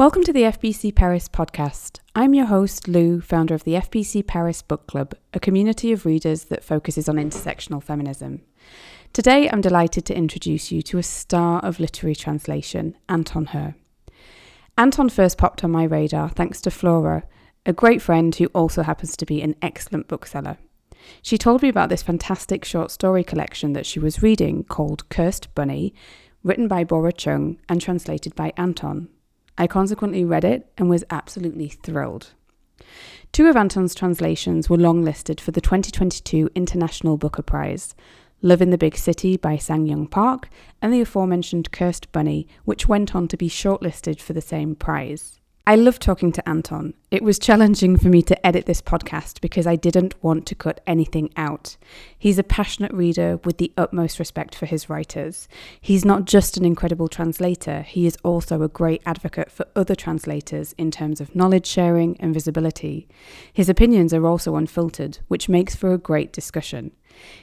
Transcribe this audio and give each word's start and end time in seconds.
Welcome 0.00 0.24
to 0.24 0.32
the 0.32 0.44
FBC 0.44 0.94
Paris 0.94 1.28
podcast. 1.28 1.98
I'm 2.14 2.32
your 2.32 2.46
host, 2.46 2.88
Lou, 2.88 3.20
founder 3.20 3.52
of 3.52 3.64
the 3.64 3.74
FBC 3.74 4.26
Paris 4.26 4.62
Book 4.62 4.86
Club, 4.86 5.14
a 5.34 5.38
community 5.38 5.92
of 5.92 6.06
readers 6.06 6.44
that 6.44 6.64
focuses 6.64 7.06
on 7.06 7.16
intersectional 7.16 7.82
feminism. 7.82 8.40
Today, 9.12 9.50
I'm 9.50 9.60
delighted 9.60 10.06
to 10.06 10.16
introduce 10.16 10.72
you 10.72 10.80
to 10.80 10.96
a 10.96 11.02
star 11.02 11.60
of 11.62 11.78
literary 11.78 12.14
translation, 12.14 12.96
Anton 13.10 13.44
Hur. 13.48 13.74
Anton 14.78 15.10
first 15.10 15.36
popped 15.36 15.62
on 15.64 15.70
my 15.70 15.84
radar 15.84 16.30
thanks 16.30 16.62
to 16.62 16.70
Flora, 16.70 17.24
a 17.66 17.74
great 17.74 18.00
friend 18.00 18.34
who 18.34 18.46
also 18.54 18.82
happens 18.82 19.18
to 19.18 19.26
be 19.26 19.42
an 19.42 19.54
excellent 19.60 20.08
bookseller. 20.08 20.56
She 21.20 21.36
told 21.36 21.60
me 21.60 21.68
about 21.68 21.90
this 21.90 22.02
fantastic 22.02 22.64
short 22.64 22.90
story 22.90 23.22
collection 23.22 23.74
that 23.74 23.84
she 23.84 24.00
was 24.00 24.22
reading 24.22 24.64
called 24.64 25.06
Cursed 25.10 25.54
Bunny, 25.54 25.92
written 26.42 26.68
by 26.68 26.84
Bora 26.84 27.12
Chung 27.12 27.58
and 27.68 27.82
translated 27.82 28.34
by 28.34 28.54
Anton. 28.56 29.10
I 29.60 29.66
consequently 29.66 30.24
read 30.24 30.42
it 30.42 30.72
and 30.78 30.88
was 30.88 31.04
absolutely 31.10 31.68
thrilled. 31.68 32.32
Two 33.30 33.46
of 33.46 33.56
Anton's 33.56 33.94
translations 33.94 34.70
were 34.70 34.78
longlisted 34.78 35.38
for 35.38 35.50
the 35.50 35.60
2022 35.60 36.48
International 36.54 37.18
Booker 37.18 37.42
Prize 37.42 37.94
Love 38.40 38.62
in 38.62 38.70
the 38.70 38.78
Big 38.78 38.96
City 38.96 39.36
by 39.36 39.58
Sang 39.58 39.84
Young 39.84 40.06
Park 40.06 40.48
and 40.80 40.94
the 40.94 41.02
aforementioned 41.02 41.72
Cursed 41.72 42.10
Bunny, 42.10 42.48
which 42.64 42.88
went 42.88 43.14
on 43.14 43.28
to 43.28 43.36
be 43.36 43.50
shortlisted 43.50 44.18
for 44.18 44.32
the 44.32 44.40
same 44.40 44.74
prize. 44.74 45.39
I 45.70 45.76
love 45.76 46.00
talking 46.00 46.32
to 46.32 46.48
Anton. 46.48 46.94
It 47.12 47.22
was 47.22 47.38
challenging 47.38 47.96
for 47.96 48.08
me 48.08 48.22
to 48.22 48.44
edit 48.44 48.66
this 48.66 48.82
podcast 48.82 49.40
because 49.40 49.68
I 49.68 49.76
didn't 49.76 50.20
want 50.20 50.44
to 50.46 50.56
cut 50.56 50.80
anything 50.84 51.30
out. 51.36 51.76
He's 52.18 52.40
a 52.40 52.42
passionate 52.42 52.92
reader 52.92 53.36
with 53.44 53.58
the 53.58 53.72
utmost 53.76 54.18
respect 54.18 54.56
for 54.56 54.66
his 54.66 54.90
writers. 54.90 55.46
He's 55.80 56.04
not 56.04 56.24
just 56.24 56.56
an 56.56 56.64
incredible 56.64 57.06
translator, 57.06 57.82
he 57.82 58.04
is 58.04 58.18
also 58.24 58.62
a 58.62 58.68
great 58.68 59.00
advocate 59.06 59.52
for 59.52 59.64
other 59.76 59.94
translators 59.94 60.72
in 60.72 60.90
terms 60.90 61.20
of 61.20 61.36
knowledge 61.36 61.68
sharing 61.68 62.16
and 62.18 62.34
visibility. 62.34 63.06
His 63.52 63.68
opinions 63.68 64.12
are 64.12 64.26
also 64.26 64.56
unfiltered, 64.56 65.20
which 65.28 65.48
makes 65.48 65.76
for 65.76 65.94
a 65.94 65.98
great 65.98 66.32
discussion. 66.32 66.90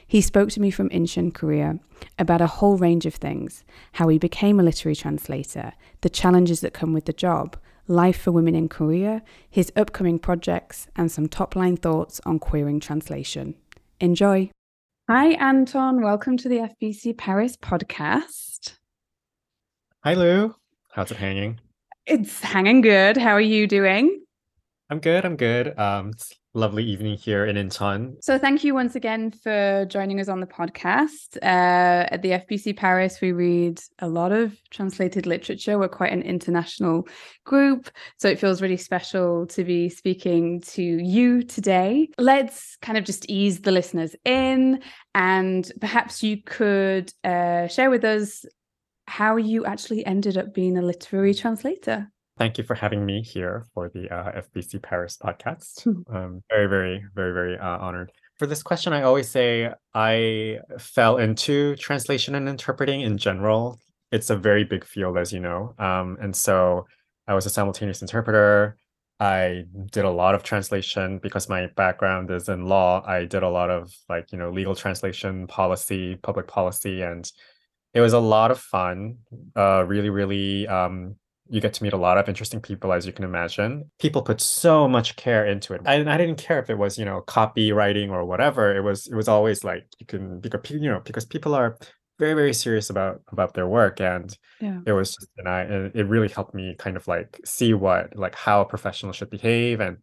He 0.06 0.20
spoke 0.20 0.50
to 0.50 0.60
me 0.60 0.70
from 0.70 0.90
Incheon, 0.90 1.32
Korea, 1.32 1.78
about 2.18 2.42
a 2.42 2.46
whole 2.46 2.76
range 2.76 3.06
of 3.06 3.14
things 3.14 3.64
how 3.92 4.08
he 4.08 4.18
became 4.18 4.60
a 4.60 4.62
literary 4.62 4.96
translator, 4.96 5.72
the 6.02 6.10
challenges 6.10 6.60
that 6.60 6.74
come 6.74 6.92
with 6.92 7.06
the 7.06 7.14
job 7.14 7.56
life 7.88 8.20
for 8.20 8.32
women 8.32 8.54
in 8.54 8.68
Korea, 8.68 9.22
his 9.50 9.72
upcoming 9.74 10.18
projects, 10.18 10.86
and 10.94 11.10
some 11.10 11.28
top 11.28 11.56
line 11.56 11.76
thoughts 11.76 12.20
on 12.24 12.38
queering 12.38 12.80
translation. 12.80 13.54
Enjoy. 14.00 14.50
Hi, 15.08 15.28
Anton. 15.32 16.02
Welcome 16.02 16.36
to 16.36 16.48
the 16.48 16.68
FBC 16.82 17.16
Paris 17.16 17.56
podcast. 17.56 18.74
Hi, 20.04 20.14
Lou. 20.14 20.54
How's 20.92 21.10
it 21.10 21.16
hanging? 21.16 21.60
It's 22.06 22.40
hanging 22.40 22.82
good. 22.82 23.16
How 23.16 23.30
are 23.32 23.40
you 23.40 23.66
doing? 23.66 24.22
I'm 24.90 25.00
good. 25.00 25.24
I'm 25.24 25.36
good. 25.36 25.78
Um, 25.78 26.10
it's 26.10 26.32
lovely 26.54 26.84
evening 26.84 27.16
here 27.16 27.44
in 27.46 27.56
Incheon. 27.56 28.16
So, 28.22 28.38
thank 28.38 28.64
you 28.64 28.74
once 28.74 28.94
again 28.94 29.30
for 29.30 29.86
joining 29.88 30.20
us 30.20 30.28
on 30.28 30.40
the 30.40 30.46
podcast. 30.46 31.36
Uh, 31.42 32.08
at 32.10 32.22
the 32.22 32.30
FBC 32.30 32.76
Paris, 32.76 33.20
we 33.20 33.32
read 33.32 33.80
a 33.98 34.08
lot 34.08 34.32
of 34.32 34.56
translated 34.70 35.26
literature. 35.26 35.78
We're 35.78 35.88
quite 35.88 36.12
an 36.12 36.22
international 36.22 37.06
group, 37.44 37.90
so 38.18 38.28
it 38.28 38.38
feels 38.38 38.62
really 38.62 38.76
special 38.76 39.46
to 39.48 39.64
be 39.64 39.88
speaking 39.88 40.60
to 40.62 40.82
you 40.82 41.42
today. 41.42 42.08
Let's 42.18 42.76
kind 42.82 42.98
of 42.98 43.04
just 43.04 43.28
ease 43.28 43.60
the 43.60 43.72
listeners 43.72 44.14
in, 44.24 44.82
and 45.14 45.70
perhaps 45.80 46.22
you 46.22 46.42
could 46.42 47.12
uh, 47.24 47.68
share 47.68 47.90
with 47.90 48.04
us 48.04 48.44
how 49.06 49.36
you 49.36 49.64
actually 49.64 50.04
ended 50.04 50.36
up 50.36 50.52
being 50.52 50.76
a 50.76 50.82
literary 50.82 51.34
translator. 51.34 52.10
Thank 52.38 52.56
you 52.56 52.62
for 52.62 52.76
having 52.76 53.04
me 53.04 53.20
here 53.20 53.66
for 53.74 53.88
the 53.88 54.08
uh, 54.14 54.40
FBC 54.42 54.80
Paris 54.80 55.18
podcast. 55.20 55.84
I'm 55.86 56.16
um, 56.16 56.42
very, 56.48 56.68
very, 56.68 57.04
very, 57.12 57.32
very 57.32 57.58
uh, 57.58 57.78
honored. 57.78 58.12
For 58.38 58.46
this 58.46 58.62
question, 58.62 58.92
I 58.92 59.02
always 59.02 59.28
say 59.28 59.72
I 59.92 60.58
fell 60.78 61.16
into 61.16 61.74
translation 61.74 62.36
and 62.36 62.48
interpreting 62.48 63.00
in 63.00 63.18
general. 63.18 63.80
It's 64.12 64.30
a 64.30 64.36
very 64.36 64.62
big 64.62 64.84
field, 64.84 65.18
as 65.18 65.32
you 65.32 65.40
know. 65.40 65.74
Um, 65.80 66.16
and 66.20 66.34
so 66.34 66.86
I 67.26 67.34
was 67.34 67.44
a 67.44 67.50
simultaneous 67.50 68.02
interpreter. 68.02 68.76
I 69.18 69.64
did 69.90 70.04
a 70.04 70.10
lot 70.10 70.36
of 70.36 70.44
translation 70.44 71.18
because 71.20 71.48
my 71.48 71.66
background 71.74 72.30
is 72.30 72.48
in 72.48 72.66
law. 72.66 73.02
I 73.04 73.24
did 73.24 73.42
a 73.42 73.48
lot 73.48 73.68
of 73.68 73.92
like, 74.08 74.30
you 74.30 74.38
know, 74.38 74.50
legal 74.50 74.76
translation, 74.76 75.48
policy, 75.48 76.14
public 76.22 76.46
policy, 76.46 77.02
and 77.02 77.28
it 77.94 78.00
was 78.00 78.12
a 78.12 78.20
lot 78.20 78.52
of 78.52 78.60
fun. 78.60 79.16
Uh, 79.56 79.82
really, 79.84 80.10
really 80.10 80.68
um, 80.68 81.16
you 81.48 81.60
get 81.60 81.72
to 81.74 81.82
meet 81.82 81.92
a 81.92 81.96
lot 81.96 82.18
of 82.18 82.28
interesting 82.28 82.60
people 82.60 82.92
as 82.92 83.06
you 83.06 83.12
can 83.12 83.24
imagine. 83.24 83.90
People 83.98 84.22
put 84.22 84.40
so 84.40 84.86
much 84.88 85.16
care 85.16 85.46
into 85.46 85.74
it. 85.74 85.80
And 85.84 86.10
I 86.10 86.16
didn't 86.16 86.38
care 86.38 86.58
if 86.58 86.70
it 86.70 86.78
was 86.78 86.98
you 86.98 87.04
know 87.04 87.22
copywriting 87.26 88.10
or 88.10 88.24
whatever. 88.24 88.74
It 88.76 88.82
was 88.82 89.06
it 89.06 89.14
was 89.14 89.28
always 89.28 89.64
like 89.64 89.84
you 89.98 90.06
can 90.06 90.40
because 90.40 90.70
you 90.70 90.90
know 90.90 91.00
because 91.04 91.24
people 91.24 91.54
are 91.54 91.78
very 92.18 92.34
very 92.34 92.52
serious 92.52 92.90
about 92.90 93.20
about 93.32 93.54
their 93.54 93.66
work. 93.66 94.00
And 94.00 94.36
yeah. 94.60 94.80
it 94.86 94.92
was 94.92 95.14
just 95.14 95.28
and 95.38 95.48
i 95.48 95.62
it 95.94 96.06
really 96.08 96.28
helped 96.28 96.54
me 96.54 96.74
kind 96.78 96.96
of 96.96 97.06
like 97.08 97.40
see 97.44 97.74
what 97.74 98.16
like 98.16 98.34
how 98.34 98.60
a 98.60 98.66
professional 98.66 99.12
should 99.12 99.30
behave 99.30 99.80
and 99.80 99.98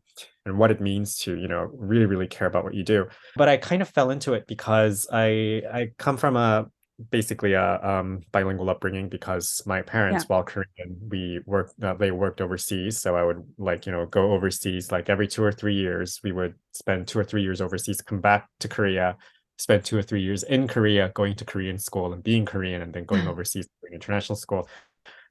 and 0.45 0.57
what 0.57 0.71
it 0.71 0.79
means 0.79 1.17
to 1.17 1.35
you 1.35 1.47
know 1.47 1.69
really 1.73 2.05
really 2.05 2.27
care 2.27 2.47
about 2.47 2.63
what 2.63 2.73
you 2.73 2.83
do. 2.83 3.05
But 3.35 3.49
i 3.49 3.57
kind 3.57 3.81
of 3.81 3.89
fell 3.89 4.09
into 4.09 4.33
it 4.33 4.47
because 4.47 5.07
i 5.11 5.61
i 5.71 5.91
come 5.97 6.17
from 6.17 6.35
a 6.35 6.67
basically 7.11 7.53
a 7.53 7.79
um, 7.85 8.21
bilingual 8.31 8.69
upbringing 8.69 9.09
because 9.09 9.61
my 9.65 9.81
parents, 9.81 10.23
yeah. 10.23 10.27
while 10.27 10.43
Korean, 10.43 10.97
we 11.09 11.39
worked. 11.45 11.81
Uh, 11.81 11.93
they 11.93 12.11
worked 12.11 12.41
overseas, 12.41 12.99
so 12.99 13.15
I 13.15 13.23
would 13.23 13.43
like 13.57 13.85
you 13.85 13.91
know 13.91 14.05
go 14.05 14.31
overseas 14.31 14.91
like 14.91 15.09
every 15.09 15.27
two 15.27 15.43
or 15.43 15.51
three 15.51 15.75
years. 15.75 16.19
We 16.23 16.31
would 16.31 16.55
spend 16.71 17.07
two 17.07 17.19
or 17.19 17.23
three 17.23 17.41
years 17.41 17.61
overseas, 17.61 18.01
come 18.01 18.21
back 18.21 18.47
to 18.61 18.67
Korea, 18.67 19.17
spend 19.57 19.83
two 19.83 19.97
or 19.97 20.01
three 20.01 20.21
years 20.21 20.43
in 20.43 20.67
Korea, 20.67 21.11
going 21.13 21.35
to 21.35 21.45
Korean 21.45 21.77
school 21.77 22.13
and 22.13 22.23
being 22.23 22.45
Korean, 22.45 22.81
and 22.81 22.93
then 22.93 23.05
going 23.05 23.27
overseas 23.27 23.67
to 23.67 23.93
international 23.93 24.35
school. 24.35 24.67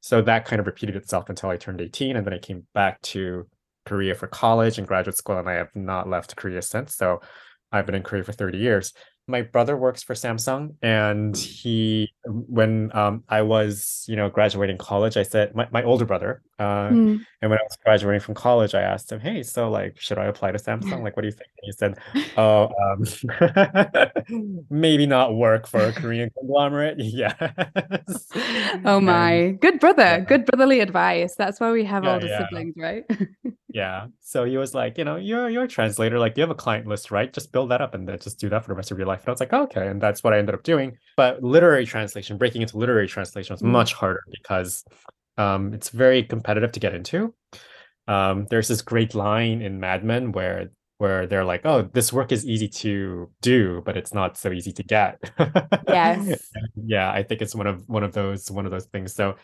So 0.01 0.21
that 0.23 0.45
kind 0.45 0.61
of 0.61 0.67
repeated 0.67 0.97
itself 0.97 1.31
until 1.31 1.49
I 1.49 1.57
turned 1.57 1.81
18, 1.81 2.17
and 2.17 2.27
then 2.27 2.35
I 2.35 2.39
came 2.39 2.67
back 2.75 3.01
to 3.03 3.49
Korea 3.87 4.15
for 4.15 4.27
college 4.27 4.79
and 4.79 4.87
graduate 4.87 5.17
school, 5.17 5.39
and 5.39 5.49
I 5.49 5.55
have 5.55 5.75
not 5.75 6.09
left 6.09 6.37
Korea 6.37 6.61
since. 6.61 6.95
So 6.95 7.21
I've 7.73 7.87
been 7.87 7.95
in 7.95 8.03
Korea 8.03 8.23
for 8.23 8.33
30 8.33 8.59
years 8.59 8.93
my 9.27 9.43
brother 9.43 9.77
works 9.77 10.03
for 10.03 10.15
Samsung 10.15 10.75
and 10.83 11.37
he 11.37 12.13
when 12.27 12.95
um, 12.95 13.25
I 13.29 13.43
was 13.43 14.05
you 14.09 14.17
know 14.17 14.29
graduating 14.29 14.79
college 14.79 15.17
I 15.17 15.23
said 15.23 15.55
my, 15.55 15.67
my 15.71 15.83
older 15.83 16.05
brother 16.05 16.43
uh, 16.59 16.89
mm. 16.89 17.21
And 17.45 17.51
when 17.51 17.59
I 17.59 17.63
was 17.63 17.77
graduating 17.83 18.21
from 18.21 18.35
college 18.35 18.75
I 18.75 18.83
asked 18.83 19.11
him 19.11 19.21
hey 19.21 19.43
so 19.43 19.71
like 19.71 19.99
should 20.01 20.19
I 20.19 20.27
apply 20.27 20.53
to 20.53 20.59
Samsung 20.59 21.03
like 21.03 21.17
what 21.17 21.23
do 21.23 21.29
you 21.29 21.33
think 21.33 21.51
and 21.57 21.65
he 21.65 21.73
said 21.73 21.95
oh 22.37 22.71
um, 22.85 24.67
maybe 24.71 25.07
not 25.07 25.35
work 25.35 25.67
for 25.67 25.81
a 25.81 25.93
Korean 25.93 26.31
conglomerate 26.39 26.97
yes 26.99 27.35
oh 28.85 29.01
my 29.01 29.33
and, 29.33 29.61
good 29.61 29.81
brother 29.81 30.03
yeah. 30.03 30.21
good 30.21 30.45
brotherly 30.45 30.81
advice 30.81 31.35
that's 31.35 31.61
why 31.61 31.73
we 31.73 31.85
have 31.85 32.05
yeah, 32.05 32.15
older 32.15 32.27
yeah. 32.27 32.39
siblings 32.39 32.75
right 32.77 33.05
yeah 33.69 34.07
so 34.21 34.45
he 34.45 34.57
was 34.57 34.75
like 34.75 34.99
you 34.99 35.05
know 35.05 35.17
you're 35.17 35.49
you're 35.49 35.65
a 35.65 35.69
translator 35.69 36.19
like 36.19 36.37
you 36.37 36.43
have 36.43 36.51
a 36.51 36.55
client 36.55 36.87
list 36.87 37.11
right 37.11 37.33
just 37.33 37.51
build 37.53 37.71
that 37.71 37.81
up 37.81 37.95
and 37.95 38.07
then 38.07 38.19
just 38.19 38.39
do 38.39 38.49
that 38.49 38.63
for 38.63 38.69
the 38.69 38.75
rest 38.75 38.91
of 38.91 38.99
your 38.99 39.07
life 39.07 39.15
life. 39.15 39.23
And 39.23 39.29
I 39.29 39.33
was 39.33 39.41
like, 39.41 39.53
oh, 39.53 39.63
okay. 39.63 39.87
And 39.87 40.01
that's 40.01 40.23
what 40.23 40.33
I 40.33 40.39
ended 40.39 40.55
up 40.55 40.63
doing. 40.63 40.99
But 41.17 41.43
literary 41.43 41.87
translation, 41.87 42.37
breaking 42.37 42.63
into 42.63 42.77
literary 42.77 43.09
translation 43.09 43.55
was 43.55 43.63
mm. 43.63 43.67
much 43.67 43.95
harder 43.95 44.23
because 44.31 44.85
um, 45.37 45.75
it's 45.75 45.91
very 45.91 46.23
competitive 46.23 46.73
to 46.73 46.81
get 46.81 46.95
into. 46.95 47.35
Um, 48.07 48.47
there's 48.51 48.69
this 48.69 48.83
great 48.83 49.15
line 49.15 49.63
in 49.63 49.81
Mad 49.81 50.05
Men 50.05 50.33
where 50.33 50.71
where 50.99 51.27
they're 51.27 51.45
like, 51.45 51.63
"Oh, 51.65 51.83
this 51.83 52.13
work 52.13 52.33
is 52.33 52.47
easy 52.47 52.69
to 52.69 53.31
do, 53.41 53.83
but 53.85 53.97
it's 53.97 54.15
not 54.15 54.37
so 54.37 54.53
easy 54.53 54.73
to 54.73 54.83
get." 54.83 55.19
yes. 55.89 56.51
yeah, 56.77 57.11
I 57.11 57.23
think 57.23 57.43
it's 57.43 57.55
one 57.55 57.67
of 57.67 57.89
one 57.89 58.03
of 58.05 58.13
those 58.13 58.51
one 58.51 58.67
of 58.67 58.71
those 58.71 58.87
things. 58.87 59.15
So, 59.15 59.37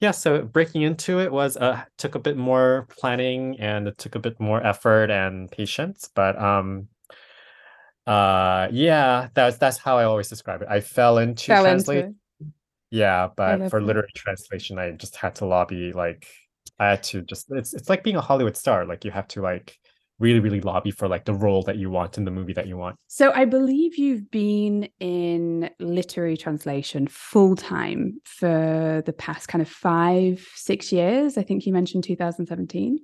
yeah, 0.00 0.10
so 0.10 0.42
breaking 0.42 0.82
into 0.82 1.20
it 1.20 1.32
was 1.32 1.56
uh 1.56 1.82
took 1.96 2.14
a 2.14 2.18
bit 2.18 2.36
more 2.36 2.86
planning 2.98 3.58
and 3.60 3.88
it 3.88 3.98
took 3.98 4.14
a 4.14 4.20
bit 4.20 4.38
more 4.40 4.64
effort 4.64 5.10
and 5.10 5.50
patience, 5.50 6.10
but 6.14 6.40
um 6.40 6.88
uh 8.08 8.68
yeah 8.72 9.28
that's 9.34 9.58
that's 9.58 9.76
how 9.76 9.98
i 9.98 10.04
always 10.04 10.30
describe 10.30 10.62
it 10.62 10.68
i 10.70 10.80
fell 10.80 11.18
into 11.18 11.48
fell 11.48 11.62
translate 11.62 12.06
into 12.06 12.14
yeah 12.90 13.28
oh, 13.30 13.32
but 13.36 13.70
for 13.70 13.80
literary 13.80 14.08
translation 14.14 14.78
i 14.78 14.90
just 14.92 15.16
had 15.16 15.34
to 15.34 15.44
lobby 15.44 15.92
like 15.92 16.26
i 16.78 16.90
had 16.90 17.02
to 17.02 17.22
just 17.22 17.46
it's 17.50 17.74
it's 17.74 17.88
like 17.88 18.02
being 18.02 18.16
a 18.16 18.20
hollywood 18.20 18.56
star 18.56 18.84
like 18.84 19.04
you 19.04 19.10
have 19.10 19.28
to 19.28 19.42
like 19.42 19.78
really 20.18 20.40
really 20.40 20.60
lobby 20.60 20.90
for 20.90 21.08
like 21.08 21.24
the 21.24 21.34
role 21.34 21.62
that 21.62 21.76
you 21.76 21.90
want 21.90 22.18
in 22.18 22.24
the 22.24 22.30
movie 22.30 22.52
that 22.52 22.66
you 22.66 22.76
want. 22.76 22.96
So 23.06 23.32
i 23.34 23.44
believe 23.44 23.96
you've 23.96 24.30
been 24.30 24.88
in 25.00 25.70
literary 25.78 26.36
translation 26.36 27.06
full 27.06 27.56
time 27.56 28.18
for 28.24 29.02
the 29.06 29.12
past 29.12 29.48
kind 29.48 29.62
of 29.62 29.68
five 29.68 30.46
six 30.54 30.92
years 30.92 31.38
i 31.38 31.42
think 31.42 31.66
you 31.66 31.72
mentioned 31.72 32.04
2017 32.04 32.98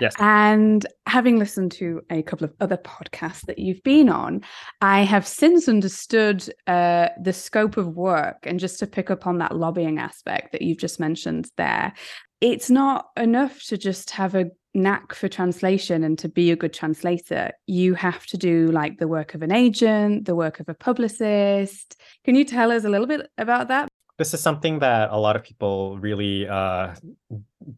Yes. 0.00 0.14
And 0.18 0.86
having 1.06 1.38
listened 1.38 1.72
to 1.72 2.02
a 2.10 2.22
couple 2.22 2.44
of 2.44 2.52
other 2.60 2.76
podcasts 2.76 3.42
that 3.46 3.58
you've 3.58 3.82
been 3.82 4.08
on, 4.08 4.42
I 4.80 5.02
have 5.02 5.26
since 5.26 5.68
understood 5.68 6.48
uh, 6.66 7.08
the 7.22 7.32
scope 7.32 7.76
of 7.76 7.96
work. 7.96 8.38
And 8.44 8.58
just 8.58 8.78
to 8.80 8.86
pick 8.86 9.10
up 9.10 9.26
on 9.26 9.38
that 9.38 9.56
lobbying 9.56 9.98
aspect 9.98 10.52
that 10.52 10.62
you've 10.62 10.78
just 10.78 11.00
mentioned 11.00 11.48
there, 11.56 11.92
it's 12.40 12.70
not 12.70 13.06
enough 13.16 13.62
to 13.64 13.78
just 13.78 14.10
have 14.10 14.34
a 14.34 14.50
knack 14.74 15.14
for 15.14 15.28
translation 15.28 16.02
and 16.02 16.18
to 16.18 16.28
be 16.28 16.50
a 16.50 16.56
good 16.56 16.72
translator 16.72 17.52
you 17.68 17.94
have 17.94 18.26
to 18.26 18.36
do 18.36 18.66
like 18.72 18.98
the 18.98 19.06
work 19.06 19.34
of 19.34 19.42
an 19.42 19.52
agent 19.52 20.24
the 20.24 20.34
work 20.34 20.58
of 20.58 20.68
a 20.68 20.74
publicist 20.74 21.96
can 22.24 22.34
you 22.34 22.44
tell 22.44 22.72
us 22.72 22.84
a 22.84 22.88
little 22.88 23.06
bit 23.06 23.30
about 23.38 23.68
that 23.68 23.88
this 24.18 24.32
is 24.34 24.40
something 24.40 24.78
that 24.78 25.10
a 25.10 25.18
lot 25.18 25.34
of 25.36 25.42
people 25.42 25.98
really 25.98 26.46
uh, 26.48 26.94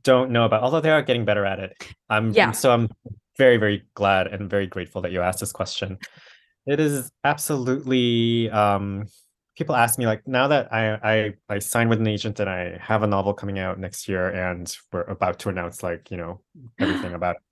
don't 0.02 0.30
know 0.30 0.44
about 0.44 0.62
although 0.62 0.80
they 0.80 0.90
are 0.90 1.02
getting 1.02 1.24
better 1.24 1.44
at 1.46 1.58
it 1.58 1.72
i'm 2.10 2.30
Yeah. 2.32 2.50
so 2.52 2.70
i'm 2.72 2.88
very 3.38 3.56
very 3.56 3.82
glad 3.94 4.26
and 4.28 4.48
very 4.50 4.66
grateful 4.66 5.00
that 5.02 5.12
you 5.12 5.20
asked 5.22 5.40
this 5.40 5.52
question 5.52 5.98
it 6.66 6.80
is 6.80 7.10
absolutely 7.24 8.50
um 8.50 9.06
people 9.56 9.74
ask 9.74 9.98
me 9.98 10.06
like 10.06 10.26
now 10.26 10.48
that 10.48 10.72
i 10.72 10.94
i 11.14 11.34
i 11.48 11.58
signed 11.58 11.88
with 11.90 11.98
an 12.00 12.06
agent 12.06 12.40
and 12.40 12.50
i 12.50 12.76
have 12.80 13.02
a 13.02 13.06
novel 13.06 13.32
coming 13.32 13.58
out 13.58 13.78
next 13.78 14.08
year 14.08 14.28
and 14.28 14.76
we're 14.92 15.02
about 15.02 15.38
to 15.38 15.48
announce 15.48 15.82
like 15.82 16.10
you 16.10 16.16
know 16.16 16.40
everything 16.78 17.14
about 17.20 17.36
it. 17.36 17.42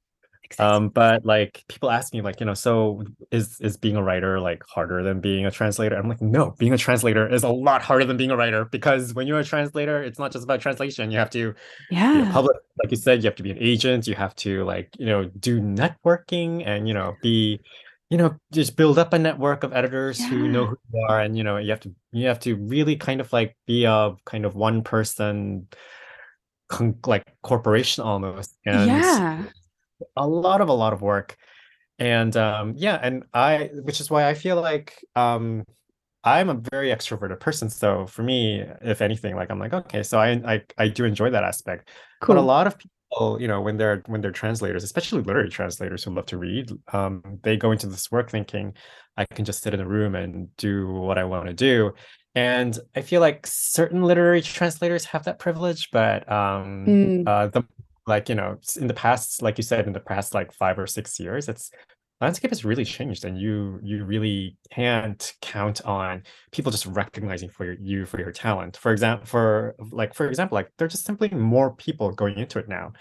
Um 0.58 0.88
but 0.88 1.24
like 1.24 1.64
people 1.68 1.90
ask 1.90 2.12
me 2.12 2.20
like 2.20 2.40
you 2.40 2.46
know 2.46 2.54
so 2.54 3.04
is 3.30 3.60
is 3.60 3.76
being 3.76 3.96
a 3.96 4.02
writer 4.02 4.40
like 4.40 4.62
harder 4.68 5.02
than 5.02 5.20
being 5.20 5.46
a 5.46 5.50
translator? 5.50 5.96
I'm 5.96 6.08
like 6.08 6.20
no 6.20 6.54
being 6.58 6.72
a 6.72 6.78
translator 6.78 7.28
is 7.28 7.42
a 7.42 7.48
lot 7.48 7.82
harder 7.82 8.04
than 8.04 8.16
being 8.16 8.30
a 8.30 8.36
writer 8.36 8.64
because 8.64 9.14
when 9.14 9.26
you're 9.26 9.40
a 9.40 9.44
translator 9.44 10.02
it's 10.02 10.18
not 10.18 10.32
just 10.32 10.44
about 10.44 10.60
translation. 10.60 11.10
You 11.10 11.18
have 11.18 11.30
to 11.30 11.54
be 11.90 11.96
a 11.96 12.00
yeah. 12.00 12.30
public 12.32 12.56
like 12.82 12.90
you 12.90 12.96
said 12.96 13.22
you 13.22 13.28
have 13.28 13.36
to 13.36 13.42
be 13.42 13.50
an 13.50 13.58
agent. 13.60 14.06
You 14.06 14.14
have 14.14 14.34
to 14.36 14.64
like 14.64 14.90
you 14.98 15.06
know 15.06 15.24
do 15.24 15.60
networking 15.60 16.66
and 16.66 16.86
you 16.86 16.94
know 16.94 17.16
be 17.22 17.60
you 18.10 18.18
know 18.18 18.36
just 18.52 18.76
build 18.76 18.98
up 18.98 19.12
a 19.12 19.18
network 19.18 19.64
of 19.64 19.72
editors 19.72 20.22
who 20.24 20.48
know 20.48 20.66
who 20.66 20.76
you 20.92 21.06
are 21.08 21.20
and 21.20 21.36
you 21.36 21.42
know 21.42 21.56
you 21.56 21.70
have 21.70 21.80
to 21.80 21.94
you 22.12 22.26
have 22.26 22.40
to 22.40 22.54
really 22.56 22.96
kind 22.96 23.20
of 23.20 23.32
like 23.32 23.56
be 23.66 23.84
a 23.84 24.14
kind 24.24 24.44
of 24.44 24.54
one 24.54 24.82
person 24.82 25.66
like 27.06 27.24
corporation 27.42 28.04
almost. 28.04 28.56
And 28.66 28.86
yeah 28.86 29.44
a 30.16 30.26
lot 30.26 30.60
of 30.60 30.68
a 30.68 30.72
lot 30.72 30.92
of 30.92 31.02
work 31.02 31.36
and 31.98 32.36
um 32.36 32.74
yeah 32.76 32.98
and 33.02 33.24
i 33.34 33.70
which 33.82 34.00
is 34.00 34.10
why 34.10 34.28
i 34.28 34.34
feel 34.34 34.60
like 34.60 35.04
um 35.16 35.64
i'm 36.24 36.48
a 36.48 36.54
very 36.72 36.88
extroverted 36.88 37.38
person 37.38 37.68
so 37.70 38.06
for 38.06 38.22
me 38.22 38.64
if 38.82 39.00
anything 39.00 39.36
like 39.36 39.50
i'm 39.50 39.58
like 39.58 39.72
okay 39.72 40.02
so 40.02 40.18
i 40.18 40.30
i, 40.46 40.62
I 40.78 40.88
do 40.88 41.04
enjoy 41.04 41.30
that 41.30 41.44
aspect 41.44 41.88
cool. 42.20 42.34
but 42.34 42.40
a 42.40 42.44
lot 42.44 42.66
of 42.66 42.76
people 42.78 43.40
you 43.40 43.46
know 43.46 43.60
when 43.60 43.76
they're 43.76 44.02
when 44.06 44.20
they're 44.20 44.32
translators 44.32 44.82
especially 44.82 45.22
literary 45.22 45.50
translators 45.50 46.02
who 46.02 46.12
love 46.14 46.26
to 46.26 46.38
read 46.38 46.70
um 46.92 47.22
they 47.42 47.56
go 47.56 47.70
into 47.70 47.86
this 47.86 48.10
work 48.10 48.30
thinking 48.30 48.74
i 49.16 49.24
can 49.24 49.44
just 49.44 49.62
sit 49.62 49.72
in 49.74 49.80
a 49.80 49.86
room 49.86 50.14
and 50.16 50.54
do 50.56 50.90
what 50.90 51.16
i 51.18 51.24
want 51.24 51.46
to 51.46 51.52
do 51.54 51.92
and 52.34 52.78
i 52.96 53.00
feel 53.02 53.20
like 53.20 53.46
certain 53.46 54.02
literary 54.02 54.42
translators 54.42 55.04
have 55.04 55.24
that 55.24 55.38
privilege 55.38 55.90
but 55.92 56.30
um 56.30 56.86
Mm. 56.88 57.28
uh 57.28 57.46
the 57.48 57.62
like 58.06 58.28
you 58.28 58.34
know 58.34 58.56
in 58.80 58.86
the 58.86 58.94
past 58.94 59.42
like 59.42 59.58
you 59.58 59.64
said 59.64 59.86
in 59.86 59.92
the 59.92 60.00
past 60.00 60.34
like 60.34 60.52
five 60.52 60.78
or 60.78 60.86
six 60.86 61.18
years 61.18 61.48
it's 61.48 61.70
landscape 62.20 62.50
has 62.50 62.64
really 62.64 62.84
changed 62.84 63.24
and 63.24 63.38
you 63.38 63.78
you 63.82 64.04
really 64.04 64.56
can't 64.70 65.34
count 65.42 65.84
on 65.84 66.22
people 66.52 66.70
just 66.70 66.86
recognizing 66.86 67.48
for 67.48 67.64
your, 67.64 67.76
you 67.80 68.06
for 68.06 68.18
your 68.18 68.32
talent. 68.32 68.76
For 68.76 68.92
example 68.92 69.26
for 69.26 69.74
like 69.90 70.14
for 70.14 70.28
example 70.28 70.56
like 70.56 70.70
there's 70.78 70.92
just 70.92 71.04
simply 71.04 71.28
more 71.28 71.74
people 71.74 72.12
going 72.12 72.38
into 72.38 72.58
it 72.58 72.68
now 72.68 72.92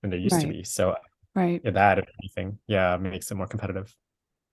than 0.00 0.10
there 0.10 0.18
used 0.18 0.40
to 0.40 0.46
be 0.46 0.64
so 0.64 0.96
right. 1.34 1.60
yeah, 1.64 1.72
that 1.72 1.98
if 1.98 2.06
anything 2.22 2.58
yeah 2.66 2.96
makes 2.96 3.30
it 3.30 3.34
more 3.34 3.46
competitive. 3.46 3.94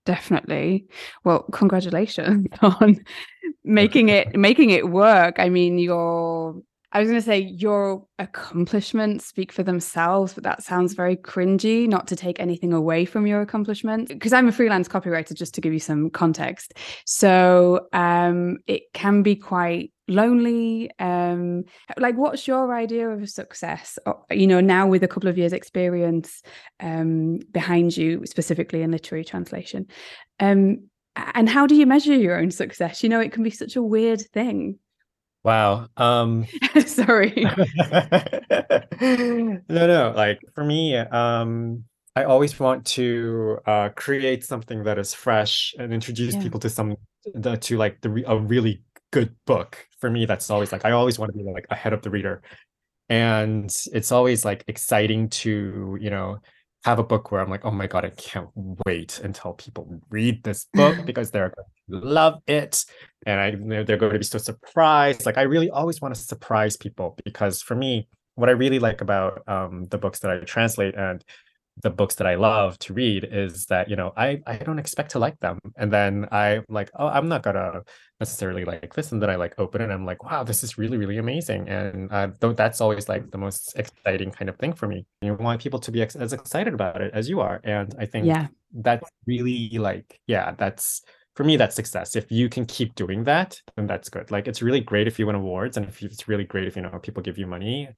Definitely. 0.04 0.86
Well 1.24 1.44
congratulations 1.52 2.46
on 2.62 2.98
making 3.64 4.08
it 4.08 4.36
making 4.36 4.70
it 4.70 4.88
work. 4.88 5.38
I 5.38 5.48
mean 5.48 5.78
your 5.78 6.60
i 6.92 7.00
was 7.00 7.08
going 7.08 7.20
to 7.20 7.24
say 7.24 7.38
your 7.38 8.04
accomplishments 8.18 9.26
speak 9.26 9.52
for 9.52 9.62
themselves 9.62 10.34
but 10.34 10.44
that 10.44 10.62
sounds 10.62 10.94
very 10.94 11.16
cringy 11.16 11.86
not 11.88 12.06
to 12.06 12.16
take 12.16 12.40
anything 12.40 12.72
away 12.72 13.04
from 13.04 13.26
your 13.26 13.40
accomplishments 13.40 14.12
because 14.12 14.32
i'm 14.32 14.48
a 14.48 14.52
freelance 14.52 14.88
copywriter 14.88 15.34
just 15.34 15.54
to 15.54 15.60
give 15.60 15.72
you 15.72 15.78
some 15.78 16.10
context. 16.10 16.74
So 17.04 17.86
um 17.92 18.58
it 18.66 18.82
can 18.94 19.22
be 19.22 19.36
quite 19.36 19.92
lonely 20.08 20.90
um 20.98 21.64
like 21.98 22.16
what's 22.16 22.48
your 22.48 22.74
idea 22.74 23.08
of 23.10 23.28
success 23.28 23.98
Or, 24.06 24.24
you 24.30 24.46
know 24.46 24.60
now 24.60 24.86
with 24.86 25.02
a 25.02 25.08
couple 25.08 25.28
of 25.28 25.36
years 25.36 25.52
experience 25.52 26.42
um 26.80 27.40
behind 27.52 27.96
you 27.96 28.24
specifically 28.24 28.82
in 28.82 28.90
literary 28.90 29.24
translation 29.24 29.86
um 30.40 30.88
and 31.34 31.48
how 31.48 31.66
do 31.66 31.74
you 31.74 31.84
measure 31.84 32.14
your 32.14 32.38
own 32.38 32.50
success? 32.50 33.02
You 33.02 33.08
know 33.08 33.20
it 33.20 33.32
can 33.32 33.42
be 33.42 33.50
such 33.50 33.76
a 33.76 33.82
weird 33.82 34.20
thing 34.32 34.78
wow 35.48 35.88
um 35.96 36.46
sorry. 36.86 37.44
No 39.70 39.86
no 39.86 40.12
like 40.16 40.40
for 40.54 40.64
me 40.64 40.96
um 40.96 41.84
i 42.16 42.24
always 42.24 42.58
want 42.58 42.84
to 42.86 43.58
uh 43.66 43.90
create 43.90 44.44
something 44.44 44.82
that 44.84 44.98
is 44.98 45.14
fresh 45.14 45.74
and 45.78 45.92
introduce 45.92 46.34
Yeah. 46.34 46.42
people 46.42 46.60
to 46.60 46.70
some 46.70 46.96
the, 47.34 47.56
to 47.56 47.76
like 47.76 48.00
the 48.00 48.24
a 48.26 48.38
really 48.38 48.82
good 49.10 49.34
book. 49.46 49.86
For 50.00 50.10
me 50.10 50.26
that's 50.26 50.50
always 50.50 50.72
like 50.72 50.84
i 50.84 50.92
always 50.92 51.18
want 51.18 51.32
to 51.32 51.38
be 51.38 51.44
like 51.44 51.66
ahead 51.70 51.92
of 51.92 52.02
the 52.02 52.10
reader. 52.10 52.42
And 53.08 53.74
it's 53.92 54.12
always 54.12 54.44
like 54.44 54.64
exciting 54.68 55.28
to 55.30 55.98
you 56.00 56.10
know 56.10 56.38
have 56.84 56.98
a 56.98 57.04
book 57.04 57.30
where 57.30 57.40
i'm 57.40 57.50
like 57.50 57.64
oh 57.64 57.70
my 57.70 57.86
god 57.86 58.04
i 58.04 58.10
can't 58.10 58.48
wait 58.86 59.20
until 59.20 59.52
people 59.54 60.00
read 60.10 60.42
this 60.44 60.66
book 60.74 60.96
because 61.04 61.30
they're 61.30 61.52
going 61.54 62.02
to 62.02 62.08
love 62.08 62.40
it. 62.46 62.84
And 63.26 63.40
i 63.40 63.50
know, 63.50 63.82
they're 63.82 63.96
going 63.96 64.12
to 64.12 64.18
be 64.18 64.24
so 64.24 64.38
surprised. 64.38 65.26
Like 65.26 65.38
i 65.38 65.42
really 65.42 65.70
always 65.70 66.00
want 66.00 66.14
to 66.14 66.20
surprise 66.20 66.76
people 66.76 67.16
because 67.24 67.62
for 67.62 67.74
me 67.74 68.08
what 68.36 68.48
i 68.48 68.52
really 68.52 68.78
like 68.78 69.00
about 69.00 69.42
um, 69.48 69.86
the 69.90 69.98
books 69.98 70.20
that 70.20 70.30
i 70.30 70.38
translate 70.40 70.94
and 70.94 71.24
the 71.82 71.90
books 71.90 72.14
that 72.16 72.26
i 72.26 72.34
love 72.34 72.78
to 72.78 72.92
read 72.92 73.26
is 73.30 73.66
that 73.66 73.88
you 73.88 73.96
know 73.96 74.12
i 74.16 74.40
i 74.46 74.56
don't 74.56 74.78
expect 74.78 75.10
to 75.12 75.18
like 75.18 75.38
them. 75.40 75.58
And 75.76 75.92
then 75.92 76.28
i 76.32 76.60
like 76.68 76.90
oh 76.98 77.06
i'm 77.08 77.28
not 77.28 77.42
gonna 77.42 77.82
necessarily 78.20 78.64
like 78.64 78.94
this 78.94 79.12
and 79.12 79.22
then 79.22 79.30
i 79.30 79.36
like 79.36 79.54
open 79.58 79.80
it 79.80 79.84
and 79.84 79.92
i'm 79.92 80.06
like 80.06 80.24
wow 80.24 80.42
this 80.42 80.64
is 80.64 80.78
really 80.78 80.96
really 80.96 81.18
amazing. 81.18 81.68
And 81.68 82.12
uh, 82.12 82.28
th- 82.40 82.56
that's 82.56 82.80
always 82.80 83.08
like 83.08 83.30
the 83.30 83.38
most 83.38 83.76
exciting 83.76 84.30
kind 84.30 84.48
of 84.48 84.56
thing 84.56 84.72
for 84.72 84.88
me. 84.88 85.06
You 85.22 85.34
want 85.34 85.62
people 85.62 85.80
to 85.80 85.90
be 85.90 86.02
ex- 86.02 86.16
as 86.16 86.32
excited 86.32 86.74
about 86.74 87.00
it 87.00 87.12
as 87.14 87.28
you 87.28 87.40
are. 87.40 87.60
And 87.64 87.94
i 87.98 88.06
think 88.06 88.26
yeah. 88.26 88.48
that's 88.72 89.08
really 89.26 89.78
like 89.78 90.20
yeah 90.26 90.54
that's 90.56 91.02
for 91.38 91.44
me 91.44 91.56
that's 91.56 91.76
success. 91.76 92.16
If 92.16 92.32
you 92.32 92.48
can 92.48 92.66
keep 92.66 92.96
doing 92.96 93.22
that 93.22 93.62
then 93.76 93.86
that's 93.86 94.08
good. 94.08 94.28
Like 94.32 94.48
it's 94.48 94.60
really 94.60 94.80
great 94.80 95.06
if 95.06 95.20
you 95.20 95.26
win 95.28 95.36
awards 95.36 95.76
and 95.76 95.86
if 95.86 96.02
you, 96.02 96.08
it's 96.10 96.26
really 96.26 96.42
great 96.42 96.66
if 96.66 96.74
you 96.74 96.82
know 96.82 96.98
people 97.00 97.22
give 97.22 97.38
you 97.38 97.46
money. 97.46 97.88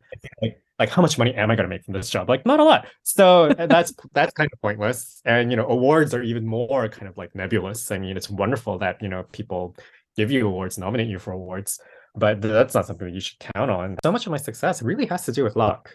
Like, 0.42 0.62
like 0.78 0.90
how 0.90 1.00
much 1.00 1.16
money 1.16 1.34
am 1.34 1.50
i 1.50 1.56
going 1.56 1.64
to 1.64 1.75
make 1.75 1.82
from 1.82 1.94
this 1.94 2.10
job? 2.10 2.28
Like 2.28 2.44
not 2.44 2.60
a 2.60 2.64
lot. 2.64 2.87
So 3.02 3.44
uh, 3.46 3.66
that's 3.66 3.94
that's 4.12 4.35
kind 4.35 4.50
of 4.52 4.61
pointless. 4.61 5.23
And 5.25 5.50
you 5.50 5.56
know 5.56 5.66
awards 5.68 6.12
are 6.12 6.23
even 6.23 6.47
more 6.47 6.87
kind 6.90 7.09
of 7.09 7.16
like 7.16 7.35
nebulous. 7.35 7.90
I 7.90 7.97
mean 7.97 8.14
it's 8.14 8.28
wonderful 8.28 8.76
that 8.80 9.00
you 9.00 9.09
know 9.09 9.23
people 9.32 9.75
give 10.18 10.30
you 10.30 10.47
awards 10.47 10.76
nominate 10.76 11.09
you 11.09 11.18
for 11.18 11.32
awards 11.32 11.80
but 12.14 12.42
that's 12.42 12.75
not 12.75 12.87
something 12.87 13.06
that 13.06 13.14
you 13.14 13.23
should 13.23 13.38
count 13.38 13.70
on. 13.70 13.97
So 14.04 14.12
much 14.12 14.26
of 14.26 14.32
my 14.32 14.37
success 14.37 14.82
really 14.82 15.06
has 15.06 15.25
to 15.25 15.32
do 15.32 15.44
with 15.44 15.56
luck. 15.56 15.90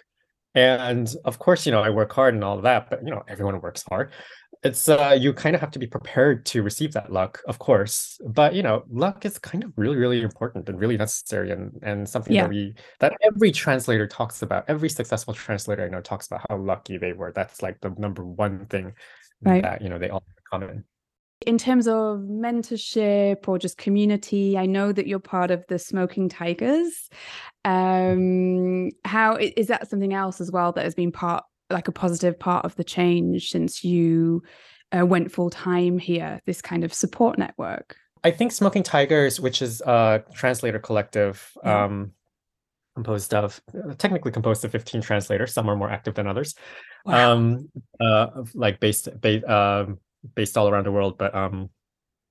And 0.56 1.14
of 1.26 1.38
course 1.38 1.68
you 1.68 1.72
know 1.72 1.84
i 1.84 1.92
work 1.92 2.12
hard 2.12 2.34
and 2.34 2.44
all 2.44 2.58
of 2.58 2.64
that 2.64 2.90
but 2.90 3.04
you 3.06 3.12
know 3.12 3.22
everyone 3.28 3.62
works 3.62 3.84
hard 3.88 4.10
it's 4.66 4.90
uh 4.90 5.16
you 5.18 5.32
kind 5.32 5.56
of 5.56 5.62
have 5.62 5.72
to 5.72 5.80
be 5.80 5.88
prepared 5.88 6.46
to 6.46 6.64
receive 6.64 6.92
that 6.94 7.12
luck 7.12 7.42
of 7.48 7.60
course 7.60 8.20
but 8.28 8.54
you 8.56 8.64
know 8.64 8.84
luck 8.90 9.26
is 9.26 9.38
kind 9.38 9.64
of 9.64 9.72
really 9.78 9.96
really 9.96 10.22
important 10.22 10.68
and 10.68 10.80
really 10.80 10.98
necessary 10.98 11.52
and 11.52 11.80
and 11.84 12.10
something 12.10 12.34
Yeah. 12.34 12.44
that 12.44 12.50
we 12.50 12.74
that 13.00 13.14
every 13.22 13.52
translator 13.52 14.08
talks 14.08 14.42
about 14.42 14.66
every 14.68 14.90
successful 14.90 15.34
translator 15.34 15.86
i 15.86 15.90
know 15.90 16.02
talks 16.02 16.28
about 16.28 16.42
how 16.50 16.58
lucky 16.58 16.98
they 16.98 17.14
were 17.14 17.32
that's 17.32 17.62
like 17.62 17.80
the 17.82 17.92
number 17.98 18.26
one 18.26 18.66
thing 18.66 18.94
Right. 19.42 19.62
that 19.62 19.82
you 19.82 19.90
know 19.90 20.00
they 20.00 20.10
all 20.10 20.24
have 20.28 20.38
in 20.38 20.44
common 20.68 20.84
in 21.46 21.58
terms 21.58 21.88
of 21.88 22.20
mentorship 22.20 23.48
or 23.48 23.60
just 23.60 23.78
community 23.78 24.58
i 24.58 24.66
know 24.66 24.92
that 24.92 25.06
you're 25.06 25.20
part 25.20 25.52
of 25.52 25.64
the 25.68 25.78
smoking 25.78 26.30
tigers 26.30 27.10
um 27.66 28.90
how 29.04 29.36
is 29.36 29.68
that 29.68 29.90
something 29.90 30.14
else 30.14 30.40
as 30.40 30.52
well 30.52 30.72
that 30.72 30.86
has 30.86 30.96
been 30.96 31.12
part 31.12 31.44
like 31.70 31.88
a 31.88 31.92
positive 31.92 32.38
part 32.40 32.66
of 32.66 32.76
the 32.76 32.84
change 32.84 33.50
since 33.50 33.84
you 33.84 34.44
uh, 34.98 35.06
went 35.06 35.32
full 35.32 35.50
time 35.50 35.98
here 35.98 36.40
this 36.46 36.62
kind 36.62 36.84
of 36.84 36.94
support 36.94 37.38
network 37.38 37.96
I 38.24 38.32
think 38.32 38.52
Smoking 38.52 38.82
Tigers, 38.82 39.40
which 39.40 39.62
is 39.62 39.82
a 39.82 40.24
translator 40.34 40.80
collective, 40.80 41.52
Yeah. 41.64 41.84
um, 41.84 42.12
composed 42.96 43.36
of 43.36 43.62
technically 44.00 44.32
composed 44.32 44.66
of 44.66 44.72
15 44.72 45.02
translators. 45.02 45.54
Some 45.54 45.70
are 45.70 45.76
more 45.76 45.92
active 45.92 46.16
than 46.16 46.26
others. 46.26 46.56
Wow. 47.06 47.34
Um, 47.34 47.70
uh, 48.00 48.44
like 48.56 48.80
based 48.80 49.10
based 49.22 49.46
um 49.46 50.00
based 50.34 50.58
all 50.58 50.68
around 50.68 50.88
the 50.88 50.92
world, 50.92 51.20
but 51.20 51.36
um, 51.36 51.70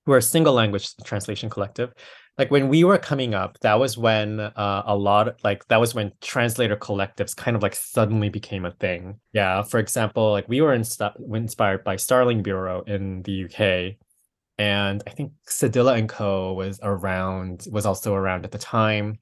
we're 0.04 0.16
a 0.16 0.22
single 0.22 0.52
language 0.52 0.96
translation 1.04 1.48
collective. 1.48 1.92
Like 2.36 2.50
when 2.50 2.68
we 2.68 2.82
were 2.82 2.98
coming 2.98 3.32
up, 3.34 3.58
that 3.60 3.78
was 3.78 3.96
when 3.96 4.40
uh, 4.40 4.82
a 4.86 4.96
lot 4.96 5.38
like 5.44 5.66
that 5.68 5.78
was 5.78 5.94
when 5.94 6.12
translator 6.20 6.76
collectives 6.76 7.36
kind 7.36 7.56
of 7.56 7.62
like 7.62 7.76
suddenly 7.76 8.28
became 8.28 8.64
a 8.64 8.72
thing. 8.72 9.20
Yeah, 9.32 9.62
for 9.62 9.78
example, 9.78 10.32
like 10.32 10.48
we 10.48 10.60
were 10.60 10.76
insta- 10.76 11.14
inspired 11.32 11.84
by 11.84 11.96
Starling 11.96 12.42
Bureau 12.42 12.82
in 12.82 13.22
the 13.22 13.44
UK 13.44 13.96
and 14.58 15.02
I 15.06 15.10
think 15.10 15.32
Cedilla 15.48 15.98
and 15.98 16.08
Co 16.08 16.52
was 16.52 16.78
around 16.82 17.66
was 17.70 17.86
also 17.86 18.14
around 18.14 18.44
at 18.44 18.52
the 18.52 18.58
time. 18.58 19.18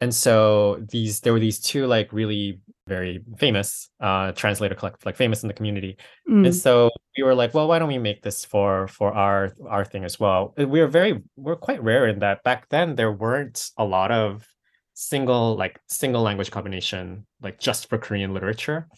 And 0.00 0.14
so 0.14 0.84
these 0.90 1.20
there 1.20 1.32
were 1.32 1.40
these 1.40 1.60
two 1.60 1.86
like 1.86 2.12
really 2.12 2.60
very 2.88 3.20
famous 3.38 3.90
uh, 4.00 4.32
translator 4.32 4.74
collective, 4.74 5.06
like 5.06 5.16
famous 5.16 5.42
in 5.42 5.48
the 5.48 5.54
community. 5.54 5.96
Mm. 6.28 6.46
And 6.46 6.54
so 6.54 6.90
we 7.16 7.22
were 7.22 7.34
like, 7.34 7.54
well, 7.54 7.68
why 7.68 7.78
don't 7.78 7.88
we 7.88 7.98
make 7.98 8.22
this 8.22 8.44
for 8.44 8.88
for 8.88 9.12
our 9.14 9.52
our 9.68 9.84
thing 9.84 10.04
as 10.04 10.18
well? 10.18 10.54
We 10.56 10.80
are 10.80 10.88
very 10.88 11.22
we're 11.36 11.56
quite 11.56 11.82
rare 11.82 12.08
in 12.08 12.18
that 12.20 12.42
back 12.42 12.68
then 12.70 12.96
there 12.96 13.12
weren't 13.12 13.70
a 13.76 13.84
lot 13.84 14.10
of 14.10 14.46
single 14.94 15.54
like 15.56 15.78
single 15.88 16.22
language 16.22 16.50
combination 16.50 17.24
like 17.40 17.60
just 17.60 17.88
for 17.88 17.98
Korean 17.98 18.34
literature. 18.34 18.88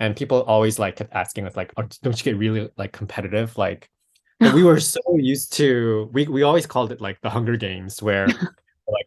And 0.00 0.16
people 0.16 0.42
always 0.42 0.80
like 0.80 0.96
kept 0.96 1.14
asking 1.14 1.46
us 1.46 1.56
like, 1.56 1.72
oh, 1.76 1.84
don't 2.02 2.18
you 2.18 2.24
get 2.24 2.36
really 2.38 2.68
like 2.76 2.92
competitive? 2.92 3.56
Like 3.56 3.88
we 4.40 4.64
were 4.70 4.80
so 4.80 5.00
used 5.16 5.52
to 5.54 6.10
we 6.12 6.26
we 6.26 6.42
always 6.42 6.66
called 6.66 6.90
it 6.90 7.00
like 7.00 7.20
the 7.20 7.30
Hunger 7.30 7.56
Games 7.56 8.02
where 8.02 8.26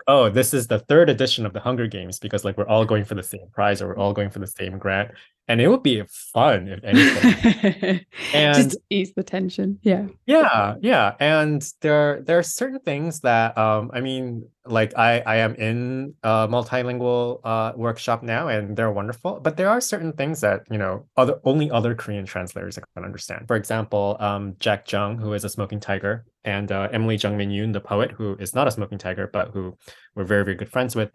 oh 0.08 0.30
this 0.30 0.54
is 0.54 0.68
the 0.68 0.80
third 0.80 1.10
edition 1.10 1.46
of 1.46 1.54
the 1.54 1.60
hunger 1.60 1.88
games 1.88 2.20
because 2.20 2.46
like 2.46 2.58
we're 2.58 2.68
all 2.68 2.86
going 2.86 3.04
for 3.04 3.16
the 3.16 3.24
same 3.24 3.48
prize 3.52 3.82
or 3.82 3.88
we're 3.88 3.98
all 3.98 4.14
going 4.14 4.30
for 4.30 4.40
the 4.40 4.48
same 4.48 4.78
grant 4.78 5.12
and 5.48 5.62
it 5.62 5.68
would 5.70 5.84
be 5.84 6.04
fun 6.34 6.68
if 6.68 6.84
anything. 6.84 8.06
And 8.34 8.56
just 8.56 8.78
ease 8.90 9.14
the 9.16 9.24
tension. 9.24 9.80
Yeah. 9.82 10.08
Yeah 10.26 10.76
yeah. 10.82 11.16
And 11.20 11.66
there 11.82 12.22
there 12.22 12.38
are 12.38 12.44
certain 12.44 12.80
things 12.80 13.22
that 13.22 13.58
um 13.58 13.90
i 13.94 14.02
mean 14.02 14.48
like 14.66 14.98
i 14.98 15.22
i 15.22 15.38
am 15.38 15.56
in 15.56 16.14
a 16.24 16.48
multilingual 16.48 17.40
uh 17.44 17.72
workshop 17.76 18.24
now 18.24 18.50
and 18.50 18.76
they're 18.76 18.92
wonderful 18.92 19.40
but 19.40 19.56
there 19.56 19.70
are 19.70 19.80
certain 19.80 20.12
things 20.12 20.42
that 20.42 20.64
you 20.70 20.78
know 20.78 21.06
other 21.16 21.40
only 21.46 21.72
other 21.72 21.96
korean 21.96 22.26
translators 22.26 22.78
can 22.78 23.06
understand. 23.06 23.48
For 23.48 23.56
example 23.56 24.18
um 24.20 24.56
jack 24.60 24.92
jung 24.92 25.18
who 25.18 25.34
is 25.34 25.44
a 25.46 25.50
smoking 25.50 25.80
tiger 25.80 26.26
and 26.44 26.72
uh, 26.72 26.90
emily 26.92 27.16
jung 27.16 27.38
min 27.38 27.50
yoon 27.50 27.72
the 27.72 27.80
poet 27.80 28.12
who 28.12 28.36
is 28.36 28.54
not 28.54 28.68
a 28.68 28.72
smoking 28.72 28.98
tiger 28.98 29.30
but 29.32 29.52
who 29.52 29.78
we're 30.16 30.26
very 30.26 30.44
very 30.44 30.58
good 30.58 30.70
friends 30.70 30.96
with. 30.96 31.12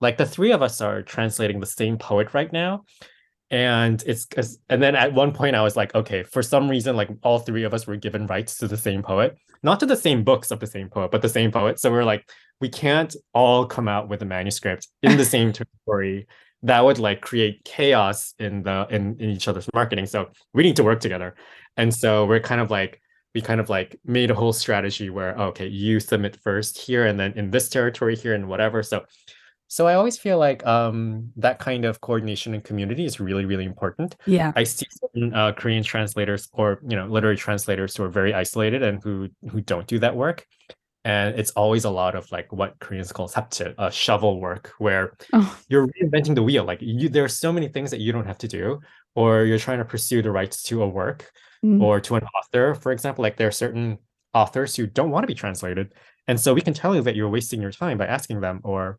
Like 0.00 0.16
the 0.16 0.26
three 0.26 0.50
of 0.50 0.62
us 0.62 0.80
are 0.80 1.02
translating 1.02 1.60
the 1.60 1.66
same 1.66 1.96
poet 1.96 2.34
right 2.34 2.52
now 2.52 2.82
and 3.52 4.02
it's 4.06 4.26
and 4.70 4.82
then 4.82 4.96
at 4.96 5.12
one 5.12 5.30
point 5.30 5.54
i 5.54 5.62
was 5.62 5.76
like 5.76 5.94
okay 5.94 6.22
for 6.22 6.42
some 6.42 6.68
reason 6.68 6.96
like 6.96 7.10
all 7.22 7.38
three 7.38 7.64
of 7.64 7.74
us 7.74 7.86
were 7.86 7.96
given 7.96 8.26
rights 8.26 8.56
to 8.56 8.66
the 8.66 8.76
same 8.76 9.02
poet. 9.02 9.36
Not 9.62 9.78
to 9.78 9.86
the 9.86 9.96
same 9.96 10.24
books 10.24 10.50
of 10.50 10.58
the 10.58 10.66
same 10.66 10.88
poet 10.88 11.12
but 11.12 11.22
the 11.22 11.28
same 11.28 11.52
poet. 11.52 11.78
So 11.78 11.92
we're 11.92 12.02
like 12.04 12.28
we 12.60 12.68
can't 12.68 13.14
all 13.34 13.66
come 13.66 13.86
out 13.86 14.08
with 14.08 14.22
a 14.22 14.24
manuscript 14.24 14.88
in 15.02 15.16
the 15.16 15.24
same 15.24 15.52
territory 15.86 16.26
that 16.64 16.84
would 16.84 16.98
like 16.98 17.20
create 17.20 17.64
chaos 17.64 18.34
in 18.38 18.62
the 18.62 18.86
in, 18.90 19.16
in 19.20 19.30
each 19.30 19.46
other's 19.46 19.68
marketing. 19.74 20.06
So 20.06 20.30
we 20.54 20.62
need 20.62 20.76
to 20.76 20.84
work 20.84 21.00
together. 21.00 21.34
And 21.76 21.94
so 21.94 22.24
we're 22.24 22.40
kind 22.40 22.60
of 22.60 22.70
like 22.70 23.00
we 23.34 23.40
kind 23.40 23.60
of 23.60 23.68
like 23.68 23.98
made 24.04 24.30
a 24.30 24.34
whole 24.34 24.52
strategy 24.52 25.10
where 25.10 25.36
okay 25.36 25.66
you 25.66 26.00
submit 26.00 26.38
first 26.42 26.78
here 26.78 27.06
and 27.06 27.20
then 27.20 27.32
in 27.36 27.50
this 27.50 27.68
territory 27.68 28.16
here 28.16 28.34
and 28.34 28.48
whatever. 28.48 28.82
So 28.82 29.04
so 29.72 29.86
I 29.86 29.94
always 29.94 30.18
feel 30.18 30.36
like 30.36 30.66
um, 30.66 31.32
that 31.36 31.58
kind 31.58 31.86
of 31.86 32.02
coordination 32.02 32.52
and 32.52 32.62
community 32.62 33.06
is 33.06 33.18
really, 33.18 33.46
really 33.46 33.64
important. 33.64 34.16
Yeah. 34.26 34.52
I 34.54 34.64
see 34.64 34.84
certain 35.00 35.32
uh, 35.32 35.52
Korean 35.52 35.82
translators 35.82 36.50
or 36.52 36.82
you 36.86 36.94
know 36.94 37.06
literary 37.06 37.38
translators 37.38 37.96
who 37.96 38.02
are 38.02 38.10
very 38.10 38.34
isolated 38.34 38.82
and 38.82 39.02
who 39.02 39.30
who 39.50 39.62
don't 39.62 39.86
do 39.86 39.98
that 40.00 40.14
work. 40.14 40.46
And 41.06 41.38
it's 41.40 41.52
always 41.52 41.86
a 41.86 41.90
lot 41.90 42.14
of 42.14 42.30
like 42.30 42.52
what 42.52 42.78
Koreans 42.80 43.12
call 43.12 43.28
sapche, 43.28 43.74
uh, 43.78 43.88
shovel 43.88 44.42
work, 44.42 44.74
where 44.76 45.14
oh. 45.32 45.58
you're 45.70 45.86
reinventing 45.86 46.34
the 46.34 46.42
wheel. 46.42 46.64
Like 46.64 46.82
you, 46.82 47.08
there 47.08 47.24
are 47.24 47.36
so 47.44 47.50
many 47.50 47.68
things 47.68 47.90
that 47.92 48.00
you 48.00 48.12
don't 48.12 48.26
have 48.26 48.38
to 48.44 48.48
do, 48.48 48.78
or 49.14 49.44
you're 49.44 49.58
trying 49.58 49.78
to 49.78 49.86
pursue 49.86 50.20
the 50.20 50.30
rights 50.30 50.62
to 50.64 50.82
a 50.82 50.86
work 50.86 51.32
mm. 51.64 51.80
or 51.80 51.98
to 51.98 52.16
an 52.16 52.24
author. 52.36 52.74
For 52.74 52.92
example, 52.92 53.22
like 53.22 53.38
there 53.38 53.48
are 53.48 53.58
certain 53.64 53.96
authors 54.34 54.76
who 54.76 54.86
don't 54.86 55.10
want 55.10 55.22
to 55.22 55.28
be 55.28 55.34
translated, 55.34 55.94
and 56.28 56.38
so 56.38 56.52
we 56.52 56.60
can 56.60 56.74
tell 56.74 56.94
you 56.94 57.00
that 57.00 57.16
you're 57.16 57.30
wasting 57.30 57.62
your 57.62 57.72
time 57.72 57.96
by 57.96 58.06
asking 58.06 58.42
them, 58.42 58.60
or 58.64 58.98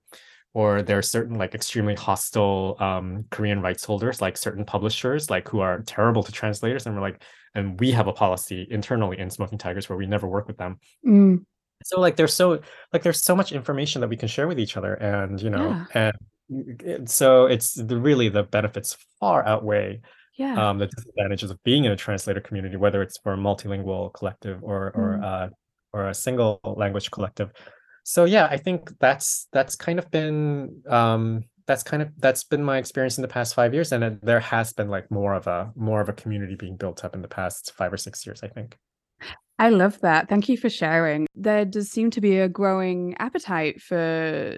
or 0.53 0.81
there 0.81 0.98
are 0.98 1.03
certain 1.03 1.38
like 1.38 1.55
extremely 1.55 1.95
hostile 1.95 2.77
um, 2.79 3.25
Korean 3.31 3.62
rights 3.62 3.83
holders, 3.83 4.22
like 4.22 4.38
certain 4.38 4.65
publishers, 4.65 5.29
like 5.29 5.48
who 5.48 5.60
are 5.60 5.81
terrible 5.81 6.24
to 6.24 6.31
translators, 6.31 6.86
and 6.86 6.95
we're 6.95 7.01
like, 7.01 7.24
and 7.55 7.79
we 7.79 7.91
have 7.91 8.07
a 8.07 8.13
policy 8.13 8.67
internally 8.69 9.19
in 9.19 9.29
Smoking 9.29 9.57
Tigers 9.57 9.89
where 9.89 9.98
we 9.98 10.05
never 10.05 10.27
work 10.27 10.48
with 10.48 10.57
them. 10.57 10.79
Mm. 11.05 11.45
So 11.83 12.00
like 12.00 12.15
there's 12.15 12.33
so 12.33 12.62
like 12.93 13.03
there's 13.03 13.24
so 13.24 13.36
much 13.36 13.51
information 13.51 14.01
that 14.01 14.07
we 14.07 14.17
can 14.17 14.27
share 14.27 14.48
with 14.48 14.60
each 14.60 14.77
other, 14.77 14.93
and 14.93 15.41
you 15.41 15.50
know, 15.50 15.86
yeah. 15.95 16.12
and 16.50 17.10
so 17.10 17.45
it's 17.45 17.74
the, 17.74 17.98
really 17.98 18.29
the 18.29 18.43
benefits 18.43 18.98
far 19.19 19.45
outweigh 19.45 20.01
yeah. 20.38 20.69
um, 20.69 20.77
the 20.77 20.88
disadvantages 20.88 21.51
of 21.51 21.62
being 21.63 21.86
in 21.86 21.91
a 21.91 21.95
translator 21.95 22.41
community, 22.41 22.75
whether 22.75 23.01
it's 23.01 23.17
for 23.19 23.33
a 23.33 23.38
multilingual 23.38 24.13
collective 24.13 24.63
or 24.63 24.91
or 24.95 25.19
mm. 25.22 25.24
uh, 25.24 25.50
or 25.93 26.07
a 26.07 26.13
single 26.13 26.60
language 26.63 27.12
collective 27.12 27.51
so 28.03 28.25
yeah 28.25 28.48
i 28.51 28.57
think 28.57 28.91
that's 29.00 29.48
that's 29.51 29.75
kind 29.75 30.00
of 30.00 30.10
been 30.12 30.81
um 30.89 31.43
that's 31.65 31.83
kind 31.83 32.01
of 32.01 32.10
that's 32.17 32.43
been 32.43 32.63
my 32.63 32.77
experience 32.77 33.17
in 33.17 33.22
the 33.22 33.27
past 33.27 33.55
five 33.55 33.74
years 33.74 33.91
and 33.91 34.19
there 34.22 34.39
has 34.39 34.74
been 34.74 34.89
like 34.89 35.10
more 35.10 35.33
of 35.33 35.48
a 35.48 35.72
more 35.75 36.01
of 36.01 36.10
a 36.10 36.13
community 36.13 36.55
being 36.55 36.75
built 36.75 37.05
up 37.05 37.15
in 37.15 37.22
the 37.22 37.27
past 37.27 37.74
five 37.75 37.91
or 37.91 37.98
six 37.98 38.25
years 38.25 38.41
i 38.43 38.48
think. 38.48 38.77
I 39.60 39.69
love 39.69 40.00
that. 40.01 40.29
Thank 40.29 40.50
you 40.50 40.57
for 40.57 40.69
sharing. 40.69 41.27
There 41.36 41.63
does 41.63 41.89
seem 41.89 42.10
to 42.12 42.22
be 42.22 42.39
a 42.39 42.50
growing 42.50 43.15
appetite 43.19 43.81
for 43.81 44.57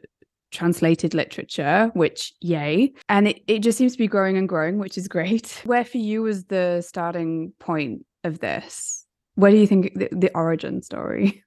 translated 0.52 1.14
literature 1.14 1.92
which 1.94 2.34
yay. 2.42 2.94
And 3.10 3.28
it, 3.28 3.42
it 3.48 3.60
just 3.60 3.78
seems 3.78 3.92
to 3.92 3.98
be 3.98 4.08
growing 4.08 4.38
and 4.38 4.48
growing 4.48 4.78
which 4.80 4.98
is 4.98 5.08
great. 5.08 5.62
Where 5.66 5.86
for 5.86 5.98
you 5.98 6.22
was 6.24 6.46
the 6.46 6.82
starting 6.82 7.54
point 7.60 8.06
of 8.24 8.40
this? 8.40 9.06
Where 9.36 9.52
do 9.52 9.58
you 9.58 9.68
think 9.68 9.94
the, 9.96 10.10
the 10.12 10.32
origin 10.34 10.82
story 10.82 11.44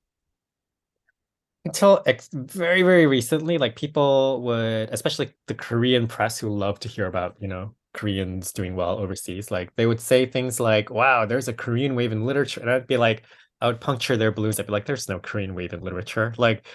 until 1.64 2.02
ex- 2.06 2.30
very 2.32 2.82
very 2.82 3.06
recently 3.06 3.58
like 3.58 3.76
people 3.76 4.40
would 4.42 4.88
especially 4.90 5.30
the 5.48 5.54
korean 5.54 6.06
press 6.06 6.38
who 6.38 6.48
love 6.48 6.78
to 6.80 6.88
hear 6.88 7.06
about 7.06 7.36
you 7.40 7.48
know 7.48 7.74
koreans 7.94 8.52
doing 8.52 8.76
well 8.76 8.98
overseas 8.98 9.50
like 9.50 9.74
they 9.76 9.86
would 9.86 10.00
say 10.00 10.24
things 10.24 10.60
like 10.60 10.88
wow 10.90 11.26
there's 11.26 11.48
a 11.48 11.52
korean 11.52 11.94
wave 11.94 12.12
in 12.12 12.24
literature 12.24 12.60
and 12.60 12.70
i'd 12.70 12.86
be 12.86 12.96
like 12.96 13.24
i 13.60 13.66
would 13.66 13.80
puncture 13.80 14.16
their 14.16 14.32
blues. 14.32 14.58
I'd 14.58 14.66
be 14.66 14.72
like 14.72 14.86
there's 14.86 15.08
no 15.08 15.18
korean 15.18 15.54
wave 15.54 15.72
in 15.72 15.80
literature. 15.80 16.34
Like 16.36 16.66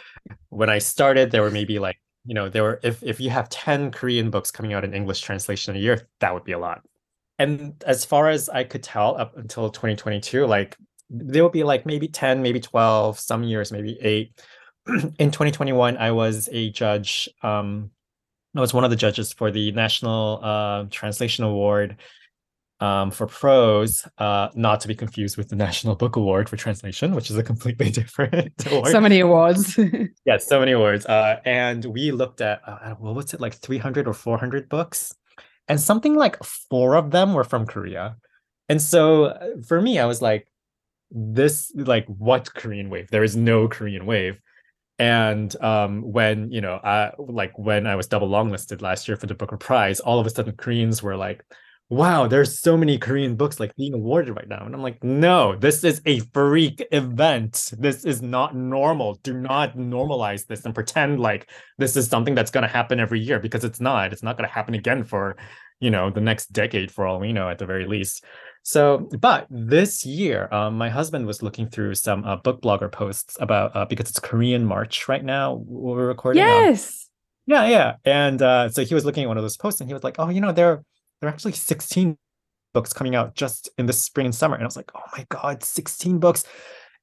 when 0.49 0.69
i 0.69 0.77
started 0.77 1.31
there 1.31 1.41
were 1.41 1.51
maybe 1.51 1.79
like 1.79 1.97
you 2.25 2.33
know 2.33 2.49
there 2.49 2.63
were 2.63 2.79
if 2.83 3.03
if 3.03 3.19
you 3.19 3.29
have 3.29 3.49
10 3.49 3.91
korean 3.91 4.29
books 4.29 4.51
coming 4.51 4.73
out 4.73 4.83
in 4.83 4.93
english 4.93 5.21
translation 5.21 5.75
a 5.75 5.79
year 5.79 6.07
that 6.19 6.33
would 6.33 6.43
be 6.43 6.53
a 6.53 6.59
lot. 6.59 6.81
And 7.39 7.81
as 7.85 8.05
far 8.05 8.29
as 8.29 8.49
i 8.49 8.63
could 8.63 8.83
tell 8.83 9.19
up 9.19 9.37
until 9.37 9.69
2022 9.69 10.45
like 10.45 10.77
there 11.09 11.43
will 11.43 11.49
be 11.49 11.63
like 11.63 11.85
maybe 11.85 12.07
10 12.07 12.41
maybe 12.41 12.59
12 12.59 13.19
some 13.19 13.43
years 13.43 13.71
maybe 13.71 13.97
8 14.01 14.41
in 15.19 15.31
2021, 15.31 15.97
I 15.97 16.11
was 16.11 16.49
a 16.51 16.69
judge. 16.71 17.29
Um, 17.41 17.91
I 18.55 18.59
was 18.59 18.73
one 18.73 18.83
of 18.83 18.89
the 18.89 18.95
judges 18.95 19.33
for 19.33 19.49
the 19.49 19.71
National 19.71 20.39
uh, 20.43 20.85
Translation 20.91 21.43
Award 21.43 21.97
um, 22.79 23.11
for 23.11 23.27
prose, 23.27 24.05
uh, 24.17 24.49
not 24.55 24.81
to 24.81 24.87
be 24.87 24.95
confused 24.95 25.37
with 25.37 25.47
the 25.49 25.55
National 25.67 25.95
Book 25.95 26.17
Award 26.17 26.49
for 26.49 26.57
translation, 26.57 27.15
which 27.15 27.29
is 27.29 27.37
a 27.37 27.43
completely 27.43 27.89
different 27.99 28.53
award. 28.71 28.91
So 28.91 28.99
many 28.99 29.21
awards. 29.21 29.79
yeah, 30.25 30.37
so 30.37 30.59
many 30.59 30.73
awards. 30.73 31.05
Uh, 31.05 31.39
and 31.45 31.85
we 31.85 32.11
looked 32.11 32.41
at 32.41 32.61
uh, 32.67 32.95
what 32.95 33.15
was 33.15 33.33
it 33.33 33.39
like 33.39 33.53
300 33.53 34.07
or 34.07 34.13
400 34.13 34.69
books, 34.69 35.15
and 35.67 35.79
something 35.79 36.15
like 36.15 36.43
four 36.43 36.95
of 36.95 37.11
them 37.11 37.33
were 37.33 37.45
from 37.45 37.65
Korea. 37.65 38.17
And 38.69 38.81
so 38.81 39.25
uh, 39.25 39.47
for 39.65 39.81
me, 39.81 39.97
I 39.97 40.05
was 40.05 40.21
like, 40.21 40.47
this 41.09 41.71
like 41.75 42.05
what 42.07 42.53
Korean 42.53 42.89
wave? 42.89 43.09
There 43.11 43.23
is 43.23 43.35
no 43.35 43.67
Korean 43.67 44.05
wave 44.05 44.41
and 44.99 45.55
um, 45.61 46.01
when 46.01 46.51
you 46.51 46.61
know 46.61 46.79
i 46.83 47.11
like 47.17 47.57
when 47.57 47.87
i 47.87 47.95
was 47.95 48.07
double 48.07 48.29
longlisted 48.29 48.81
last 48.81 49.07
year 49.07 49.17
for 49.17 49.27
the 49.27 49.35
booker 49.35 49.57
prize 49.57 49.99
all 49.99 50.19
of 50.19 50.27
a 50.27 50.29
sudden 50.29 50.55
koreans 50.55 51.01
were 51.01 51.15
like 51.15 51.43
wow 51.89 52.27
there's 52.27 52.59
so 52.59 52.77
many 52.77 52.97
korean 52.97 53.35
books 53.35 53.59
like 53.59 53.75
being 53.75 53.93
awarded 53.93 54.35
right 54.35 54.47
now. 54.47 54.65
And 54.65 54.73
i'm 54.73 54.81
like 54.81 55.03
no 55.03 55.55
this 55.55 55.83
is 55.83 56.01
a 56.05 56.19
freak 56.19 56.85
event. 56.91 57.71
This 57.77 58.05
is 58.05 58.21
not 58.21 58.55
normal. 58.55 59.15
Do 59.23 59.33
not 59.33 59.77
normalize 59.77 60.45
this 60.47 60.65
and 60.65 60.73
pretend 60.73 61.19
like 61.19 61.49
this 61.77 61.95
is 61.95 62.07
something 62.07 62.35
that's 62.35 62.51
going 62.51 62.63
to 62.63 62.67
happen 62.67 62.99
every 62.99 63.19
year 63.19 63.39
because 63.39 63.63
it's 63.63 63.79
not. 63.79 64.13
It's 64.13 64.23
not 64.23 64.37
going 64.37 64.47
to 64.47 64.53
happen 64.53 64.73
again 64.73 65.03
for 65.03 65.37
you 65.79 65.91
know 65.91 66.09
the 66.09 66.21
next 66.21 66.53
decade 66.53 66.91
for 66.91 67.05
all 67.05 67.19
we 67.19 67.33
know 67.33 67.49
at 67.49 67.57
the 67.57 67.65
very 67.65 67.85
least 67.85 68.23
so, 68.63 69.09
but 69.19 69.45
this 69.49 70.05
year, 70.05 70.47
um, 70.53 70.77
my 70.77 70.89
husband 70.89 71.27
was 71.27 71.43
looking 71.43 71.67
through 71.67 71.95
some 71.95 72.23
uh, 72.23 72.37
book 72.37 72.61
blogger 72.61 72.89
posts 72.89 73.37
about 73.41 73.75
uh, 73.75 73.83
because 73.85 74.09
it's 74.09 74.19
Korean 74.19 74.65
March 74.65 75.09
right 75.09 75.23
now. 75.23 75.61
We're 75.65 76.07
recording. 76.07 76.41
Yes. 76.41 76.87
Um, 76.87 76.99
yeah, 77.45 77.67
yeah, 77.67 77.95
and 78.05 78.41
uh, 78.41 78.69
so 78.69 78.85
he 78.85 78.93
was 78.95 79.03
looking 79.03 79.23
at 79.23 79.27
one 79.27 79.37
of 79.37 79.43
those 79.43 79.57
posts, 79.57 79.81
and 79.81 79.89
he 79.89 79.93
was 79.93 80.03
like, 80.03 80.15
"Oh, 80.17 80.29
you 80.29 80.39
know, 80.39 80.53
there 80.53 80.81
there 81.19 81.29
are 81.29 81.33
actually 81.33 81.51
16 81.51 82.17
books 82.73 82.93
coming 82.93 83.15
out 83.15 83.35
just 83.35 83.69
in 83.77 83.85
the 83.85 83.91
spring 83.91 84.27
and 84.27 84.33
summer." 84.33 84.55
And 84.55 84.63
I 84.63 84.67
was 84.67 84.77
like, 84.77 84.91
"Oh 84.95 85.01
my 85.17 85.25
god, 85.27 85.61
16 85.61 86.19
books!" 86.19 86.45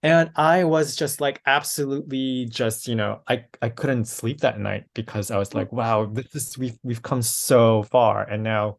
And 0.03 0.31
I 0.37 0.65
was 0.65 0.97
just 0.97 1.21
like, 1.21 1.43
absolutely, 1.45 2.47
just 2.47 2.89
you 2.89 2.95
know, 2.95 3.21
I 3.29 3.45
I 3.61 3.69
couldn't 3.69 4.07
sleep 4.07 4.41
that 4.41 4.59
night 4.59 4.85
because 4.95 5.31
I 5.31 5.37
was 5.37 5.53
like, 5.53 5.73
"Wow, 5.73 6.07
this 6.07 6.35
is 6.35 6.57
we've 6.57 6.79
we've 6.83 7.03
come 7.03 7.21
so 7.21 7.83
far," 7.83 8.23
and 8.23 8.43
now 8.43 8.79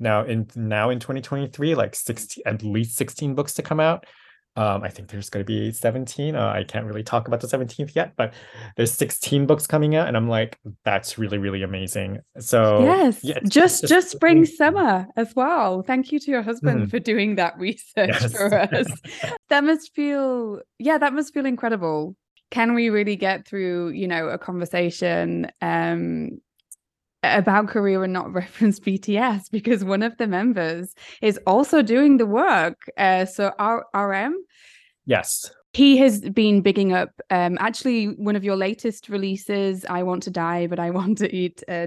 now 0.00 0.24
in 0.24 0.46
now 0.54 0.90
in 0.90 0.98
2023 0.98 1.74
like 1.74 1.94
16 1.94 2.42
at 2.46 2.62
least 2.62 2.96
16 2.96 3.34
books 3.34 3.54
to 3.54 3.62
come 3.62 3.80
out 3.80 4.06
Um, 4.58 4.82
I 4.82 4.88
think 4.88 5.08
there's 5.08 5.30
going 5.30 5.44
to 5.44 5.46
be 5.46 5.70
17. 5.70 6.34
Uh, 6.34 6.48
I 6.48 6.64
can't 6.64 6.84
really 6.84 7.04
talk 7.04 7.28
about 7.28 7.40
the 7.40 7.46
17th 7.46 7.94
yet, 7.94 8.14
but 8.16 8.34
there's 8.76 8.90
16 8.90 9.46
books 9.46 9.68
coming 9.68 9.94
out, 9.94 10.08
and 10.08 10.16
I'm 10.16 10.28
like, 10.28 10.58
that's 10.84 11.16
really, 11.16 11.38
really 11.38 11.62
amazing. 11.62 12.18
So 12.40 12.80
yes, 12.82 13.22
yeah, 13.22 13.38
just 13.46 13.82
just, 13.82 13.84
just 13.86 14.10
spring 14.10 14.44
summer 14.46 15.06
as 15.16 15.32
well. 15.36 15.82
Thank 15.82 16.10
you 16.10 16.18
to 16.18 16.30
your 16.32 16.42
husband 16.42 16.88
mm. 16.88 16.90
for 16.90 16.98
doing 16.98 17.36
that 17.36 17.56
research 17.56 18.18
yes. 18.20 18.32
for 18.32 18.52
us. 18.52 18.88
that 19.48 19.62
must 19.62 19.94
feel, 19.94 20.60
yeah, 20.80 20.98
that 20.98 21.12
must 21.12 21.32
feel 21.32 21.46
incredible. 21.46 22.16
Can 22.50 22.74
we 22.74 22.88
really 22.88 23.14
get 23.14 23.46
through, 23.46 23.90
you 23.90 24.08
know, 24.08 24.26
a 24.28 24.38
conversation 24.38 25.52
um, 25.62 26.40
about 27.22 27.68
Korea 27.68 28.00
and 28.00 28.12
not 28.12 28.32
reference 28.32 28.80
BTS 28.80 29.50
because 29.50 29.84
one 29.84 30.02
of 30.02 30.16
the 30.18 30.26
members 30.26 30.94
is 31.22 31.38
also 31.46 31.82
doing 31.82 32.16
the 32.16 32.26
work. 32.26 32.90
Uh, 32.96 33.24
so 33.24 33.52
R- 33.58 33.86
RM. 33.94 34.36
Yes 35.06 35.50
he 35.72 35.98
has 35.98 36.20
been 36.20 36.60
bigging 36.60 36.92
up 36.92 37.10
um, 37.30 37.58
actually 37.60 38.06
one 38.06 38.36
of 38.36 38.44
your 38.44 38.56
latest 38.56 39.08
releases 39.08 39.84
i 39.88 40.02
want 40.02 40.22
to 40.22 40.30
die 40.30 40.66
but 40.66 40.78
i 40.78 40.90
want 40.90 41.18
to 41.18 41.34
eat 41.34 41.62
uh, 41.68 41.86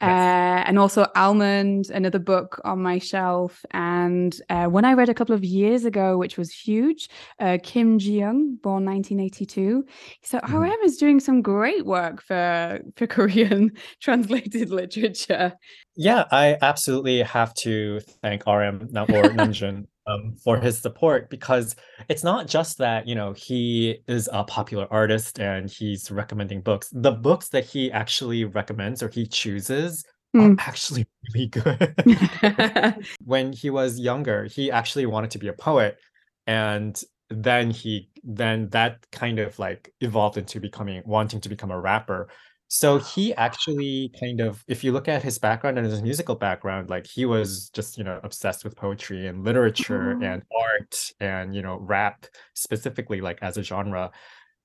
yes. 0.00 0.10
uh, 0.10 0.64
and 0.66 0.78
also 0.78 1.06
almond 1.16 1.90
another 1.90 2.18
book 2.18 2.60
on 2.64 2.82
my 2.82 2.98
shelf. 2.98 3.64
And 3.72 4.38
uh, 4.48 4.66
one 4.66 4.84
i 4.84 4.92
read 4.92 5.08
a 5.08 5.14
couple 5.14 5.34
of 5.34 5.44
years 5.44 5.84
ago 5.84 6.16
which 6.18 6.36
was 6.36 6.52
huge 6.52 7.08
uh, 7.38 7.58
kim 7.62 7.98
ji-young 7.98 8.56
born 8.56 8.84
1982 8.84 9.84
so 10.22 10.38
mm. 10.38 10.54
rm 10.54 10.78
is 10.84 10.96
doing 10.96 11.20
some 11.20 11.42
great 11.42 11.86
work 11.86 12.22
for 12.22 12.80
for 12.96 13.06
korean 13.06 13.72
translated 14.00 14.70
literature. 14.70 15.52
Yeah 15.96 16.24
i 16.30 16.56
absolutely 16.62 17.22
have 17.22 17.52
to 17.54 18.00
thank 18.22 18.46
rm 18.46 18.82
or 18.82 18.86
namjoon 18.86 19.86
um, 20.10 20.36
for 20.42 20.58
his 20.58 20.78
support 20.78 21.30
because 21.30 21.76
it's 22.08 22.24
not 22.24 22.46
just 22.46 22.78
that 22.78 23.06
you 23.06 23.14
know 23.14 23.32
he 23.32 23.98
is 24.08 24.28
a 24.32 24.44
popular 24.44 24.86
artist 24.90 25.38
and 25.38 25.70
he's 25.70 26.10
recommending 26.10 26.60
books. 26.60 26.90
The 26.92 27.12
books 27.12 27.48
that 27.50 27.64
he 27.64 27.90
actually 27.92 28.44
recommends 28.44 29.02
or 29.02 29.08
he 29.08 29.26
chooses 29.26 30.04
mm. 30.34 30.56
are 30.56 30.60
actually 30.60 31.06
really 31.34 31.48
good. 31.48 33.06
When 33.24 33.52
he 33.52 33.70
was 33.70 33.98
younger 33.98 34.44
he 34.44 34.70
actually 34.70 35.06
wanted 35.06 35.30
to 35.32 35.38
be 35.38 35.48
a 35.48 35.52
poet 35.52 35.98
and 36.46 37.00
then 37.30 37.70
he 37.70 38.10
then 38.24 38.68
that 38.70 39.06
kind 39.12 39.38
of 39.38 39.58
like 39.58 39.92
evolved 40.00 40.36
into 40.36 40.60
becoming 40.60 41.02
wanting 41.06 41.40
to 41.40 41.48
become 41.48 41.70
a 41.70 41.80
rapper 41.80 42.28
so 42.72 42.98
he 42.98 43.34
actually 43.34 44.12
kind 44.20 44.40
of, 44.40 44.64
if 44.68 44.84
you 44.84 44.92
look 44.92 45.08
at 45.08 45.24
his 45.24 45.40
background 45.40 45.76
and 45.76 45.84
his 45.84 46.02
musical 46.02 46.36
background, 46.36 46.88
like 46.88 47.04
he 47.04 47.24
was 47.24 47.68
just, 47.70 47.98
you 47.98 48.04
know, 48.04 48.20
obsessed 48.22 48.62
with 48.62 48.76
poetry 48.76 49.26
and 49.26 49.42
literature 49.44 50.14
mm-hmm. 50.14 50.22
and 50.22 50.42
art 50.56 51.12
and, 51.18 51.52
you 51.52 51.62
know, 51.62 51.78
rap 51.80 52.26
specifically 52.54 53.20
like 53.20 53.40
as 53.42 53.56
a 53.56 53.64
genre. 53.64 54.12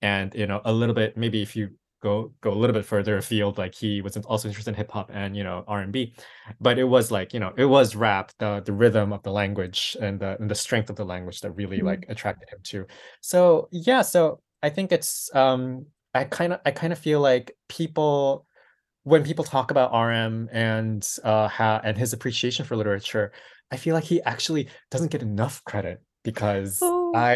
And, 0.04 0.36
you 0.36 0.46
know, 0.46 0.62
a 0.66 0.72
little 0.72 0.94
bit, 0.94 1.18
maybe 1.18 1.42
if 1.42 1.56
you 1.56 1.72
go 2.04 2.32
go 2.42 2.52
a 2.52 2.54
little 2.54 2.76
bit 2.76 2.86
further 2.86 3.18
afield, 3.18 3.58
like 3.58 3.74
he 3.74 4.04
was 4.04 4.16
also 4.18 4.50
interested 4.50 4.70
in 4.70 4.76
hip 4.76 4.92
hop 4.92 5.10
and, 5.12 5.36
you 5.36 5.44
know, 5.44 5.64
R&B. 5.68 6.14
But 6.62 6.78
it 6.78 6.84
was 6.84 7.10
like, 7.10 7.34
you 7.34 7.40
know, 7.40 7.54
it 7.58 7.66
was 7.66 7.96
rap, 7.96 8.32
the 8.38 8.62
the 8.64 8.74
rhythm 8.74 9.14
of 9.14 9.24
the 9.24 9.32
language 9.32 9.98
and 10.00 10.20
the 10.20 10.38
and 10.40 10.48
the 10.48 10.54
strength 10.54 10.92
of 10.92 10.96
the 10.96 11.06
language 11.06 11.42
that 11.42 11.50
really 11.54 11.78
mm-hmm. 11.78 11.88
like 11.88 12.06
attracted 12.08 12.50
him 12.50 12.60
to. 12.66 12.86
So 13.22 13.68
yeah, 13.72 14.04
so 14.04 14.42
I 14.62 14.70
think 14.70 14.92
it's 14.92 15.34
um 15.34 15.88
I 16.16 16.24
kind 16.24 16.54
of 16.54 16.62
I 16.66 16.72
kind 16.72 16.94
of 16.94 17.00
feel 17.00 17.20
like 17.20 17.56
people 17.68 18.46
when 19.04 19.24
people 19.24 19.44
talk 19.44 19.70
about 19.70 19.94
RM 19.94 20.50
and 20.52 21.08
uh 21.24 21.48
how 21.48 21.82
and 21.84 21.98
his 21.98 22.14
appreciation 22.14 22.66
for 22.66 22.76
literature, 22.76 23.32
I 23.70 23.78
feel 23.78 23.94
like 23.94 24.06
he 24.06 24.22
actually 24.24 24.70
doesn't 24.90 25.12
get 25.12 25.22
enough 25.22 25.64
credit 25.66 26.02
because 26.24 26.80
oh. 26.82 27.12
I 27.14 27.36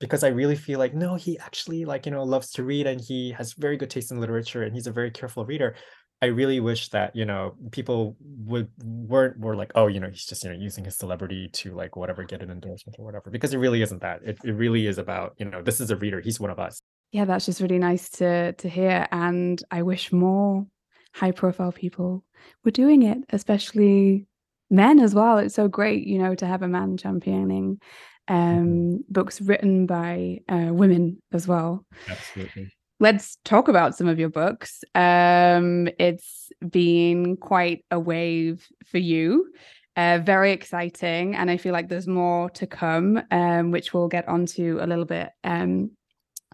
because 0.00 0.24
I 0.24 0.28
really 0.28 0.56
feel 0.56 0.78
like 0.78 0.92
no, 0.92 1.14
he 1.14 1.38
actually 1.38 1.84
like 1.84 2.04
you 2.04 2.12
know 2.12 2.24
loves 2.24 2.50
to 2.52 2.64
read 2.64 2.86
and 2.86 3.00
he 3.00 3.30
has 3.32 3.54
very 3.54 3.76
good 3.76 3.90
taste 3.90 4.10
in 4.10 4.20
literature 4.20 4.64
and 4.64 4.74
he's 4.74 4.88
a 4.88 4.92
very 4.92 5.10
careful 5.10 5.46
reader. 5.46 5.76
I 6.20 6.26
really 6.26 6.60
wish 6.60 6.88
that 6.90 7.14
you 7.14 7.26
know 7.26 7.54
people 7.70 8.16
would 8.20 8.68
weren't 8.82 9.38
were 9.38 9.54
like 9.54 9.70
oh 9.76 9.86
you 9.86 10.00
know 10.00 10.08
he's 10.08 10.24
just 10.24 10.42
you 10.42 10.50
know 10.50 10.56
using 10.58 10.84
his 10.84 10.96
celebrity 10.96 11.48
to 11.52 11.74
like 11.74 11.94
whatever 11.94 12.24
get 12.24 12.42
an 12.42 12.50
endorsement 12.50 12.96
or 12.98 13.04
whatever 13.04 13.30
because 13.30 13.54
it 13.54 13.58
really 13.58 13.82
isn't 13.82 14.00
that 14.00 14.20
it, 14.24 14.38
it 14.42 14.52
really 14.52 14.86
is 14.86 14.98
about 14.98 15.34
you 15.38 15.44
know 15.44 15.62
this 15.62 15.78
is 15.78 15.90
a 15.90 15.96
reader 15.96 16.20
he's 16.20 16.40
one 16.40 16.50
of 16.50 16.58
us 16.58 16.80
yeah, 17.12 17.24
that's 17.24 17.46
just 17.46 17.60
really 17.60 17.78
nice 17.78 18.08
to 18.10 18.52
to 18.52 18.68
hear. 18.68 19.06
And 19.10 19.62
I 19.70 19.82
wish 19.82 20.12
more 20.12 20.66
high 21.14 21.32
profile 21.32 21.72
people 21.72 22.24
were 22.64 22.70
doing 22.70 23.02
it, 23.02 23.18
especially 23.30 24.26
men 24.70 25.00
as 25.00 25.14
well. 25.14 25.38
It's 25.38 25.54
so 25.54 25.68
great, 25.68 26.06
you 26.06 26.18
know, 26.18 26.34
to 26.34 26.46
have 26.46 26.62
a 26.62 26.68
man 26.68 26.96
championing 26.96 27.80
um, 28.28 28.36
mm-hmm. 28.36 28.96
books 29.08 29.40
written 29.40 29.86
by 29.86 30.40
uh, 30.48 30.70
women 30.72 31.22
as 31.32 31.46
well. 31.46 31.84
Absolutely. 32.08 32.72
Let's 32.98 33.36
talk 33.44 33.68
about 33.68 33.94
some 33.94 34.08
of 34.08 34.18
your 34.18 34.30
books. 34.30 34.82
Um, 34.94 35.88
it's 35.98 36.50
been 36.68 37.36
quite 37.36 37.84
a 37.90 38.00
wave 38.00 38.66
for 38.86 38.98
you. 38.98 39.52
Uh, 39.96 40.18
very 40.22 40.52
exciting, 40.52 41.34
and 41.34 41.50
I 41.50 41.56
feel 41.56 41.72
like 41.72 41.88
there's 41.88 42.06
more 42.06 42.50
to 42.50 42.66
come, 42.66 43.22
um, 43.30 43.70
which 43.70 43.94
we'll 43.94 44.08
get 44.08 44.28
onto 44.28 44.78
a 44.80 44.86
little 44.86 45.06
bit 45.06 45.30
um, 45.42 45.90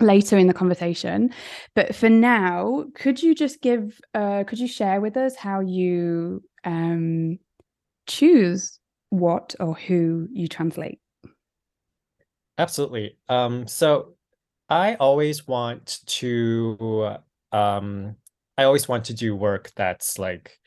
later 0.02 0.36
in 0.36 0.46
the 0.46 0.54
conversation. 0.54 1.32
But 1.74 1.94
for 1.94 2.08
now, 2.08 2.84
could 2.94 3.22
you 3.22 3.34
just 3.34 3.60
give, 3.62 4.00
uh, 4.14 4.44
could 4.44 4.58
you 4.58 4.68
share 4.68 5.00
with 5.00 5.16
us 5.16 5.36
how 5.36 5.60
you 5.60 6.42
um, 6.64 7.38
choose 8.06 8.78
what 9.10 9.54
or 9.60 9.74
who 9.74 10.28
you 10.32 10.48
translate? 10.48 10.98
Absolutely. 12.58 13.16
Um, 13.28 13.66
so 13.66 14.14
I 14.68 14.94
always 14.94 15.46
want 15.46 16.00
to, 16.06 17.16
um, 17.52 18.16
I 18.58 18.64
always 18.64 18.88
want 18.88 19.06
to 19.06 19.14
do 19.14 19.34
work 19.34 19.70
that's 19.74 20.18
like 20.18 20.58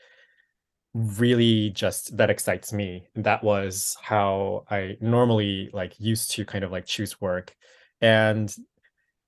really 0.94 1.70
just 1.70 2.16
that 2.16 2.30
excites 2.30 2.72
me. 2.72 3.06
That 3.14 3.44
was 3.44 3.96
how 4.00 4.64
I 4.70 4.96
normally 5.00 5.70
like 5.72 5.94
used 5.98 6.30
to 6.32 6.44
kind 6.44 6.64
of 6.64 6.72
like 6.72 6.86
choose 6.86 7.20
work. 7.20 7.54
And 8.00 8.54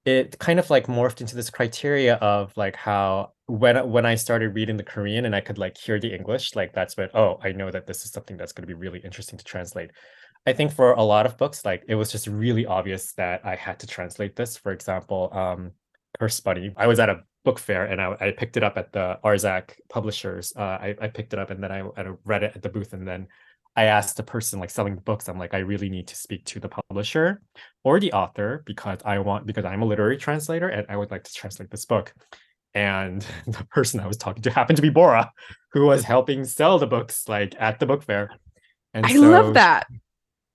it 0.09 0.38
kind 0.38 0.59
of 0.59 0.71
like 0.71 0.87
morphed 0.87 1.21
into 1.21 1.37
this 1.37 1.51
criteria 1.51 2.14
of 2.16 2.53
like 2.57 2.77
how 2.77 3.33
when 3.47 3.90
when 3.90 4.07
I 4.07 4.14
started 4.14 4.55
reading 4.55 4.77
the 4.77 4.83
Korean 4.85 5.25
and 5.27 5.35
I 5.35 5.40
could 5.40 5.59
like 5.59 5.77
hear 5.77 6.01
the 6.01 6.14
English, 6.14 6.57
like 6.57 6.73
that's 6.73 6.97
when 6.97 7.09
oh 7.14 7.38
I 7.42 7.53
know 7.53 7.71
that 7.71 7.87
this 7.87 8.05
is 8.05 8.12
something 8.12 8.37
that's 8.37 8.53
going 8.53 8.62
to 8.62 8.75
be 8.75 8.75
really 8.75 9.01
interesting 9.01 9.38
to 9.38 9.44
translate. 9.44 9.90
I 10.47 10.53
think 10.53 10.73
for 10.73 10.92
a 10.92 11.03
lot 11.03 11.27
of 11.27 11.37
books, 11.37 11.64
like 11.64 11.85
it 11.88 11.94
was 11.94 12.11
just 12.11 12.27
really 12.27 12.64
obvious 12.64 13.12
that 13.14 13.44
I 13.44 13.55
had 13.57 13.79
to 13.81 13.87
translate 13.87 14.35
this. 14.37 14.57
For 14.57 14.73
example, 14.73 15.31
um, 15.33 15.73
Cursed 16.18 16.44
Bunny. 16.44 16.73
I 16.77 16.87
was 16.87 16.99
at 16.99 17.11
a 17.11 17.21
book 17.44 17.59
fair 17.59 17.85
and 17.85 18.01
I, 18.01 18.16
I 18.21 18.31
picked 18.31 18.57
it 18.57 18.62
up 18.62 18.77
at 18.77 18.92
the 18.92 19.18
Arzak 19.25 19.73
publishers. 19.88 20.53
Uh, 20.57 20.62
I, 20.62 20.97
I 21.01 21.09
picked 21.09 21.33
it 21.33 21.38
up 21.38 21.51
and 21.51 21.62
then 21.62 21.73
I, 21.73 21.81
I 21.81 22.12
read 22.25 22.42
it 22.42 22.53
at 22.55 22.62
the 22.62 22.68
booth 22.68 22.92
and 22.92 23.07
then 23.07 23.29
I 23.76 23.85
asked 23.85 24.16
the 24.16 24.22
person 24.22 24.59
like 24.59 24.70
selling 24.70 24.96
the 24.96 25.00
books, 25.00 25.28
I'm 25.28 25.38
like, 25.38 25.54
I 25.54 25.59
really 25.59 25.88
need 25.88 26.09
to 26.09 26.16
speak 26.16 26.44
to 26.46 26.61
the 26.61 26.68
publisher 26.68 27.40
or 27.85 28.00
the 28.00 28.12
author 28.12 28.62
because 28.66 28.98
I 29.04 29.18
want 29.20 29.46
because 29.46 29.64
I'm 29.64 29.83
a 29.83 29.87
literary 29.87 30.16
translator 30.16 30.68
and 30.68 30.87
I 30.88 30.96
would 30.96 31.11
like 31.11 31.24
to 31.24 31.33
translate 31.33 31.70
this 31.70 31.85
book. 31.85 32.12
And 32.74 33.24
the 33.46 33.64
person 33.70 34.00
I 34.00 34.07
was 34.07 34.16
talking 34.16 34.42
to 34.42 34.50
happened 34.50 34.76
to 34.76 34.83
be 34.83 34.90
Bora, 34.90 35.31
who 35.72 35.87
was 35.87 36.04
helping 36.04 36.44
sell 36.44 36.78
the 36.78 36.87
books 36.87 37.28
like 37.28 37.54
at 37.59 37.78
the 37.78 37.87
book 37.87 38.02
fair. 38.02 38.31
And 38.94 39.07
I 39.07 39.14
so, 39.14 39.20
love 39.20 39.54
that. 39.54 39.87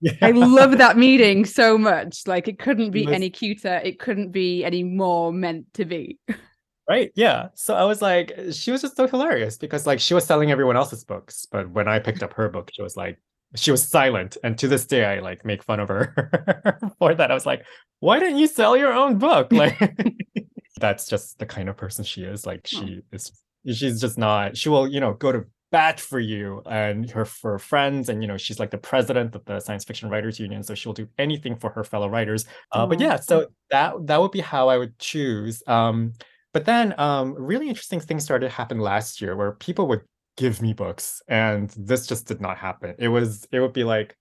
Yeah. 0.00 0.12
I 0.20 0.32
love 0.32 0.76
that 0.78 0.98
meeting 0.98 1.46
so 1.46 1.78
much. 1.78 2.26
Like 2.26 2.46
it 2.46 2.58
couldn't 2.58 2.90
be 2.90 3.04
it 3.04 3.06
was, 3.06 3.14
any 3.14 3.30
cuter. 3.30 3.80
It 3.82 3.98
couldn't 3.98 4.32
be 4.32 4.62
any 4.62 4.82
more 4.82 5.32
meant 5.32 5.72
to 5.74 5.86
be. 5.86 6.18
Right. 6.88 7.10
Yeah. 7.14 7.48
So 7.54 7.74
I 7.74 7.84
was 7.84 8.02
like, 8.02 8.32
she 8.52 8.70
was 8.70 8.82
just 8.82 8.96
so 8.96 9.06
hilarious 9.06 9.56
because 9.56 9.86
like 9.86 10.00
she 10.00 10.12
was 10.12 10.24
selling 10.24 10.50
everyone 10.50 10.76
else's 10.76 11.04
books, 11.04 11.46
but 11.50 11.70
when 11.70 11.88
I 11.88 11.98
picked 11.98 12.22
up 12.22 12.34
her 12.34 12.48
book, 12.50 12.70
she 12.74 12.82
was 12.82 12.96
like, 12.96 13.18
she 13.56 13.70
was 13.70 13.86
silent. 13.86 14.36
And 14.44 14.58
to 14.58 14.68
this 14.68 14.84
day, 14.84 15.04
I 15.04 15.20
like 15.20 15.44
make 15.44 15.62
fun 15.62 15.80
of 15.80 15.88
her 15.88 16.90
for 16.98 17.14
that. 17.14 17.30
I 17.30 17.34
was 17.34 17.46
like, 17.46 17.64
why 18.00 18.18
didn't 18.18 18.38
you 18.38 18.46
sell 18.46 18.76
your 18.76 18.92
own 18.92 19.18
book? 19.18 19.50
Like, 19.52 19.78
that's 20.80 21.06
just 21.06 21.38
the 21.38 21.46
kind 21.46 21.68
of 21.68 21.76
person 21.76 22.04
she 22.04 22.24
is. 22.24 22.44
Like, 22.44 22.66
she 22.66 23.00
oh. 23.00 23.16
is, 23.16 23.32
she's 23.72 24.00
just 24.00 24.18
not, 24.18 24.56
she 24.56 24.68
will, 24.68 24.86
you 24.88 25.00
know, 25.00 25.14
go 25.14 25.32
to 25.32 25.44
bat 25.70 25.98
for 25.98 26.20
you 26.20 26.62
and 26.66 27.10
her 27.10 27.24
for 27.24 27.58
friends 27.58 28.08
and 28.08 28.22
you 28.22 28.28
know 28.28 28.36
she's 28.36 28.60
like 28.60 28.70
the 28.70 28.78
president 28.78 29.34
of 29.34 29.44
the 29.46 29.58
science 29.58 29.82
fiction 29.82 30.08
writers 30.08 30.38
union 30.38 30.62
so 30.62 30.72
she'll 30.72 30.92
do 30.92 31.08
anything 31.18 31.56
for 31.56 31.68
her 31.68 31.82
fellow 31.82 32.08
writers 32.08 32.44
uh, 32.70 32.86
but 32.86 33.00
yeah 33.00 33.16
so 33.16 33.48
that 33.72 33.92
that 34.06 34.20
would 34.20 34.30
be 34.30 34.38
how 34.38 34.68
i 34.68 34.78
would 34.78 34.96
choose 35.00 35.64
um 35.66 36.12
but 36.54 36.64
then 36.64 36.98
um, 36.98 37.34
really 37.34 37.68
interesting 37.68 38.00
things 38.00 38.24
started 38.24 38.48
to 38.48 38.54
happen 38.54 38.78
last 38.78 39.20
year 39.20 39.36
where 39.36 39.52
people 39.52 39.86
would 39.88 40.02
give 40.36 40.62
me 40.62 40.72
books 40.72 41.20
and 41.28 41.68
this 41.76 42.06
just 42.06 42.26
did 42.26 42.40
not 42.40 42.56
happen. 42.56 42.94
It 42.98 43.08
was 43.08 43.46
it 43.52 43.60
would 43.60 43.74
be 43.74 43.84
like 43.84 44.16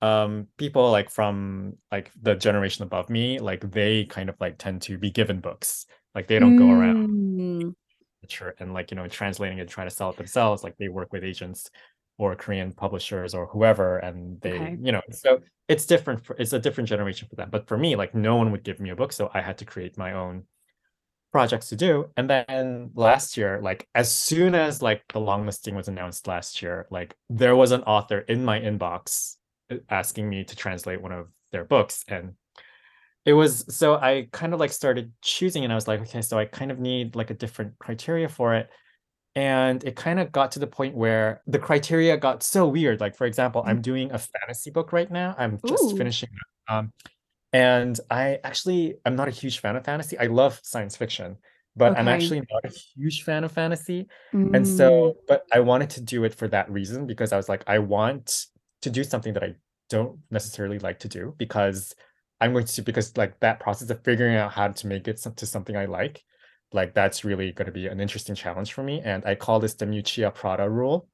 um 0.00 0.48
people 0.56 0.90
like 0.90 1.10
from 1.10 1.76
like 1.92 2.10
the 2.20 2.34
generation 2.34 2.82
above 2.82 3.08
me 3.08 3.38
like 3.38 3.70
they 3.70 4.04
kind 4.04 4.28
of 4.28 4.34
like 4.40 4.58
tend 4.58 4.82
to 4.82 4.98
be 4.98 5.12
given 5.12 5.38
books 5.38 5.86
like 6.12 6.26
they 6.26 6.40
don't 6.40 6.56
mm. 6.56 6.58
go 6.58 6.70
around 6.72 7.08
mm. 7.08 8.52
and 8.58 8.74
like 8.74 8.90
you 8.90 8.96
know 8.96 9.06
translating 9.06 9.58
it 9.58 9.68
trying 9.68 9.88
to 9.88 9.94
sell 9.94 10.10
it 10.10 10.16
themselves 10.16 10.64
like 10.64 10.76
they 10.76 10.88
work 10.88 11.12
with 11.12 11.22
agents 11.22 11.70
or 12.18 12.36
Korean 12.36 12.72
publishers 12.72 13.34
or 13.34 13.46
whoever, 13.46 13.98
and 13.98 14.40
they, 14.40 14.52
Okay. 14.52 14.78
you 14.80 14.92
know, 14.92 15.00
so 15.10 15.40
it's 15.68 15.86
different. 15.86 16.24
For, 16.24 16.36
it's 16.38 16.52
a 16.52 16.58
different 16.58 16.88
generation 16.88 17.28
for 17.28 17.36
them. 17.36 17.48
But 17.50 17.66
for 17.66 17.76
me, 17.76 17.96
like 17.96 18.14
no 18.14 18.36
one 18.36 18.52
would 18.52 18.62
give 18.62 18.80
me 18.80 18.90
a 18.90 18.96
book, 18.96 19.12
so 19.12 19.30
I 19.34 19.40
had 19.40 19.58
to 19.58 19.64
create 19.64 19.98
my 19.98 20.12
own 20.12 20.44
projects 21.32 21.68
to 21.70 21.76
do. 21.76 22.10
And 22.16 22.28
then 22.28 22.90
last 22.94 23.36
year, 23.36 23.60
like 23.60 23.88
as 23.94 24.14
soon 24.14 24.54
as 24.54 24.82
like 24.82 25.02
the 25.12 25.18
long 25.18 25.46
listing 25.46 25.74
was 25.74 25.88
announced 25.88 26.28
last 26.28 26.62
year, 26.62 26.86
like 26.90 27.16
there 27.30 27.56
was 27.56 27.72
an 27.72 27.82
author 27.82 28.18
in 28.20 28.44
my 28.44 28.60
inbox 28.60 29.36
uh, 29.70 29.76
asking 29.88 30.28
me 30.28 30.44
to 30.44 30.54
translate 30.54 31.00
one 31.00 31.12
of 31.12 31.28
their 31.50 31.64
books, 31.64 32.04
and 32.06 32.34
it 33.24 33.32
was 33.32 33.64
so 33.74 33.94
I 33.94 34.28
kind 34.32 34.54
of 34.54 34.60
like 34.60 34.72
started 34.72 35.12
choosing, 35.22 35.64
and 35.64 35.72
I 35.72 35.76
was 35.76 35.88
like, 35.88 36.00
okay, 36.02 36.22
so 36.22 36.38
I 36.38 36.44
kind 36.44 36.70
of 36.70 36.78
need 36.78 37.16
like 37.16 37.30
a 37.30 37.34
different 37.34 37.78
criteria 37.78 38.28
for 38.28 38.54
it. 38.54 38.68
And 39.34 39.82
it 39.84 39.96
kind 39.96 40.20
of 40.20 40.30
got 40.30 40.52
to 40.52 40.58
the 40.58 40.66
point 40.66 40.94
where 40.94 41.40
the 41.46 41.58
criteria 41.58 42.18
got 42.18 42.42
so 42.42 42.68
weird. 42.68 43.00
Like 43.00 43.16
for 43.16 43.26
example 43.26 43.62
i'm 43.66 43.80
doing 43.80 44.12
a 44.12 44.18
fantasy 44.18 44.70
book 44.70 44.92
right 44.92 45.10
now. 45.10 45.34
I'm 45.38 45.58
just 45.66 45.84
Ooh. 45.84 45.96
finishing 45.96 46.28
um 46.68 46.92
and 47.52 48.00
i 48.10 48.38
actually 48.44 48.94
i'm 49.04 49.16
not 49.16 49.28
a 49.28 49.30
huge 49.30 49.58
fan 49.58 49.76
of 49.76 49.84
fantasy. 49.84 50.18
I 50.18 50.26
love 50.26 50.60
science 50.62 50.96
fiction 50.96 51.36
but 51.76 51.96
i'm 51.96 52.08
actually 52.08 52.40
not 52.40 52.64
a 52.64 52.68
huge 52.68 53.22
fan 53.22 53.44
of 53.44 53.52
fantasy. 53.52 54.06
Mm, 54.34 54.56
and 54.56 54.68
so 54.68 55.16
but 55.28 55.44
i 55.52 55.60
wanted 55.60 55.90
to 55.90 56.00
do 56.00 56.24
it 56.24 56.34
for 56.34 56.48
that 56.48 56.70
reason 56.70 57.06
because 57.06 57.32
i 57.32 57.36
was 57.36 57.48
like 57.48 57.64
i 57.66 57.78
want 57.78 58.46
to 58.82 58.90
do 58.90 59.04
something 59.04 59.32
that 59.34 59.42
i 59.42 59.54
don't 59.88 60.18
necessarily 60.30 60.78
like 60.78 60.98
to 61.00 61.08
do 61.08 61.34
because 61.38 61.94
i'm 62.40 62.52
going 62.52 62.64
to 62.64 62.82
because 62.82 63.16
like 63.16 63.38
that 63.40 63.60
process 63.60 63.90
of 63.90 64.02
figuring 64.02 64.36
out 64.36 64.52
how 64.52 64.68
to 64.68 64.86
make 64.86 65.08
it 65.08 65.18
some- 65.18 65.34
to 65.34 65.46
something 65.46 65.76
i 65.76 65.84
like 65.84 66.22
like 66.72 66.94
that's 66.94 67.24
really 67.24 67.52
going 67.52 67.66
to 67.66 67.72
be 67.72 67.86
an 67.86 68.00
interesting 68.00 68.34
challenge 68.34 68.72
for 68.72 68.82
me. 68.82 69.02
And 69.04 69.24
i 69.26 69.34
call 69.34 69.60
this 69.60 69.74
the 69.74 69.84
Miuccia 69.84 70.34
Prada 70.34 70.68
rule 70.68 71.06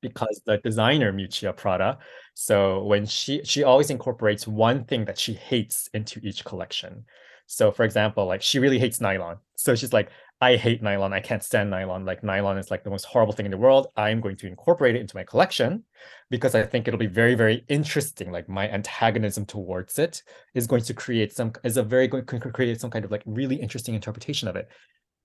because 0.00 0.40
the 0.46 0.58
designer 0.58 1.12
Miuccia 1.12 1.56
Prada, 1.56 1.98
so 2.34 2.84
when 2.84 3.06
she 3.06 3.42
she 3.44 3.64
always 3.64 3.90
incorporates 3.90 4.46
one 4.46 4.84
thing 4.84 5.04
that 5.04 5.18
she 5.18 5.34
hates 5.34 5.88
into 5.94 6.20
each 6.22 6.44
collection. 6.44 7.04
So 7.46 7.72
for 7.72 7.84
example, 7.84 8.26
like 8.26 8.42
she 8.42 8.58
really 8.60 8.78
hates 8.78 9.00
nylon. 9.00 9.38
So 9.56 9.74
she's 9.74 9.92
like, 9.92 10.10
I 10.40 10.56
hate 10.56 10.82
nylon. 10.82 11.12
I 11.12 11.20
can't 11.20 11.42
stand 11.42 11.68
nylon. 11.68 12.04
Like 12.04 12.22
nylon 12.22 12.56
is 12.56 12.70
like 12.70 12.82
the 12.82 12.90
most 12.90 13.04
horrible 13.04 13.34
thing 13.34 13.44
in 13.44 13.50
the 13.50 13.58
world. 13.58 13.88
I'm 13.96 14.20
going 14.20 14.36
to 14.36 14.46
incorporate 14.46 14.94
it 14.94 15.00
into 15.00 15.16
my 15.16 15.24
collection 15.24 15.84
because 16.30 16.54
I 16.54 16.62
think 16.62 16.88
it'll 16.88 16.96
be 16.96 17.06
very, 17.06 17.34
very 17.34 17.64
interesting. 17.68 18.30
Like 18.32 18.48
my 18.48 18.68
antagonism 18.70 19.44
towards 19.44 19.98
it 19.98 20.22
is 20.54 20.66
going 20.66 20.82
to 20.84 20.94
create 20.94 21.34
some 21.34 21.52
is 21.62 21.76
a 21.76 21.82
very 21.82 22.08
going 22.08 22.24
to 22.24 22.38
create 22.52 22.80
some 22.80 22.90
kind 22.90 23.04
of 23.04 23.10
like 23.10 23.22
really 23.26 23.56
interesting 23.56 23.94
interpretation 23.94 24.48
of 24.48 24.56
it 24.56 24.68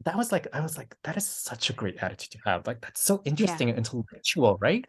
that 0.04 0.18
was 0.18 0.32
like 0.32 0.48
I 0.54 0.60
was 0.60 0.78
like 0.78 0.96
that 1.04 1.16
is 1.16 1.26
such 1.26 1.70
a 1.70 1.74
great 1.74 1.98
attitude 2.02 2.32
to 2.32 2.38
have 2.46 2.68
like 2.68 2.82
that's 2.82 3.02
so 3.02 3.22
interesting 3.26 3.70
and 3.70 3.78
intellectual 3.78 4.58
right? 4.60 4.86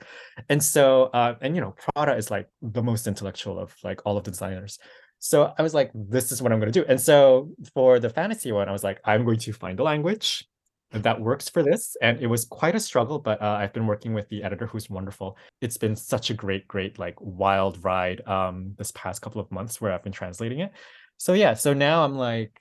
And 0.49 0.63
so 0.63 1.05
uh 1.15 1.37
and 1.41 1.55
you 1.55 1.61
know 1.61 1.75
Prada 1.95 2.17
is 2.17 2.31
like 2.31 2.49
the 2.61 2.83
most 2.83 3.07
intellectual 3.07 3.59
of 3.59 3.75
like 3.85 4.01
all 4.05 4.17
of 4.17 4.25
the 4.25 4.31
designers. 4.31 4.79
So 5.19 5.55
I 5.59 5.63
was 5.63 5.75
like 5.75 5.91
this 5.95 6.33
is 6.33 6.43
what 6.43 6.53
I'm 6.53 6.59
going 6.59 6.73
to 6.73 6.81
do. 6.81 6.87
And 6.89 7.01
so 7.01 7.51
for 7.73 8.01
the 8.01 8.11
fantasy 8.11 8.51
one 8.53 8.69
I 8.69 8.73
was 8.73 8.83
like 8.85 9.01
I'm 9.05 9.25
going 9.25 9.39
to 9.39 9.53
find 9.53 9.79
a 9.79 9.83
language 9.85 10.47
that 10.93 11.21
works 11.21 11.49
for 11.49 11.63
this 11.63 11.97
and 12.01 12.21
it 12.21 12.27
was 12.27 12.45
quite 12.45 12.75
a 12.75 12.81
struggle 12.81 13.19
but 13.19 13.43
uh, 13.43 13.57
I've 13.59 13.73
been 13.73 13.87
working 13.87 14.15
with 14.15 14.29
the 14.29 14.43
editor 14.43 14.67
who's 14.67 14.91
wonderful. 14.91 15.37
It's 15.61 15.77
been 15.77 15.97
such 15.97 16.31
a 16.31 16.35
great 16.35 16.67
great 16.67 16.99
like 16.99 17.15
wild 17.21 17.83
ride 17.85 18.27
um 18.27 18.75
this 18.77 18.91
past 18.91 19.23
couple 19.23 19.41
of 19.41 19.51
months 19.53 19.81
where 19.81 19.93
I've 19.93 20.03
been 20.03 20.13
translating 20.13 20.61
it. 20.61 20.73
So 21.17 21.33
yeah 21.33 21.55
so 21.55 21.73
now 21.73 22.05
I'm 22.05 22.17
like 22.17 22.61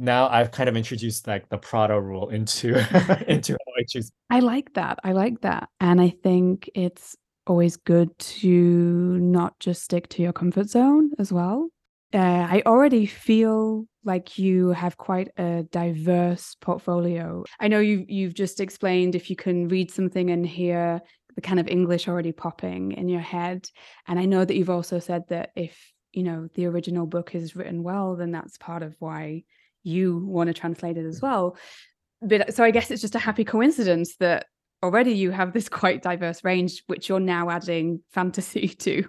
now 0.00 0.28
I've 0.28 0.50
kind 0.50 0.68
of 0.68 0.76
introduced 0.76 1.26
like 1.26 1.48
the 1.48 1.58
Prada 1.58 2.00
rule 2.00 2.30
into 2.30 2.68
into 3.28 3.52
how 3.52 3.72
I 3.78 3.84
choose. 3.88 4.10
I 4.30 4.40
like 4.40 4.72
that. 4.74 4.98
I 5.04 5.12
like 5.12 5.42
that. 5.42 5.68
And 5.80 6.00
I 6.00 6.10
think 6.22 6.70
it's 6.74 7.16
always 7.46 7.76
good 7.76 8.16
to 8.18 9.18
not 9.18 9.58
just 9.60 9.82
stick 9.82 10.08
to 10.08 10.22
your 10.22 10.32
comfort 10.32 10.68
zone 10.68 11.10
as 11.18 11.32
well. 11.32 11.68
Uh, 12.12 12.46
I 12.50 12.62
already 12.66 13.06
feel 13.06 13.86
like 14.02 14.38
you 14.38 14.70
have 14.70 14.96
quite 14.96 15.28
a 15.36 15.64
diverse 15.70 16.56
portfolio. 16.60 17.44
I 17.60 17.68
know 17.68 17.78
you 17.78 18.04
you've 18.08 18.34
just 18.34 18.60
explained 18.60 19.14
if 19.14 19.30
you 19.30 19.36
can 19.36 19.68
read 19.68 19.90
something 19.90 20.30
and 20.30 20.46
hear 20.46 21.00
the 21.34 21.40
kind 21.40 21.60
of 21.60 21.68
English 21.68 22.08
already 22.08 22.32
popping 22.32 22.92
in 22.92 23.08
your 23.08 23.20
head. 23.20 23.68
And 24.08 24.18
I 24.18 24.24
know 24.24 24.44
that 24.44 24.56
you've 24.56 24.70
also 24.70 24.98
said 24.98 25.28
that 25.28 25.50
if, 25.54 25.92
you 26.12 26.22
know, 26.22 26.48
the 26.54 26.66
original 26.66 27.06
book 27.06 27.34
is 27.34 27.54
written 27.54 27.82
well, 27.82 28.16
then 28.16 28.32
that's 28.32 28.58
part 28.58 28.82
of 28.82 28.96
why 28.98 29.44
you 29.82 30.24
want 30.26 30.48
to 30.48 30.54
translate 30.54 30.96
it 30.96 31.06
as 31.06 31.20
well. 31.20 31.56
But 32.22 32.54
so 32.54 32.64
I 32.64 32.70
guess 32.70 32.90
it's 32.90 33.00
just 33.00 33.14
a 33.14 33.20
happy 33.20 33.44
coincidence 33.44 34.16
that 34.16 34.46
already 34.82 35.12
you 35.12 35.30
have 35.30 35.52
this 35.52 35.68
quite 35.80 36.02
diverse 36.02 36.44
range, 36.44 36.82
which 36.86 37.08
you're 37.08 37.20
now 37.20 37.50
adding 37.50 38.02
fantasy 38.10 38.68
to. 38.80 39.04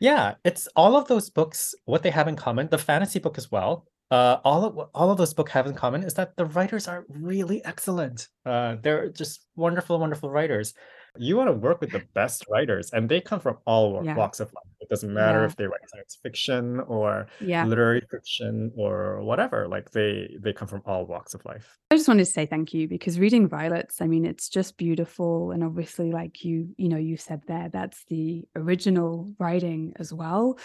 Yeah, 0.00 0.34
it's 0.44 0.66
all 0.74 0.96
of 0.96 1.06
those 1.06 1.30
books. 1.30 1.74
What 1.84 2.02
they 2.02 2.10
have 2.10 2.26
in 2.26 2.34
common, 2.34 2.68
the 2.68 2.78
fantasy 2.78 3.20
book 3.20 3.38
as 3.38 3.52
well. 3.52 3.86
Uh, 4.10 4.38
all 4.44 4.64
of 4.64 4.90
all 4.94 5.10
of 5.10 5.16
those 5.16 5.32
books 5.32 5.52
have 5.52 5.66
in 5.66 5.74
common 5.74 6.02
is 6.02 6.14
that 6.14 6.36
the 6.36 6.44
writers 6.44 6.86
are 6.88 7.06
really 7.08 7.64
excellent. 7.64 8.28
Uh, 8.44 8.76
they're 8.82 9.08
just 9.08 9.46
wonderful, 9.54 9.98
wonderful 9.98 10.28
writers. 10.28 10.74
You 11.18 11.36
want 11.36 11.48
to 11.48 11.52
work 11.52 11.82
with 11.82 11.90
the 11.90 12.02
best 12.14 12.46
writers, 12.48 12.90
and 12.92 13.06
they 13.06 13.20
come 13.20 13.38
from 13.38 13.58
all 13.66 14.02
Yeah. 14.02 14.16
walks 14.16 14.40
of 14.40 14.50
life. 14.54 14.64
It 14.80 14.88
doesn't 14.88 15.12
matter 15.12 15.40
Yeah. 15.40 15.44
if 15.46 15.56
they 15.56 15.66
write 15.66 15.88
science 15.90 16.18
fiction 16.22 16.80
or 16.80 17.26
Yeah. 17.38 17.66
literary 17.66 18.00
fiction 18.10 18.72
or 18.76 19.22
whatever. 19.22 19.68
Like 19.68 19.90
they 19.90 20.36
they 20.40 20.54
come 20.54 20.68
from 20.68 20.80
all 20.86 21.04
walks 21.06 21.34
of 21.34 21.44
life. 21.44 21.78
I 21.90 21.96
just 21.96 22.08
wanted 22.08 22.24
to 22.24 22.30
say 22.32 22.46
thank 22.46 22.72
you 22.72 22.88
because 22.88 23.20
reading 23.20 23.46
Violets, 23.46 24.00
I 24.00 24.06
mean, 24.06 24.24
it's 24.24 24.48
just 24.48 24.78
beautiful. 24.78 25.50
And 25.50 25.62
obviously, 25.62 26.12
like 26.12 26.44
you, 26.44 26.74
you 26.78 26.88
know, 26.88 26.96
you 26.96 27.18
said 27.18 27.42
there, 27.46 27.68
that's 27.68 28.04
the 28.06 28.48
original 28.56 29.34
writing 29.38 29.92
as 29.98 30.14
well. 30.14 30.58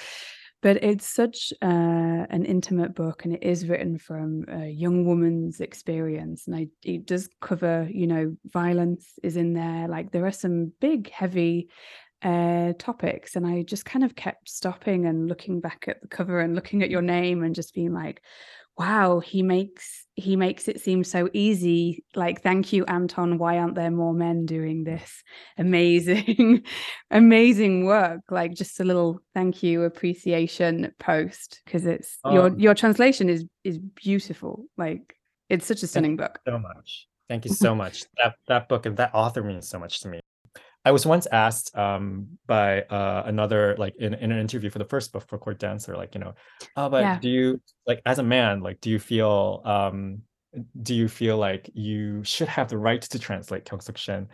But 0.61 0.83
it's 0.83 1.07
such 1.07 1.53
uh, 1.61 1.65
an 2.29 2.43
intimate 2.45 2.95
book 2.95 3.25
and 3.25 3.33
it 3.33 3.43
is 3.43 3.67
written 3.67 3.99
from 3.99 4.45
a 4.47 4.67
young 4.67 5.05
woman's 5.05 5.59
experience. 5.59 6.47
And 6.47 6.55
I, 6.55 6.67
it 6.83 7.05
does 7.05 7.29
cover, 7.41 7.87
you 7.91 8.07
know, 8.07 8.35
violence 8.45 9.13
is 9.21 9.37
in 9.37 9.53
there. 9.53 9.87
Like 9.87 10.11
there 10.11 10.25
are 10.25 10.31
some 10.31 10.73
big, 10.79 11.11
heavy 11.11 11.69
uh 12.23 12.73
topics 12.79 13.35
and 13.35 13.45
i 13.45 13.61
just 13.61 13.85
kind 13.85 14.03
of 14.03 14.15
kept 14.15 14.49
stopping 14.49 15.05
and 15.05 15.27
looking 15.27 15.59
back 15.59 15.85
at 15.87 16.01
the 16.01 16.07
cover 16.07 16.39
and 16.39 16.55
looking 16.55 16.81
at 16.81 16.89
your 16.89 17.03
name 17.03 17.43
and 17.43 17.53
just 17.53 17.75
being 17.75 17.93
like 17.93 18.23
wow 18.75 19.19
he 19.19 19.43
makes 19.43 20.06
he 20.19 20.35
makes 20.35 20.67
it 20.67 20.81
seem 20.81 21.03
so 21.03 21.29
easy 21.31 22.03
like 22.15 22.41
thank 22.41 22.73
you 22.73 22.83
anton 22.85 23.37
why 23.37 23.59
aren't 23.59 23.75
there 23.75 23.91
more 23.91 24.13
men 24.13 24.45
doing 24.45 24.83
this 24.83 25.23
amazing 25.57 26.63
amazing 27.11 27.85
work 27.85 28.21
like 28.29 28.53
just 28.53 28.79
a 28.79 28.83
little 28.83 29.19
thank 29.33 29.61
you 29.61 29.83
appreciation 29.83 30.91
post 30.99 31.61
because 31.63 31.85
it's 31.85 32.17
your 32.25 32.47
Um, 32.47 32.59
your 32.59 32.73
translation 32.73 33.29
is 33.29 33.45
is 33.63 33.77
beautiful 33.77 34.65
like 34.75 35.15
it's 35.49 35.65
such 35.65 35.83
a 35.83 35.87
stunning 35.87 36.11
you 36.11 36.17
book 36.17 36.39
so 36.45 36.59
much. 36.59 37.07
Thank 37.29 37.45
you 37.45 37.51
so 37.53 37.75
much. 37.75 38.05
That 38.17 38.35
that 38.47 38.69
book 38.69 38.85
and 38.85 38.97
that 38.97 39.13
author 39.13 39.43
means 39.43 39.67
so 39.67 39.79
much 39.79 40.01
to 40.01 40.07
me. 40.09 40.19
I 40.85 40.91
was 40.91 41.05
once 41.05 41.27
asked 41.31 41.75
um, 41.77 42.37
by 42.47 42.83
uh, 42.83 43.23
another 43.25 43.75
like 43.77 43.95
in, 43.97 44.13
in 44.13 44.31
an 44.31 44.39
interview 44.39 44.69
for 44.69 44.79
the 44.79 44.85
first 44.85 45.11
book 45.11 45.27
for 45.27 45.37
Court 45.37 45.59
Dancer, 45.59 45.95
like 45.97 46.15
you 46.15 46.21
know, 46.21 46.33
oh, 46.75 46.89
but 46.89 47.01
Yeah. 47.01 47.19
do 47.19 47.29
you 47.29 47.61
like 47.85 48.01
as 48.05 48.19
a 48.19 48.23
man, 48.23 48.61
like 48.61 48.79
do 48.81 48.89
you 48.89 48.99
feel 48.99 49.61
um, 49.65 50.21
do 50.81 50.95
you 50.95 51.07
feel 51.07 51.37
like 51.37 51.69
you 51.73 52.23
should 52.23 52.47
have 52.47 52.69
the 52.69 52.77
right 52.77 53.01
to 53.01 53.19
translate 53.19 53.65
Kyung 53.65 53.81
Suk 53.81 53.97
Shin? 53.97 54.29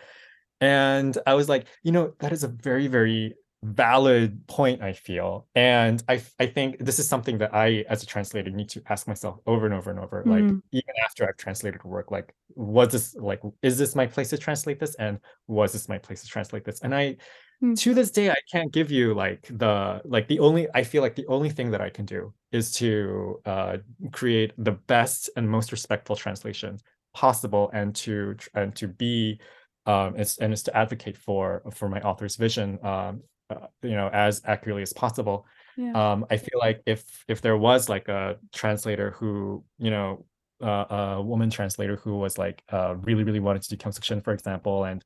And 0.62 1.18
I 1.28 1.34
was 1.34 1.50
like, 1.50 1.68
you 1.84 1.92
know, 1.92 2.14
that 2.20 2.32
is 2.32 2.44
a 2.44 2.48
very 2.50 2.88
very 2.88 3.36
valid 3.64 4.46
point 4.48 4.82
I 4.82 4.94
feel, 4.94 5.48
and 5.56 6.04
I 6.10 6.22
I 6.40 6.48
think 6.48 6.80
this 6.80 7.00
is 7.00 7.08
something 7.08 7.38
that 7.40 7.54
I 7.56 7.86
as 7.90 8.04
a 8.04 8.06
translator 8.06 8.52
need 8.52 8.70
to 8.70 8.82
ask 8.88 9.08
myself 9.08 9.40
over 9.48 9.66
and 9.66 9.74
over 9.74 9.90
and 9.90 10.00
over, 10.00 10.24
like 10.28 10.46
Mm. 10.52 10.62
even 10.72 10.94
after 11.06 11.28
I've 11.28 11.38
translated 11.38 11.82
a 11.84 11.88
work, 11.88 12.12
like 12.12 12.34
was 12.56 12.92
this 12.92 13.16
like 13.16 13.42
is 13.62 13.78
this 13.78 13.96
my 13.96 14.06
place 14.08 14.30
to 14.32 14.38
translate 14.38 14.80
this, 14.80 14.96
and 14.96 15.20
was 15.48 15.74
this 15.74 15.90
my 15.90 15.98
place 15.98 16.22
to 16.22 16.28
translate 16.28 16.66
this? 16.66 16.82
And 16.82 16.94
I 16.96 17.18
Mm. 17.64 17.78
to 17.80 17.94
this 17.94 18.12
day 18.12 18.30
I 18.30 18.36
can't 18.52 18.72
give 18.72 18.92
you 18.92 19.14
like 19.14 19.48
the 19.50 20.02
like 20.06 20.28
the 20.28 20.40
only 20.40 20.68
I 20.74 20.84
feel 20.84 21.02
like 21.02 21.16
the 21.16 21.28
only 21.28 21.50
thing 21.50 21.72
that 21.72 21.82
I 21.82 21.90
can 21.90 22.06
do 22.06 22.34
is 22.52 22.72
to 22.74 23.40
uh 23.46 23.78
create 24.12 24.54
the 24.58 24.74
best 24.74 25.30
and 25.38 25.50
most 25.50 25.72
respectful 25.72 26.16
translation 26.16 26.80
possible 27.14 27.70
and 27.74 27.96
to 27.96 28.36
and 28.56 28.76
to 28.76 28.88
be 28.88 29.40
um 29.86 30.16
it's, 30.18 30.38
and 30.40 30.52
is 30.54 30.64
to 30.64 30.76
advocate 30.76 31.18
for 31.18 31.62
for 31.74 31.88
my 31.88 32.02
author's 32.02 32.36
vision 32.36 32.80
um 32.84 33.22
uh, 33.54 33.68
you 33.82 33.96
know 33.96 34.10
as 34.10 34.42
accurately 34.46 34.82
as 34.82 34.94
possible. 34.94 35.46
Yeah. 35.76 35.94
Um 36.12 36.26
i 36.30 36.38
feel 36.38 36.60
like 36.60 36.84
if 36.86 37.04
if 37.28 37.42
there 37.42 37.58
was 37.58 37.90
like 37.90 38.08
a 38.08 38.38
translator 38.54 39.12
who 39.18 39.64
you 39.80 39.90
know 39.90 40.26
uh, 40.62 40.86
a 41.18 41.22
woman 41.22 41.50
translator 41.50 41.96
who 41.96 42.16
was 42.18 42.38
like 42.38 42.62
uh 42.72 42.94
really 43.02 43.24
really 43.24 43.40
wanted 43.40 43.64
to 43.64 43.70
do 43.70 43.78
construction 43.78 44.22
for 44.22 44.34
example 44.34 44.84
and 44.84 45.04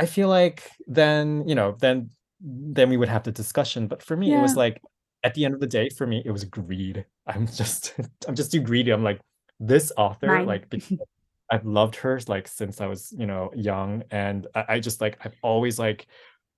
i 0.00 0.04
feel 0.04 0.28
like 0.28 0.68
then 0.88 1.46
you 1.46 1.54
know 1.54 1.76
then 1.78 2.10
then 2.42 2.90
we 2.90 2.96
would 2.96 3.08
have 3.08 3.22
the 3.22 3.32
discussion. 3.32 3.86
But 3.86 4.02
for 4.02 4.16
me 4.16 4.34
it 4.34 4.40
was 4.40 4.56
like 4.56 4.82
at 5.24 5.34
the 5.34 5.44
end 5.44 5.54
of 5.54 5.60
the 5.60 5.66
day 5.66 5.88
for 5.88 6.06
me 6.06 6.22
it 6.24 6.30
was 6.30 6.44
greed. 6.44 7.04
I'm 7.26 7.46
just 7.46 7.94
i'm 8.28 8.34
just 8.34 8.52
too 8.52 8.60
greedy. 8.60 8.90
I'm 8.90 9.04
like 9.04 9.20
this 9.60 9.92
author 9.96 10.26
Mine. 10.26 10.46
like 10.46 10.74
I've 11.50 11.66
loved 11.66 11.96
her 11.96 12.18
like 12.28 12.48
since 12.48 12.80
I 12.80 12.86
was, 12.86 13.12
you 13.16 13.26
know, 13.26 13.50
young, 13.54 14.04
and 14.10 14.46
I, 14.54 14.64
I 14.68 14.80
just 14.80 15.00
like 15.00 15.18
I've 15.24 15.34
always 15.42 15.78
like 15.78 16.06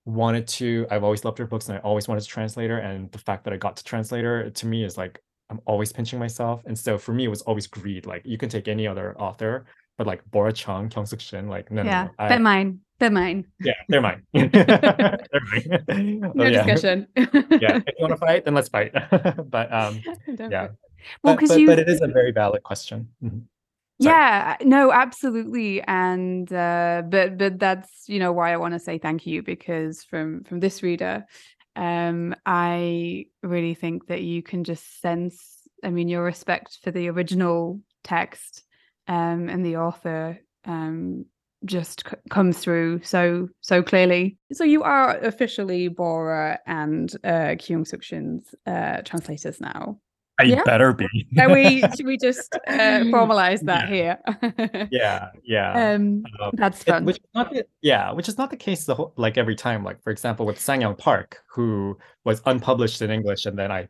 wanted 0.04 0.46
to. 0.48 0.86
I've 0.90 1.04
always 1.04 1.24
loved 1.24 1.38
her 1.38 1.46
books, 1.46 1.68
and 1.68 1.78
I 1.78 1.80
always 1.80 2.08
wanted 2.08 2.22
to 2.22 2.28
translate 2.28 2.70
her. 2.70 2.78
And 2.78 3.10
the 3.12 3.18
fact 3.18 3.44
that 3.44 3.52
I 3.52 3.56
got 3.56 3.76
to 3.76 3.84
translate 3.84 4.24
her 4.24 4.50
to 4.50 4.66
me 4.66 4.84
is 4.84 4.96
like 4.96 5.20
I'm 5.50 5.60
always 5.66 5.92
pinching 5.92 6.18
myself. 6.18 6.62
And 6.66 6.78
so 6.78 6.98
for 6.98 7.12
me, 7.12 7.24
it 7.24 7.28
was 7.28 7.42
always 7.42 7.66
greed. 7.66 8.06
Like 8.06 8.22
you 8.24 8.38
can 8.38 8.48
take 8.48 8.68
any 8.68 8.86
other 8.86 9.18
author, 9.18 9.66
but 9.98 10.06
like 10.06 10.22
Bora 10.30 10.52
Chung, 10.52 10.88
Kyung 10.88 11.06
Suk 11.06 11.20
Shin, 11.20 11.48
like 11.48 11.70
no, 11.70 11.82
yeah, 11.82 12.08
no, 12.18 12.24
no. 12.24 12.28
they're 12.28 12.40
mine. 12.40 12.80
They're 12.98 13.10
mine. 13.10 13.44
Yeah, 13.60 13.72
they're 13.88 14.00
mine. 14.00 14.22
they're 14.32 14.50
mine. 15.52 16.20
no 16.20 16.44
oh, 16.44 16.46
yeah. 16.46 16.64
discussion. 16.64 17.06
yeah, 17.16 17.76
if 17.76 17.84
you 17.86 18.00
want 18.00 18.12
to 18.12 18.16
fight, 18.16 18.44
then 18.44 18.54
let's 18.54 18.68
fight. 18.68 18.92
but 19.50 19.72
um, 19.72 20.00
yeah. 20.38 20.68
Well, 21.22 21.36
because 21.36 21.56
you. 21.56 21.66
But 21.66 21.78
it 21.78 21.88
is 21.88 22.00
a 22.00 22.08
very 22.08 22.32
valid 22.32 22.62
question. 22.62 23.08
Mm-hmm. 23.22 23.38
Yeah, 23.98 24.56
no, 24.62 24.90
absolutely, 24.92 25.80
and 25.82 26.52
uh, 26.52 27.02
but 27.08 27.38
but 27.38 27.58
that's 27.60 28.08
you 28.08 28.18
know 28.18 28.32
why 28.32 28.52
I 28.52 28.56
want 28.56 28.74
to 28.74 28.80
say 28.80 28.98
thank 28.98 29.24
you 29.26 29.42
because 29.42 30.02
from 30.02 30.42
from 30.44 30.58
this 30.60 30.82
reader, 30.82 31.24
um, 31.76 32.34
I 32.44 33.26
really 33.42 33.74
think 33.74 34.08
that 34.08 34.22
you 34.22 34.42
can 34.42 34.64
just 34.64 35.00
sense. 35.00 35.60
I 35.84 35.90
mean, 35.90 36.08
your 36.08 36.24
respect 36.24 36.78
for 36.82 36.90
the 36.90 37.08
original 37.08 37.80
text, 38.02 38.64
um, 39.06 39.48
and 39.48 39.64
the 39.64 39.76
author, 39.76 40.40
um, 40.64 41.26
just 41.64 42.02
c- 42.08 42.16
comes 42.30 42.58
through 42.58 43.02
so 43.04 43.48
so 43.60 43.80
clearly. 43.82 44.38
So 44.52 44.64
you 44.64 44.82
are 44.82 45.16
officially 45.18 45.86
Bora 45.86 46.58
and 46.66 47.14
uh, 47.22 47.54
Kyung 47.60 47.84
Suk 47.84 48.02
Shin's 48.02 48.54
uh, 48.66 49.02
translators 49.02 49.60
now. 49.60 50.00
I 50.38 50.44
yeah. 50.44 50.62
better 50.64 50.92
be. 50.92 51.06
Can 51.34 51.52
we 51.52 51.80
should 51.96 52.06
we 52.06 52.16
just 52.16 52.54
uh, 52.66 53.04
formalize 53.12 53.60
that 53.62 53.88
yeah. 53.88 54.16
here? 54.42 54.88
yeah, 54.92 55.28
yeah. 55.44 55.92
Um, 55.92 56.24
um, 56.42 56.50
that's 56.54 56.82
fun. 56.82 57.02
It, 57.02 57.06
which 57.06 57.16
is 57.18 57.30
not 57.34 57.50
the, 57.52 57.66
yeah, 57.82 58.10
which 58.10 58.28
is 58.28 58.36
not 58.36 58.50
the 58.50 58.56
case 58.56 58.84
the 58.84 58.94
whole, 58.94 59.12
like 59.16 59.38
every 59.38 59.54
time. 59.54 59.84
Like 59.84 60.02
for 60.02 60.10
example, 60.10 60.44
with 60.44 60.60
Sang-Young 60.60 60.96
Park, 60.96 61.42
who 61.48 61.96
was 62.24 62.42
unpublished 62.46 63.00
in 63.02 63.10
English, 63.10 63.46
and 63.46 63.56
then 63.56 63.70
I 63.70 63.88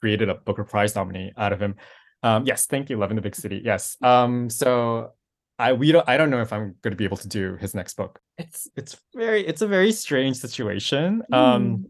created 0.00 0.28
a 0.28 0.34
Booker 0.34 0.64
Prize 0.64 0.94
nominee 0.96 1.32
out 1.36 1.52
of 1.52 1.62
him. 1.62 1.76
Um, 2.22 2.44
yes, 2.46 2.66
thank 2.66 2.90
you, 2.90 2.96
Love 2.96 3.10
in 3.10 3.16
the 3.16 3.22
Big 3.22 3.36
City. 3.36 3.60
Yes. 3.64 3.96
Um, 4.02 4.50
so 4.50 5.12
I 5.58 5.72
we 5.72 5.92
don't 5.92 6.08
I 6.08 6.16
don't 6.16 6.30
know 6.30 6.40
if 6.40 6.52
I'm 6.52 6.74
going 6.82 6.90
to 6.92 6.96
be 6.96 7.04
able 7.04 7.16
to 7.18 7.28
do 7.28 7.56
his 7.60 7.74
next 7.74 7.96
book. 7.96 8.20
It's 8.38 8.68
it's 8.76 8.96
very 9.14 9.46
it's 9.46 9.62
a 9.62 9.68
very 9.68 9.92
strange 9.92 10.36
situation. 10.38 11.22
Mm. 11.32 11.36
Um 11.36 11.86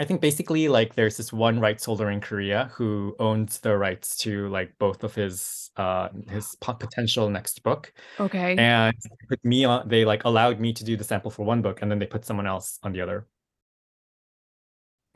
I 0.00 0.04
think 0.04 0.20
basically 0.20 0.68
like 0.68 0.94
there's 0.94 1.16
this 1.16 1.32
one 1.32 1.58
rights 1.58 1.84
holder 1.84 2.10
in 2.10 2.20
Korea 2.20 2.70
who 2.72 3.16
owns 3.18 3.58
the 3.58 3.76
rights 3.76 4.16
to 4.18 4.48
like 4.48 4.78
both 4.78 5.02
of 5.02 5.14
his 5.14 5.70
uh 5.76 6.08
his 6.30 6.56
potential 6.60 7.28
next 7.28 7.62
book. 7.64 7.92
Okay. 8.20 8.54
And 8.56 8.94
put 9.28 9.44
me 9.44 9.64
on 9.64 9.88
they 9.88 10.04
like 10.04 10.24
allowed 10.24 10.60
me 10.60 10.72
to 10.72 10.84
do 10.84 10.96
the 10.96 11.02
sample 11.02 11.32
for 11.32 11.44
one 11.44 11.62
book 11.62 11.82
and 11.82 11.90
then 11.90 11.98
they 11.98 12.06
put 12.06 12.24
someone 12.24 12.46
else 12.46 12.78
on 12.84 12.92
the 12.92 13.00
other. 13.00 13.26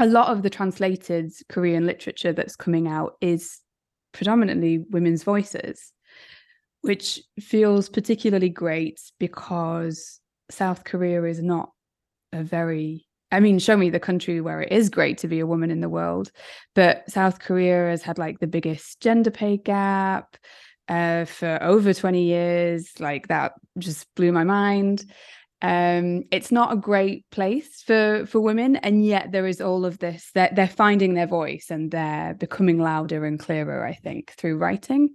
A 0.00 0.06
lot 0.06 0.28
of 0.28 0.42
the 0.42 0.50
translated 0.50 1.32
Korean 1.48 1.86
literature 1.86 2.32
that's 2.32 2.56
coming 2.56 2.88
out 2.88 3.12
is 3.20 3.60
predominantly 4.12 4.78
women's 4.90 5.22
voices, 5.22 5.92
which 6.80 7.20
feels 7.38 7.88
particularly 7.88 8.48
great 8.48 9.00
because 9.20 10.18
South 10.50 10.82
Korea 10.82 11.22
is 11.22 11.40
not 11.40 11.70
a 12.32 12.42
very 12.42 13.06
I 13.32 13.40
mean, 13.40 13.58
show 13.58 13.76
me 13.76 13.88
the 13.90 13.98
country 13.98 14.40
where 14.40 14.60
it 14.60 14.70
is 14.70 14.90
great 14.90 15.18
to 15.18 15.28
be 15.28 15.40
a 15.40 15.46
woman 15.46 15.70
in 15.70 15.80
the 15.80 15.88
world. 15.88 16.30
But 16.74 17.10
South 17.10 17.40
Korea 17.40 17.88
has 17.88 18.02
had 18.02 18.18
like 18.18 18.38
the 18.38 18.46
biggest 18.46 19.00
gender 19.00 19.30
pay 19.30 19.56
gap 19.56 20.36
uh, 20.86 21.24
for 21.24 21.58
over 21.62 21.94
20 21.94 22.22
years. 22.22 22.92
Like 23.00 23.28
that 23.28 23.54
just 23.78 24.06
blew 24.14 24.32
my 24.32 24.44
mind. 24.44 25.06
Um, 25.62 26.24
it's 26.32 26.50
not 26.50 26.72
a 26.72 26.76
great 26.76 27.24
place 27.30 27.82
for 27.86 28.26
for 28.26 28.40
women, 28.40 28.76
and 28.76 29.06
yet 29.06 29.30
there 29.30 29.46
is 29.46 29.60
all 29.60 29.84
of 29.84 29.96
this. 29.98 30.28
They're, 30.34 30.50
they're 30.52 30.66
finding 30.66 31.14
their 31.14 31.28
voice 31.28 31.66
and 31.70 31.88
they're 31.88 32.34
becoming 32.34 32.80
louder 32.80 33.24
and 33.24 33.38
clearer. 33.38 33.86
I 33.86 33.94
think 33.94 34.32
through 34.32 34.58
writing, 34.58 35.10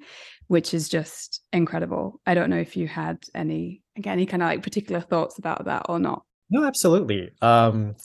which 0.47 0.73
is 0.73 0.87
just 0.87 1.41
incredible. 1.51 2.21
I 2.25 2.33
don't 2.33 2.49
know 2.49 2.57
if 2.57 2.77
you 2.77 2.87
had 2.87 3.17
any 3.35 3.81
again 3.97 4.13
any 4.13 4.25
kind 4.25 4.41
of 4.41 4.47
like 4.47 4.63
particular 4.63 5.01
thoughts 5.01 5.37
about 5.37 5.65
that 5.65 5.87
or 5.89 5.99
not. 5.99 6.23
No, 6.49 6.65
absolutely. 6.65 7.31
Um, 7.41 7.95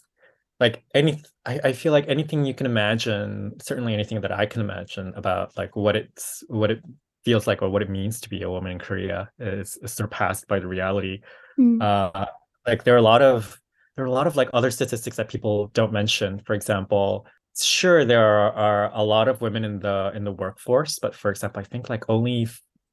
like 0.60 0.84
any, 0.94 1.22
I, 1.44 1.60
I 1.64 1.72
feel 1.72 1.92
like 1.92 2.06
anything 2.08 2.44
you 2.44 2.54
can 2.54 2.66
imagine, 2.66 3.52
certainly 3.60 3.94
anything 3.94 4.20
that 4.20 4.32
I 4.32 4.46
can 4.46 4.60
imagine 4.60 5.12
about 5.16 5.56
like 5.56 5.74
what 5.76 5.96
it's 5.96 6.42
what 6.48 6.70
it 6.70 6.82
feels 7.24 7.46
like 7.46 7.62
or 7.62 7.68
what 7.68 7.82
it 7.82 7.90
means 7.90 8.20
to 8.20 8.28
be 8.28 8.42
a 8.42 8.50
woman 8.50 8.72
in 8.72 8.78
Korea 8.78 9.30
is, 9.38 9.78
is 9.82 9.92
surpassed 9.92 10.48
by 10.48 10.58
the 10.58 10.66
reality. 10.66 11.20
Mm. 11.58 11.82
Uh, 11.82 12.26
like 12.66 12.84
there 12.84 12.94
are 12.94 12.98
a 12.98 13.02
lot 13.02 13.22
of 13.22 13.58
there 13.96 14.04
are 14.04 14.08
a 14.08 14.12
lot 14.12 14.26
of 14.26 14.36
like 14.36 14.48
other 14.52 14.70
statistics 14.70 15.16
that 15.16 15.28
people 15.28 15.68
don't 15.74 15.92
mention. 15.92 16.40
For 16.46 16.54
example, 16.54 17.26
sure 17.60 18.04
there 18.04 18.24
are, 18.24 18.52
are 18.52 18.90
a 18.94 19.02
lot 19.02 19.28
of 19.28 19.40
women 19.40 19.64
in 19.64 19.80
the 19.80 20.12
in 20.14 20.24
the 20.24 20.32
workforce, 20.32 20.98
but 20.98 21.14
for 21.14 21.30
example, 21.30 21.60
I 21.60 21.64
think 21.64 21.90
like 21.90 22.04
only 22.08 22.48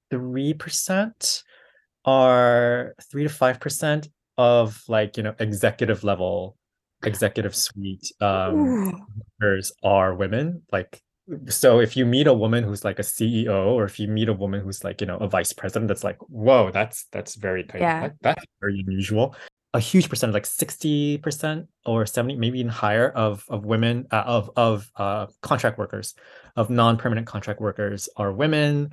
three 0.09 0.53
percent 0.53 1.43
are 2.05 2.95
three 3.11 3.23
to 3.23 3.29
five 3.29 3.59
percent 3.59 4.09
of 4.39 4.81
like 4.87 5.17
you 5.17 5.23
know 5.23 5.35
executive 5.39 6.05
level 6.05 6.55
executive 7.03 7.53
suite 7.53 8.09
um 8.21 9.05
are 9.83 10.15
women 10.15 10.61
like 10.71 11.01
so 11.47 11.79
if 11.79 11.97
you 11.97 12.05
meet 12.05 12.25
a 12.25 12.33
woman 12.33 12.63
who's 12.63 12.85
like 12.85 12.99
a 12.99 13.03
ceo 13.03 13.67
or 13.67 13.83
if 13.83 13.99
you 13.99 14.07
meet 14.07 14.29
a 14.29 14.33
woman 14.33 14.61
who's 14.61 14.81
like 14.81 15.01
you 15.01 15.07
know 15.07 15.17
a 15.17 15.27
vice 15.27 15.51
president 15.51 15.89
that's 15.89 16.05
like 16.05 16.17
whoa 16.29 16.71
that's 16.71 17.05
that's 17.11 17.35
very 17.35 17.65
kind 17.65 17.81
yeah. 17.81 18.05
of, 18.05 18.11
that, 18.21 18.37
that's 18.37 18.45
very 18.61 18.79
unusual. 18.79 19.35
A 19.75 19.79
huge 19.79 20.09
percentage 20.09 20.33
like 20.33 20.45
60% 20.45 21.67
or 21.85 22.03
70 22.07 22.37
maybe 22.37 22.59
even 22.59 22.71
higher 22.71 23.09
of 23.09 23.43
of 23.49 23.65
women 23.65 24.07
uh, 24.09 24.23
of 24.25 24.49
of 24.55 24.89
uh, 24.95 25.27
contract 25.43 25.77
workers 25.77 26.15
of 26.55 26.71
non-permanent 26.71 27.27
contract 27.27 27.61
workers 27.61 28.09
are 28.17 28.31
women 28.31 28.91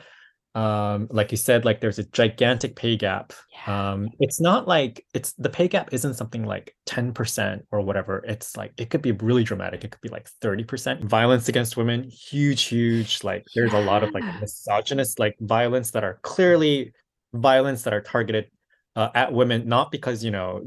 um 0.57 1.07
like 1.11 1.31
you 1.31 1.37
said 1.37 1.67
like 1.67 1.83
there's 1.83 1.99
a 1.99 2.05
gigantic 2.05 2.77
pay 2.77 2.97
gap 2.97 3.35
yeah. 3.53 3.93
um 3.93 4.09
it's 4.21 4.41
not 4.41 4.67
like 4.67 5.05
it's 5.13 5.35
the 5.35 5.51
pay 5.51 5.69
gap 5.69 5.93
isn't 5.93 6.15
something 6.15 6.45
like 6.45 6.75
10% 6.89 7.61
or 7.71 7.83
whatever 7.83 8.25
it's 8.27 8.57
like 8.57 8.73
it 8.79 8.89
could 8.89 9.03
be 9.03 9.13
really 9.13 9.45
dramatic 9.45 9.85
it 9.85 9.91
could 9.91 10.01
be 10.01 10.09
like 10.09 10.31
30% 10.43 11.05
violence 11.05 11.51
against 11.51 11.77
women 11.77 12.05
huge 12.05 12.63
huge 12.63 13.23
like 13.23 13.45
there's 13.55 13.75
yeah. 13.75 13.81
a 13.81 13.85
lot 13.85 14.03
of 14.03 14.15
like 14.15 14.25
misogynist 14.41 15.19
like 15.19 15.37
violence 15.41 15.91
that 15.91 16.05
are 16.05 16.21
clearly 16.23 16.91
violence 17.35 17.83
that 17.83 17.93
are 17.93 18.01
targeted 18.01 18.47
uh, 18.97 19.11
at 19.15 19.31
women 19.31 19.69
not 19.69 19.91
because 19.91 20.25
you 20.25 20.31
know 20.31 20.65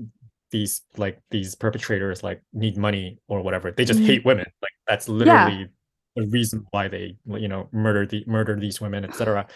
these 0.52 0.82
like 0.98 1.20
these 1.32 1.56
perpetrators 1.56 2.22
like 2.22 2.44
need 2.54 2.78
money 2.78 3.18
or 3.28 3.42
whatever 3.42 3.72
they 3.72 3.86
just 3.86 4.00
mm. 4.00 4.06
hate 4.06 4.24
women 4.24 4.46
like 4.62 4.72
that's 4.88 5.10
literally 5.10 5.62
yeah. 5.62 5.66
the 6.16 6.28
reason 6.28 6.64
why 6.70 6.88
they 6.88 7.16
you 7.26 7.48
know 7.48 7.68
murder 7.72 8.06
the 8.06 8.24
murder 8.28 8.56
these 8.56 8.80
women 8.80 9.04
etc 9.04 9.48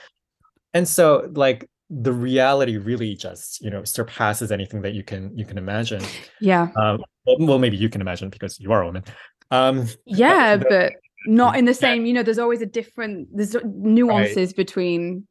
and 0.73 0.87
so 0.87 1.29
like 1.33 1.69
the 1.89 2.13
reality 2.13 2.77
really 2.77 3.15
just 3.15 3.61
you 3.61 3.69
know 3.69 3.83
surpasses 3.83 4.51
anything 4.51 4.81
that 4.81 4.93
you 4.93 5.03
can 5.03 5.35
you 5.37 5.45
can 5.45 5.57
imagine. 5.57 6.03
Yeah. 6.39 6.69
Um, 6.75 7.03
well, 7.25 7.37
well, 7.39 7.59
maybe 7.59 7.77
you 7.77 7.89
can 7.89 8.01
imagine 8.01 8.29
because 8.29 8.59
you 8.59 8.71
are 8.71 8.81
a 8.81 8.85
woman. 8.85 9.03
Um 9.51 9.87
yeah 10.05 10.57
but, 10.57 10.69
but 10.69 10.93
not 11.25 11.57
in 11.57 11.65
the 11.65 11.73
same 11.73 12.01
yeah. 12.01 12.07
you 12.07 12.13
know 12.13 12.23
there's 12.23 12.39
always 12.39 12.61
a 12.61 12.65
different 12.65 13.27
there's 13.31 13.55
nuances 13.63 14.49
right. 14.49 14.55
between 14.55 15.27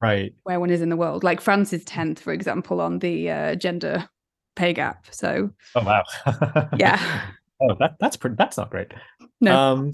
right. 0.00 0.32
where 0.44 0.58
one 0.58 0.70
is 0.70 0.80
in 0.80 0.88
the 0.88 0.96
world. 0.96 1.22
Like 1.22 1.40
france 1.40 1.72
is 1.72 1.84
10th 1.84 2.20
for 2.20 2.32
example 2.32 2.80
on 2.80 3.00
the 3.00 3.30
uh, 3.30 3.54
gender 3.56 4.08
pay 4.56 4.72
gap. 4.72 5.06
So 5.10 5.50
oh 5.74 5.84
wow. 5.84 6.04
Yeah. 6.76 7.22
Oh 7.60 7.76
that 7.78 7.96
that's 8.00 8.16
pretty 8.16 8.36
that's 8.36 8.56
not 8.56 8.70
great. 8.70 8.92
No. 9.40 9.58
Um 9.58 9.92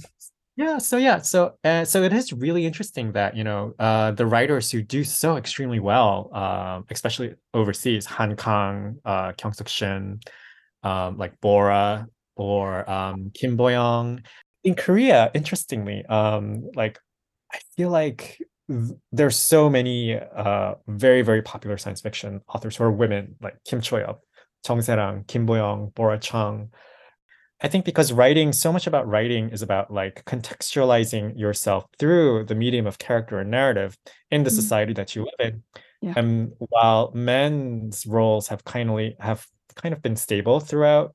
yeah, 0.56 0.78
so 0.78 0.96
yeah, 0.96 1.18
so 1.20 1.54
uh, 1.64 1.84
so 1.84 2.02
it 2.02 2.12
is 2.14 2.32
really 2.32 2.64
interesting 2.64 3.12
that 3.12 3.36
you 3.36 3.44
know 3.44 3.74
uh, 3.78 4.12
the 4.12 4.24
writers 4.24 4.70
who 4.70 4.82
do 4.82 5.04
so 5.04 5.36
extremely 5.36 5.80
well, 5.80 6.30
uh, 6.32 6.80
especially 6.90 7.34
overseas, 7.52 8.06
Han 8.06 8.36
Kang, 8.36 8.98
uh, 9.04 9.32
Kyung 9.32 9.52
Suk 9.52 9.68
Shin, 9.68 10.18
um, 10.82 11.18
like 11.18 11.38
Bora 11.40 12.06
or 12.36 12.88
um, 12.90 13.30
Kim 13.34 13.56
Boyoung. 13.58 14.24
In 14.64 14.74
Korea, 14.74 15.30
interestingly, 15.34 16.04
um, 16.06 16.70
like 16.74 16.98
I 17.52 17.58
feel 17.76 17.90
like 17.90 18.38
there's 19.12 19.36
so 19.36 19.68
many 19.68 20.18
uh, 20.18 20.74
very 20.88 21.20
very 21.22 21.42
popular 21.42 21.76
science 21.76 22.00
fiction 22.00 22.40
authors 22.48 22.76
who 22.76 22.84
are 22.84 22.90
women, 22.92 23.36
like 23.42 23.56
Kim 23.66 23.82
Choyeop, 23.82 24.18
Chung 24.64 24.78
Serang, 24.78 25.26
Kim 25.26 25.46
Boyoung, 25.46 25.94
Bora 25.94 26.18
Chung. 26.18 26.70
I 27.62 27.68
think 27.68 27.84
because 27.84 28.12
writing, 28.12 28.52
so 28.52 28.72
much 28.72 28.86
about 28.86 29.08
writing 29.08 29.48
is 29.48 29.62
about 29.62 29.90
like 29.90 30.24
contextualizing 30.26 31.38
yourself 31.38 31.86
through 31.98 32.44
the 32.44 32.54
medium 32.54 32.86
of 32.86 32.98
character 32.98 33.38
and 33.38 33.50
narrative 33.50 33.96
in 34.30 34.44
the 34.44 34.50
mm-hmm. 34.50 34.56
society 34.56 34.92
that 34.94 35.16
you 35.16 35.22
live 35.22 35.52
in. 35.52 35.62
Yeah. 36.02 36.14
And 36.16 36.52
while 36.58 37.12
men's 37.14 38.06
roles 38.06 38.48
have 38.48 38.64
kindly 38.64 39.16
have 39.20 39.46
kind 39.74 39.94
of 39.94 40.02
been 40.02 40.16
stable 40.16 40.60
throughout, 40.60 41.14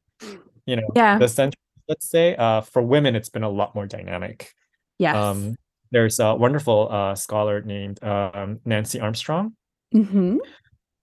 you 0.66 0.76
know, 0.76 0.90
yeah. 0.96 1.20
the 1.20 1.28
century, 1.28 1.62
let's 1.88 2.10
say, 2.10 2.36
uh, 2.36 2.62
for 2.62 2.82
women, 2.82 3.16
it's 3.16 3.30
been 3.30 3.44
a 3.44 3.50
lot 3.50 3.76
more 3.76 3.86
dynamic. 3.86 4.52
Yes. 4.98 5.16
Um, 5.16 5.56
there's 5.92 6.20
a 6.20 6.34
wonderful 6.34 6.88
uh, 6.92 7.16
scholar 7.16 7.62
named 7.62 8.04
um, 8.04 8.60
Nancy 8.66 9.00
Armstrong, 9.00 9.56
Mm-hmm. 9.94 10.38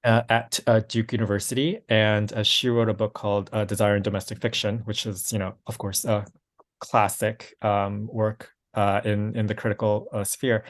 Uh, 0.08 0.22
at 0.30 0.58
uh, 0.66 0.80
Duke 0.88 1.12
University, 1.12 1.80
and 1.90 2.32
uh, 2.32 2.42
she 2.42 2.70
wrote 2.70 2.88
a 2.88 2.94
book 2.94 3.12
called 3.12 3.50
uh, 3.52 3.66
Desire 3.66 3.94
in 3.94 4.02
Domestic 4.02 4.40
Fiction, 4.40 4.78
which 4.86 5.04
is, 5.04 5.32
you 5.32 5.38
know, 5.38 5.54
of 5.66 5.76
course, 5.76 6.06
a 6.06 6.24
classic 6.80 7.54
um, 7.60 8.08
work 8.10 8.50
uh, 8.72 9.02
in 9.04 9.36
in 9.36 9.46
the 9.46 9.54
critical 9.54 10.08
uh, 10.12 10.24
sphere. 10.24 10.64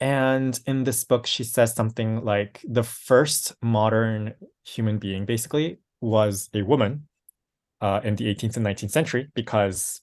And 0.00 0.58
in 0.66 0.82
this 0.82 1.04
book, 1.04 1.24
she 1.24 1.44
says 1.44 1.72
something 1.72 2.24
like 2.24 2.60
the 2.68 2.82
first 2.82 3.54
modern 3.62 4.34
human 4.66 4.98
being 4.98 5.24
basically 5.24 5.78
was 6.00 6.50
a 6.52 6.62
woman 6.62 7.06
uh, 7.80 8.00
in 8.02 8.16
the 8.16 8.24
18th 8.24 8.56
and 8.56 8.66
19th 8.66 8.90
century 8.90 9.28
because, 9.34 10.00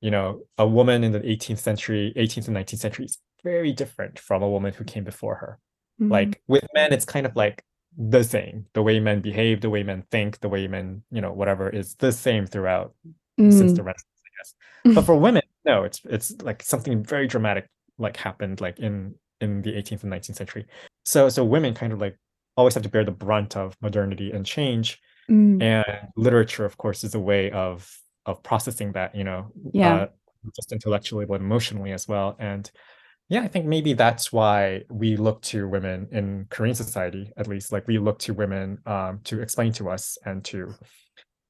you 0.00 0.12
know, 0.12 0.42
a 0.58 0.66
woman 0.66 1.02
in 1.02 1.10
the 1.10 1.20
18th 1.20 1.58
century, 1.58 2.12
18th 2.16 2.46
and 2.46 2.56
19th 2.56 2.78
century 2.78 3.04
is 3.04 3.18
very 3.42 3.72
different 3.72 4.20
from 4.20 4.44
a 4.44 4.48
woman 4.48 4.72
who 4.72 4.84
came 4.84 5.02
before 5.02 5.34
her. 5.34 5.58
Mm-hmm. 6.00 6.12
Like 6.12 6.40
with 6.46 6.64
men, 6.72 6.92
it's 6.92 7.04
kind 7.04 7.26
of 7.26 7.34
like 7.34 7.64
the 7.96 8.22
same. 8.24 8.66
The 8.74 8.82
way 8.82 9.00
men 9.00 9.20
behave, 9.20 9.60
the 9.60 9.70
way 9.70 9.82
men 9.82 10.04
think, 10.10 10.40
the 10.40 10.48
way 10.48 10.66
men, 10.68 11.02
you 11.10 11.20
know, 11.20 11.32
whatever 11.32 11.68
is 11.68 11.94
the 11.96 12.12
same 12.12 12.46
throughout 12.46 12.94
since 13.38 13.72
Mm. 13.72 13.76
the 13.76 13.82
Renaissance, 13.82 14.20
I 14.26 14.30
guess. 14.38 14.94
But 14.94 15.04
for 15.06 15.16
women, 15.26 15.42
no, 15.64 15.82
it's 15.84 16.00
it's 16.04 16.40
like 16.42 16.62
something 16.62 17.02
very 17.04 17.26
dramatic 17.26 17.66
like 17.98 18.16
happened 18.16 18.60
like 18.60 18.78
in 18.78 19.14
in 19.40 19.62
the 19.62 19.72
18th 19.72 20.02
and 20.04 20.12
19th 20.12 20.36
century. 20.36 20.66
So 21.04 21.28
so 21.28 21.44
women 21.44 21.74
kind 21.74 21.92
of 21.92 22.00
like 22.00 22.16
always 22.56 22.74
have 22.74 22.82
to 22.82 22.88
bear 22.88 23.04
the 23.04 23.10
brunt 23.12 23.56
of 23.56 23.76
modernity 23.80 24.30
and 24.32 24.44
change. 24.46 25.00
Mm. 25.30 25.62
And 25.62 26.08
literature, 26.16 26.64
of 26.64 26.76
course, 26.78 27.04
is 27.04 27.14
a 27.14 27.20
way 27.20 27.50
of 27.50 27.90
of 28.26 28.42
processing 28.42 28.92
that, 28.92 29.14
you 29.14 29.24
know, 29.24 29.50
Yeah. 29.72 29.94
uh, 29.94 30.06
just 30.56 30.72
intellectually 30.72 31.26
but 31.26 31.40
emotionally 31.40 31.92
as 31.92 32.06
well. 32.08 32.36
And 32.38 32.70
yeah, 33.32 33.40
I 33.40 33.48
think 33.48 33.64
maybe 33.64 33.94
that's 33.94 34.30
why 34.30 34.82
we 34.90 35.16
look 35.16 35.40
to 35.52 35.66
women 35.66 36.06
in 36.12 36.46
Korean 36.50 36.74
society, 36.74 37.32
at 37.38 37.46
least. 37.46 37.72
Like 37.72 37.86
we 37.88 37.96
look 37.98 38.18
to 38.20 38.34
women 38.34 38.76
um, 38.84 39.20
to 39.24 39.40
explain 39.40 39.72
to 39.74 39.88
us 39.88 40.18
and 40.26 40.44
to 40.44 40.74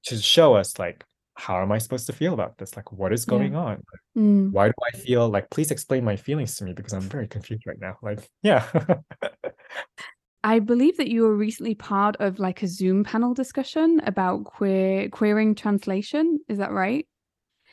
to 0.04 0.16
show 0.16 0.54
us 0.54 0.78
like 0.78 1.04
how 1.34 1.60
am 1.60 1.72
I 1.72 1.78
supposed 1.78 2.06
to 2.06 2.12
feel 2.12 2.34
about 2.34 2.56
this? 2.58 2.76
Like 2.76 2.92
what 2.92 3.12
is 3.12 3.24
Yeah. 3.26 3.30
going 3.36 3.56
on? 3.56 3.82
Mm. 4.16 4.52
Why 4.52 4.68
do 4.68 4.74
I 4.94 4.96
feel 4.96 5.28
like 5.28 5.50
please 5.50 5.72
explain 5.72 6.04
my 6.04 6.14
feelings 6.14 6.54
to 6.56 6.64
me 6.64 6.72
because 6.72 6.92
I'm 6.92 7.00
very 7.00 7.26
confused 7.26 7.64
right 7.66 7.80
now. 7.80 7.96
Like 8.00 8.28
yeah. 8.44 8.64
I 10.44 10.60
believe 10.60 10.96
that 10.98 11.08
you 11.08 11.22
were 11.22 11.34
recently 11.34 11.74
part 11.74 12.14
of 12.20 12.38
like 12.38 12.62
a 12.62 12.68
Zoom 12.68 13.02
panel 13.02 13.34
discussion 13.34 14.00
about 14.06 14.44
queer 14.44 15.08
queering 15.08 15.56
translation. 15.56 16.38
Is 16.48 16.58
that 16.58 16.70
right? 16.70 17.08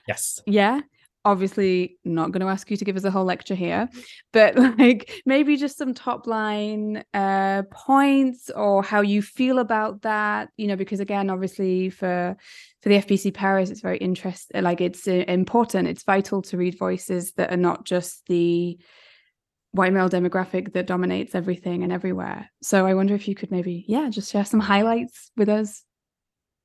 yes. 0.08 0.42
Yeah. 0.48 0.82
Obviously, 1.26 1.98
not 2.06 2.32
going 2.32 2.42
to 2.42 2.48
ask 2.48 2.72
you 2.72 2.78
to 2.78 2.86
give 2.86 2.96
us 2.96 3.04
a 3.04 3.12
whole 3.12 3.26
lecture 3.26 3.56
here, 3.56 3.90
but 4.32 4.56
like 4.80 5.22
maybe 5.26 5.58
just 5.58 5.78
some 5.78 5.94
top 5.94 6.28
line 6.28 7.04
uh, 7.14 7.64
points 7.72 8.50
or 8.50 8.82
how 8.82 9.02
you 9.02 9.22
feel 9.22 9.60
about 9.60 10.02
that. 10.04 10.50
You 10.58 10.68
know, 10.68 10.76
because 10.76 11.00
again, 11.00 11.30
obviously 11.30 11.90
for 11.90 12.38
for 12.82 12.90
the 12.90 12.96
FBC 12.96 13.34
Paris, 13.34 13.70
it's 13.70 13.82
very 13.82 13.98
interesting. 13.98 14.64
Like 14.64 14.82
it's 14.82 15.08
uh, 15.08 15.24
important. 15.28 15.88
It's 15.88 16.04
vital 16.04 16.42
to 16.44 16.58
read 16.58 16.78
voices 16.78 17.34
that 17.34 17.52
are 17.52 17.58
not 17.58 17.86
just 17.86 18.26
the 18.28 18.80
white 19.72 19.94
male 19.94 20.10
demographic 20.10 20.74
that 20.74 20.88
dominates 20.88 21.36
everything 21.36 21.84
and 21.84 21.92
everywhere. 21.92 22.50
So 22.62 22.86
I 22.86 22.94
wonder 22.94 23.14
if 23.14 23.28
you 23.28 23.36
could 23.36 23.52
maybe, 23.52 23.86
yeah, 23.88 24.10
just 24.10 24.32
share 24.32 24.46
some 24.46 24.60
highlights 24.60 25.32
with 25.38 25.50
us. 25.50 25.84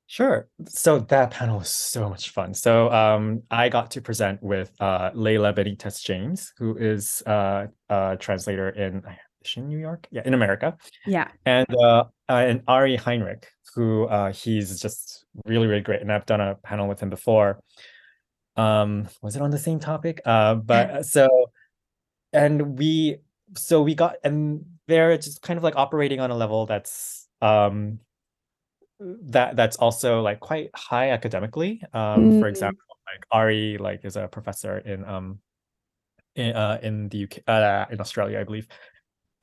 Sure. 0.07 0.49
So 0.69 0.99
that 0.99 1.31
panel 1.31 1.59
was 1.59 1.71
so 1.71 2.09
much 2.09 2.31
fun. 2.31 2.53
So 2.55 2.91
um, 2.93 3.43
I 3.51 3.69
got 3.69 3.91
to 3.93 4.01
present 4.03 4.43
with 4.43 4.71
uh, 4.81 5.11
Layla 5.13 5.55
Benitez 5.57 6.03
James, 6.05 6.53
who 6.59 6.77
is 6.77 7.23
uh, 7.27 7.67
a 7.89 8.17
translator 8.21 8.69
in 8.69 9.03
in 9.57 9.69
New 9.69 9.79
York, 9.79 10.07
yeah, 10.11 10.23
in 10.25 10.33
America, 10.35 10.77
Yeah. 11.07 11.29
and 11.45 11.67
uh, 11.75 12.05
uh, 12.29 12.33
and 12.33 12.63
Ari 12.67 12.97
Heinrich, 12.97 13.47
who 13.75 14.05
uh, 14.07 14.33
he's 14.33 14.81
just 14.81 15.25
really 15.45 15.67
really 15.67 15.83
great, 15.83 16.01
and 16.01 16.11
I've 16.13 16.27
done 16.27 16.41
a 16.41 16.55
panel 16.57 16.89
with 16.89 17.01
him 17.01 17.11
before. 17.11 17.61
Um, 18.57 19.09
was 19.21 19.37
it 19.37 19.43
on 19.43 19.51
the 19.51 19.59
same 19.59 19.81
topic? 19.81 20.21
Uh, 20.25 20.55
but 20.55 20.91
uh, 20.91 21.03
so, 21.03 21.29
and 22.33 22.79
we 22.79 23.19
so 23.57 23.83
we 23.83 23.95
got 23.95 24.17
and 24.25 24.65
they're 24.87 25.17
just 25.17 25.43
kind 25.43 25.57
of 25.59 25.65
like 25.65 25.77
operating 25.77 26.21
on 26.21 26.31
a 26.31 26.37
level 26.37 26.67
that's 26.67 27.29
um 27.43 27.99
that 29.01 29.57
that's 29.57 29.77
also 29.77 30.21
like 30.23 30.41
quite 30.41 30.71
high 30.75 31.11
academically. 31.11 31.83
Um, 31.93 32.31
for 32.31 32.49
Mm. 32.49 32.49
example, 32.49 32.83
like 33.07 33.27
Ari 33.33 33.79
like 33.79 34.05
is 34.05 34.17
a 34.17 34.29
professor 34.29 34.79
in 34.79 35.05
um 35.05 35.41
in 36.37 36.55
uh 36.57 36.79
in 36.83 37.09
the 37.11 37.19
UK 37.19 37.39
uh 37.49 37.87
in 37.91 38.01
Australia, 38.01 38.41
I 38.41 38.45
believe. 38.45 38.69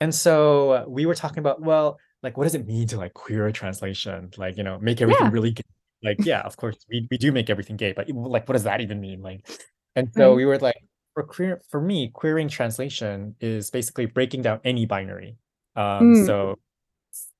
And 0.00 0.14
so 0.14 0.86
we 0.88 1.06
were 1.06 1.14
talking 1.14 1.38
about 1.40 1.62
well, 1.62 1.98
like 2.22 2.36
what 2.36 2.44
does 2.44 2.54
it 2.54 2.66
mean 2.66 2.88
to 2.88 2.96
like 2.98 3.14
queer 3.14 3.46
a 3.46 3.52
translation? 3.52 4.30
Like, 4.36 4.56
you 4.56 4.64
know, 4.64 4.78
make 4.80 5.00
everything 5.02 5.28
Yeah. 5.28 5.30
really 5.30 5.52
gay. 5.52 5.62
Like, 6.04 6.18
yeah, 6.26 6.42
of 6.42 6.56
course, 6.56 6.76
we 6.90 7.06
we 7.10 7.18
do 7.18 7.32
make 7.32 7.50
everything 7.50 7.76
gay, 7.76 7.92
but 7.92 8.08
like 8.10 8.48
what 8.48 8.54
does 8.54 8.64
that 8.64 8.80
even 8.80 9.00
mean? 9.00 9.22
Like, 9.22 9.48
and 9.96 10.08
so 10.16 10.34
Right. 10.34 10.36
we 10.36 10.44
were 10.46 10.58
like, 10.58 10.76
for 11.14 11.24
queer 11.24 11.60
for 11.70 11.80
me, 11.80 12.10
queering 12.10 12.48
translation 12.48 13.36
is 13.40 13.70
basically 13.70 14.06
breaking 14.06 14.42
down 14.42 14.60
any 14.64 14.86
binary. 14.86 15.36
Um, 15.76 16.14
Mm. 16.14 16.14
so 16.14 16.56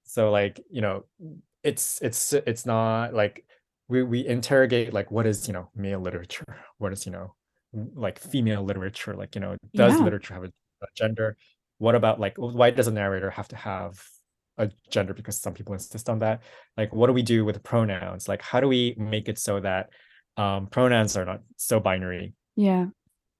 so 0.05 0.31
like, 0.31 0.61
you 0.70 0.81
know, 0.83 1.05
it's 1.64 2.01
it's 2.03 2.33
it's 2.33 2.66
not 2.66 3.14
like 3.14 3.44
we 3.88 4.03
we 4.03 4.27
interrogate 4.27 4.92
like 4.92 5.11
what 5.11 5.27
is, 5.27 5.46
you 5.48 5.55
know, 5.55 5.70
male 5.75 6.01
literature? 6.01 6.44
What 6.79 6.92
is, 6.92 7.07
you 7.07 7.12
know, 7.12 7.35
like 7.72 8.18
female 8.18 8.62
literature? 8.64 9.14
Like, 9.14 9.35
you 9.35 9.40
know, 9.40 9.57
does 9.75 9.98
Yeah. 9.98 10.05
literature 10.05 10.35
have 10.35 10.44
a, 10.44 10.48
a 10.48 10.87
gender? 10.96 11.37
What 11.79 11.94
about 11.94 12.18
like 12.20 12.35
why 12.37 12.70
does 12.70 12.88
a 12.88 12.92
narrator 12.92 13.31
have 13.31 13.48
to 13.48 13.57
have 13.57 14.03
a 14.59 14.70
gender 14.90 15.14
because 15.14 15.40
some 15.40 15.55
people 15.55 15.75
insist 15.75 16.09
on 16.09 16.18
that? 16.20 16.42
Like 16.77 16.92
what 16.94 17.07
do 17.09 17.12
we 17.12 17.22
do 17.22 17.44
with 17.44 17.62
pronouns? 17.62 18.29
Like 18.29 18.42
how 18.42 18.61
do 18.61 18.68
we 18.68 18.94
make 18.98 19.29
it 19.29 19.38
so 19.38 19.61
that 19.61 19.90
um 20.37 20.66
pronouns 20.68 21.16
are 21.16 21.25
not 21.25 21.40
so 21.57 21.81
binary? 21.81 22.35
Yeah. 22.57 22.87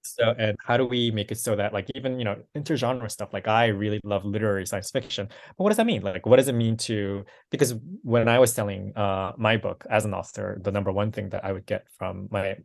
So, 0.05 0.33
and 0.37 0.57
how 0.65 0.77
do 0.77 0.85
we 0.85 1.11
make 1.11 1.31
it 1.31 1.37
so 1.37 1.55
that, 1.55 1.73
like, 1.73 1.89
even 1.95 2.19
you 2.19 2.25
know, 2.25 2.37
intergenre 2.55 3.09
stuff? 3.09 3.33
Like, 3.33 3.47
I 3.47 3.67
really 3.67 3.99
love 4.03 4.25
literary 4.25 4.65
science 4.65 4.91
fiction, 4.91 5.27
but 5.27 5.63
what 5.63 5.69
does 5.69 5.77
that 5.77 5.85
mean? 5.85 6.01
Like, 6.01 6.25
what 6.25 6.37
does 6.37 6.47
it 6.47 6.53
mean 6.53 6.77
to? 6.77 7.25
Because 7.51 7.75
when 8.03 8.27
I 8.27 8.39
was 8.39 8.53
selling 8.53 8.93
uh 8.97 9.33
my 9.37 9.57
book 9.57 9.85
as 9.89 10.05
an 10.05 10.13
author, 10.13 10.59
the 10.61 10.71
number 10.71 10.91
one 10.91 11.11
thing 11.11 11.29
that 11.29 11.43
I 11.45 11.51
would 11.51 11.65
get 11.65 11.87
from 11.97 12.27
my 12.31 12.55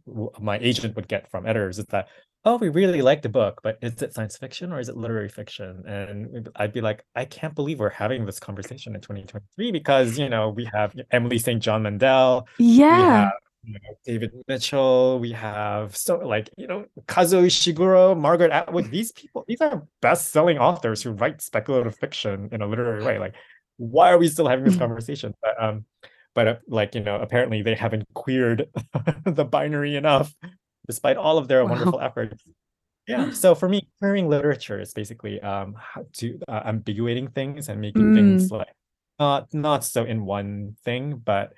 my 0.41 0.59
agent 0.59 0.97
would 0.97 1.09
get 1.09 1.31
from 1.31 1.47
editors 1.47 1.79
is 1.79 1.87
that, 1.87 2.09
oh, 2.45 2.57
we 2.57 2.69
really 2.69 3.03
like 3.03 3.23
the 3.23 3.29
book, 3.29 3.61
but 3.63 3.79
is 3.83 4.01
it 4.03 4.15
science 4.15 4.37
fiction 4.37 4.73
or 4.73 4.81
is 4.81 4.89
it 4.89 4.97
literary 4.97 5.29
fiction? 5.29 5.83
And 5.87 6.49
I'd 6.57 6.73
be 6.73 6.81
like, 6.81 7.05
I 7.15 7.25
can't 7.25 7.55
believe 7.55 7.79
we're 7.81 7.91
having 7.91 8.25
this 8.27 8.41
conversation 8.41 8.95
in 8.95 9.01
2023 9.01 9.73
because 9.73 10.19
you 10.19 10.29
know 10.29 10.51
we 10.51 10.69
have 10.73 10.95
Emily 11.11 11.39
St. 11.39 11.63
John 11.63 11.83
Mandel, 11.83 12.47
Yeah. 12.59 13.31
You 13.65 13.75
know, 13.75 13.79
David 14.05 14.33
Mitchell, 14.47 15.19
we 15.19 15.33
have 15.33 15.97
so 15.97 16.19
like 16.19 16.49
you 16.57 16.67
know 16.67 16.87
Kazuo 17.07 17.45
Ishiguro, 17.45 18.19
Margaret 18.19 18.51
Atwood. 18.53 18.91
These 18.91 19.13
people, 19.13 19.45
these 19.49 19.61
are 19.61 19.83
best-selling 20.01 20.59
authors 20.59 21.03
who 21.03 21.11
write 21.13 21.43
speculative 21.43 21.97
fiction 21.97 22.49
in 22.53 22.63
a 22.63 22.67
literary 22.67 23.05
way. 23.05 23.19
Like, 23.19 23.35
why 23.77 24.11
are 24.11 24.19
we 24.19 24.29
still 24.29 24.49
having 24.49 24.65
this 24.65 24.77
conversation? 24.85 25.35
But 25.43 25.63
um, 25.63 25.85
but 26.35 26.49
uh, 26.49 26.57
like 26.69 26.95
you 26.95 27.01
know, 27.03 27.17
apparently 27.17 27.63
they 27.63 27.75
haven't 27.75 28.05
queered 28.15 28.69
the 29.25 29.45
binary 29.45 29.97
enough, 29.97 30.33
despite 30.87 31.17
all 31.17 31.37
of 31.39 31.49
their 31.49 31.65
Wow. 31.65 31.71
wonderful 31.71 32.01
efforts. 32.01 32.43
Yeah. 33.07 33.31
So 33.31 33.55
for 33.55 33.69
me, 33.69 33.89
queering 34.01 34.29
literature 34.29 34.79
is 34.81 34.93
basically 34.93 35.41
um 35.41 35.75
how 35.79 36.05
to 36.19 36.39
uh, 36.47 36.71
ambiguating 36.71 37.35
things 37.35 37.69
and 37.69 37.81
making 37.81 38.13
things 38.13 38.51
Mm. 38.51 38.59
like 38.59 38.75
not 39.19 39.53
not 39.53 39.83
so 39.85 40.05
in 40.05 40.25
one 40.25 40.77
thing, 40.85 41.17
but 41.25 41.55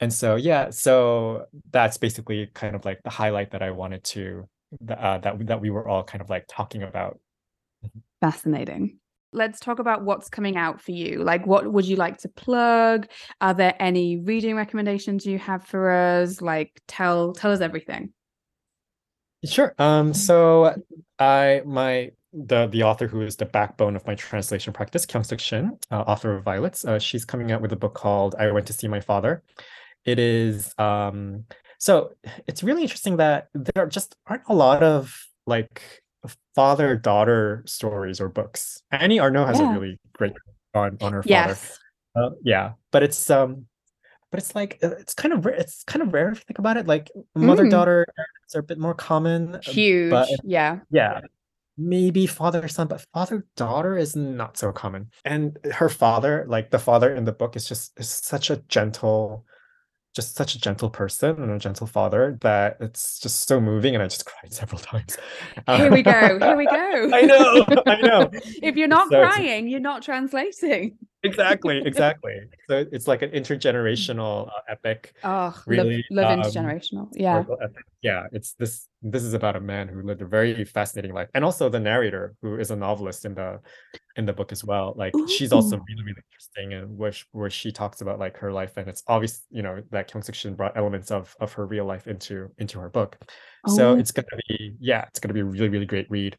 and 0.00 0.12
so 0.12 0.36
yeah, 0.36 0.70
so 0.70 1.46
that's 1.70 1.98
basically 1.98 2.46
kind 2.54 2.74
of 2.74 2.84
like 2.84 3.02
the 3.02 3.10
highlight 3.10 3.50
that 3.52 3.62
I 3.62 3.70
wanted 3.70 4.02
to 4.04 4.48
uh, 4.88 5.18
that 5.18 5.46
that 5.46 5.60
we 5.60 5.70
were 5.70 5.86
all 5.86 6.02
kind 6.02 6.22
of 6.22 6.30
like 6.30 6.46
talking 6.48 6.82
about. 6.82 7.18
Fascinating. 8.20 8.98
Let's 9.32 9.60
talk 9.60 9.78
about 9.78 10.02
what's 10.02 10.28
coming 10.28 10.56
out 10.56 10.80
for 10.80 10.90
you. 10.90 11.22
Like, 11.22 11.46
what 11.46 11.70
would 11.70 11.84
you 11.84 11.96
like 11.96 12.18
to 12.18 12.28
plug? 12.28 13.06
Are 13.40 13.54
there 13.54 13.76
any 13.78 14.16
reading 14.16 14.56
recommendations 14.56 15.24
you 15.24 15.38
have 15.38 15.64
for 15.64 15.90
us? 15.90 16.40
Like, 16.40 16.80
tell 16.88 17.32
tell 17.32 17.52
us 17.52 17.60
everything. 17.60 18.12
Sure. 19.44 19.74
Um, 19.78 20.12
so 20.14 20.74
I 21.18 21.62
my 21.64 22.10
the 22.32 22.66
the 22.68 22.82
author 22.82 23.06
who 23.06 23.22
is 23.22 23.36
the 23.36 23.46
backbone 23.46 23.96
of 23.96 24.06
my 24.06 24.14
translation 24.14 24.72
practice, 24.72 25.04
Kyung 25.06 25.24
Suk 25.24 25.40
Shin, 25.40 25.78
uh, 25.90 26.00
author 26.02 26.36
of 26.36 26.44
Violets, 26.44 26.84
uh, 26.84 26.98
she's 26.98 27.24
coming 27.24 27.52
out 27.52 27.60
with 27.60 27.72
a 27.72 27.76
book 27.76 27.94
called 27.94 28.34
I 28.38 28.50
Went 28.50 28.66
to 28.68 28.72
See 28.72 28.88
My 28.88 29.00
Father. 29.00 29.42
It 30.04 30.18
is 30.18 30.74
um 30.78 31.44
so 31.78 32.12
it's 32.46 32.62
really 32.62 32.82
interesting 32.82 33.16
that 33.18 33.48
there 33.54 33.86
just 33.86 34.14
aren't 34.26 34.42
a 34.48 34.54
lot 34.54 34.82
of 34.82 35.14
like 35.46 36.02
father-daughter 36.54 37.62
stories 37.66 38.20
or 38.20 38.28
books. 38.28 38.82
Annie 38.90 39.18
Ernaux 39.18 39.46
has 39.46 39.60
a 39.60 39.66
really 39.66 39.98
great 40.12 40.32
on 40.74 40.98
on 41.00 41.12
her 41.12 41.22
father. 41.22 41.48
Yes. 41.48 41.78
Uh, 42.14 42.30
yeah, 42.42 42.72
but 42.92 43.02
it's 43.02 43.30
um, 43.30 43.66
but 44.30 44.38
it's 44.40 44.54
like 44.54 44.78
uh, 44.82 44.90
it's 44.98 45.14
kind 45.14 45.32
of 45.32 45.44
rare. 45.44 45.54
It's 45.54 45.84
kind 45.84 46.02
of 46.02 46.12
rare 46.12 46.30
if 46.30 46.38
you 46.38 46.44
think 46.46 46.58
about 46.58 46.76
it. 46.76 46.86
Like 46.86 47.10
Mm. 47.16 47.42
mother-daughter 47.46 48.06
are 48.54 48.58
a 48.58 48.62
bit 48.62 48.78
more 48.78 48.94
common, 48.94 49.54
uh, 49.56 49.60
Huge. 49.62 50.10
but 50.10 50.28
Yeah. 50.42 50.80
yeah, 50.90 51.20
maybe 51.78 52.26
father 52.26 52.66
son, 52.68 52.88
but 52.88 53.04
father 53.14 53.46
daughter 53.56 53.96
is 53.96 54.16
not 54.16 54.56
so 54.56 54.72
common. 54.72 55.10
And 55.24 55.56
her 55.72 55.88
father, 55.88 56.44
like 56.48 56.70
the 56.70 56.78
father 56.78 57.14
in 57.14 57.24
the 57.24 57.32
book, 57.32 57.54
is 57.56 57.66
just 57.68 57.98
is 57.98 58.08
such 58.10 58.50
a 58.50 58.56
gentle, 58.68 59.46
just 60.14 60.34
such 60.36 60.54
a 60.54 60.60
gentle 60.60 60.90
person 60.90 61.42
and 61.42 61.50
a 61.52 61.58
gentle 61.58 61.86
father 61.86 62.36
that 62.40 62.76
it's 62.80 63.18
just 63.20 63.46
so 63.46 63.60
moving, 63.60 63.94
and 63.94 64.02
I 64.02 64.06
just 64.06 64.26
cried 64.26 64.52
several 64.52 64.80
times. 64.80 65.16
Uh, 65.66 65.76
here 65.76 65.90
we 65.92 66.02
go. 66.02 66.38
Here 66.38 66.56
we 66.56 66.66
go. 66.66 67.10
I 67.12 67.20
know. 67.22 67.64
I 67.86 68.00
know. 68.00 68.30
if 68.62 68.76
you're 68.76 68.88
not 68.88 69.08
So- 69.10 69.20
crying, 69.22 69.68
you're 69.68 69.80
not 69.80 70.02
translating. 70.02 70.96
Exactly. 71.22 71.82
Exactly. 71.86 72.34
So 72.68 72.84
it's 72.92 73.08
like 73.08 73.22
an 73.22 73.30
intergenerational 73.30 74.48
uh, 74.48 74.60
epic. 74.68 75.14
Oh, 75.24 75.54
Really, 75.66 76.04
love, 76.10 76.38
love 76.38 76.38
um, 76.38 76.44
intergenerational. 76.44 77.08
Yeah. 77.14 77.44
Yeah, 78.02 78.26
it's 78.32 78.54
this 78.54 78.88
this 79.02 79.22
is 79.22 79.34
about 79.34 79.56
a 79.56 79.60
man 79.60 79.88
who 79.88 80.02
lived 80.02 80.22
a 80.22 80.26
very 80.26 80.64
fascinating 80.64 81.12
life. 81.12 81.28
And 81.34 81.44
also 81.44 81.68
the 81.68 81.80
narrator, 81.80 82.34
who 82.40 82.56
is 82.56 82.70
a 82.70 82.76
novelist 82.76 83.24
in 83.24 83.34
the 83.34 83.60
in 84.16 84.24
the 84.24 84.32
book 84.32 84.52
as 84.52 84.64
well. 84.64 84.94
Like 84.96 85.12
she's 85.28 85.52
also 85.52 85.76
really, 85.76 86.02
really 86.04 86.22
interesting 86.30 86.72
and 86.74 86.96
where 86.96 87.12
where 87.32 87.50
she 87.50 87.72
talks 87.72 88.00
about 88.00 88.18
like 88.18 88.36
her 88.38 88.52
life. 88.52 88.76
And 88.76 88.88
it's 88.88 89.02
obvious, 89.06 89.46
you 89.50 89.62
know, 89.62 89.82
that 89.90 90.10
Kyung 90.10 90.22
Suk 90.22 90.34
Shin 90.34 90.54
brought 90.54 90.76
elements 90.76 91.10
of 91.10 91.34
of 91.40 91.52
her 91.52 91.66
real 91.66 91.84
life 91.84 92.06
into 92.06 92.50
into 92.58 92.78
her 92.80 92.88
book. 92.88 93.18
Oh. 93.66 93.76
So 93.76 93.94
it's 93.96 94.12
gonna 94.12 94.28
be, 94.48 94.76
yeah, 94.80 95.04
it's 95.08 95.20
gonna 95.20 95.34
be 95.34 95.40
a 95.40 95.44
really, 95.44 95.68
really 95.68 95.86
great 95.86 96.10
read. 96.10 96.38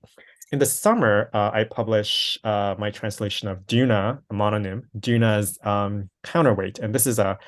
In 0.51 0.59
the 0.59 0.65
summer, 0.65 1.29
uh, 1.33 1.51
I 1.53 1.63
publish 1.63 2.37
uh, 2.43 2.75
my 2.77 2.91
translation 2.91 3.47
of 3.47 3.65
Djuna, 3.67 4.19
a 4.29 4.33
mononym, 4.33 4.83
Djuna's 4.99 5.57
um, 5.63 6.09
counterweight, 6.23 6.79
and 6.79 6.93
this 6.93 7.07
is 7.07 7.19
a 7.19 7.39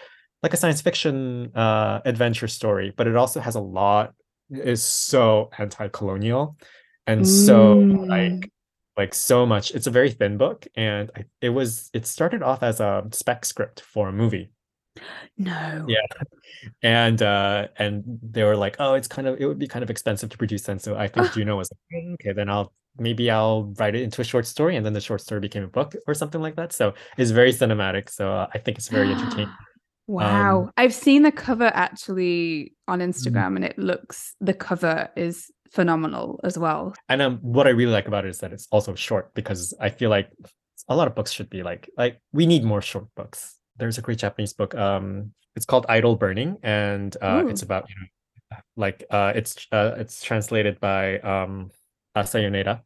like 0.41 0.54
a 0.54 0.58
science 0.58 0.82
fiction 0.82 1.51
uh, 1.56 1.99
adventure 2.06 2.47
story, 2.47 2.93
but 2.95 3.08
it 3.08 3.16
also 3.16 3.39
has 3.39 3.56
a 3.56 3.62
lot 3.62 4.14
is 4.49 4.84
so 4.84 5.49
anti-colonial 5.58 6.58
and 7.08 7.28
so 7.28 7.76
Mm. 7.76 8.08
like 8.08 8.51
like 8.95 9.14
so 9.16 9.45
much. 9.45 9.72
It's 9.72 9.88
a 9.88 9.91
very 9.91 10.12
thin 10.12 10.38
book, 10.38 10.66
and 10.76 11.12
I, 11.16 11.26
it 11.41 11.49
was 11.49 11.89
it 11.93 12.06
started 12.06 12.41
off 12.41 12.64
as 12.64 12.80
a 12.80 13.04
spec 13.12 13.43
script 13.43 13.82
for 13.82 14.08
a 14.08 14.14
movie 14.14 14.51
No. 15.38 15.86
Yeah. 15.88 16.06
and 16.84 17.22
uh 17.22 17.68
and 17.78 18.04
they 18.22 18.44
were 18.44 18.56
like 18.56 18.76
oh 18.80 18.94
it's 18.94 19.08
kind 19.08 19.28
of 19.28 19.39
it 19.39 19.46
would 19.46 19.58
be 19.60 19.68
kind 19.68 19.82
of 19.84 19.89
expensive 19.89 20.30
to 20.30 20.38
produce 20.38 20.64
then 20.64 20.78
so 20.80 20.96
i 20.96 21.08
think 21.08 21.28
Djuna 21.34 21.58
was 21.58 21.70
like 21.72 22.04
"Mm, 22.04 22.14
okay 22.16 22.34
then 22.34 22.50
i'll 22.50 22.72
maybe 22.98 23.32
i'll 23.32 23.74
write 23.80 23.96
it 23.96 24.04
into 24.04 24.22
a 24.22 24.24
short 24.24 24.46
story 24.46 24.76
and 24.76 24.86
then 24.86 24.94
the 24.94 25.02
short 25.02 25.22
story 25.22 25.41
became 25.41 25.64
a 25.64 25.68
book 25.68 25.96
or 26.08 26.14
something 26.14 26.41
like 26.41 26.56
that 26.58 26.72
so 26.74 26.94
it's 27.18 27.32
very 27.32 27.52
cinematic 27.52 28.10
so 28.10 28.32
uh, 28.32 28.48
i 28.54 28.58
think 28.60 28.78
it's 28.78 28.88
very 28.89 29.12
entertaining 29.12 29.50
Wow. 30.06 30.70
I've 30.76 30.94
seen 30.94 31.24
the 31.24 31.32
cover 31.32 31.72
actually 31.74 32.74
on 32.89 33.00
Mm. 33.00 33.08
Instagram 33.08 33.56
and 33.56 33.64
it 33.64 33.78
looks 33.80 34.36
the 34.41 34.54
cover 34.54 35.08
is 35.16 35.50
phenomenal 35.72 36.41
as 36.44 36.58
well. 36.58 36.94
and 37.10 37.22
um 37.22 37.38
what 37.41 37.66
i 37.68 37.70
really 37.72 37.91
like 37.94 38.08
about 38.08 38.26
it 38.26 38.30
is 38.30 38.39
that 38.39 38.52
it's 38.54 38.68
also 38.70 38.94
short 38.96 39.34
because 39.34 39.74
i 39.80 39.89
feel 39.89 40.10
like 40.12 40.30
a 40.89 40.96
lot 40.96 41.08
of 41.08 41.16
books 41.16 41.32
should 41.32 41.50
be 41.50 41.64
like 41.64 41.89
like 41.98 42.20
we 42.34 42.46
need 42.46 42.64
more 42.64 42.82
short 42.82 43.08
books 43.16 43.56
there's 43.78 43.97
a 43.97 44.01
great 44.01 44.17
japanese 44.17 44.53
book 44.53 44.76
um 44.76 45.32
it's 45.55 45.65
called 45.65 45.86
idol 45.89 46.15
burning 46.15 46.57
and 46.63 47.17
uh 47.21 47.43
it's 47.47 47.61
about 47.61 47.89
you 47.89 47.95
know 47.95 48.57
like 48.76 49.03
uh 49.09 49.34
it's 49.36 49.67
uh 49.71 49.95
it's 49.97 50.21
translated 50.21 50.80
by 50.80 51.19
um 51.19 51.71
Asa 52.15 52.39
Yoneda 52.39 52.82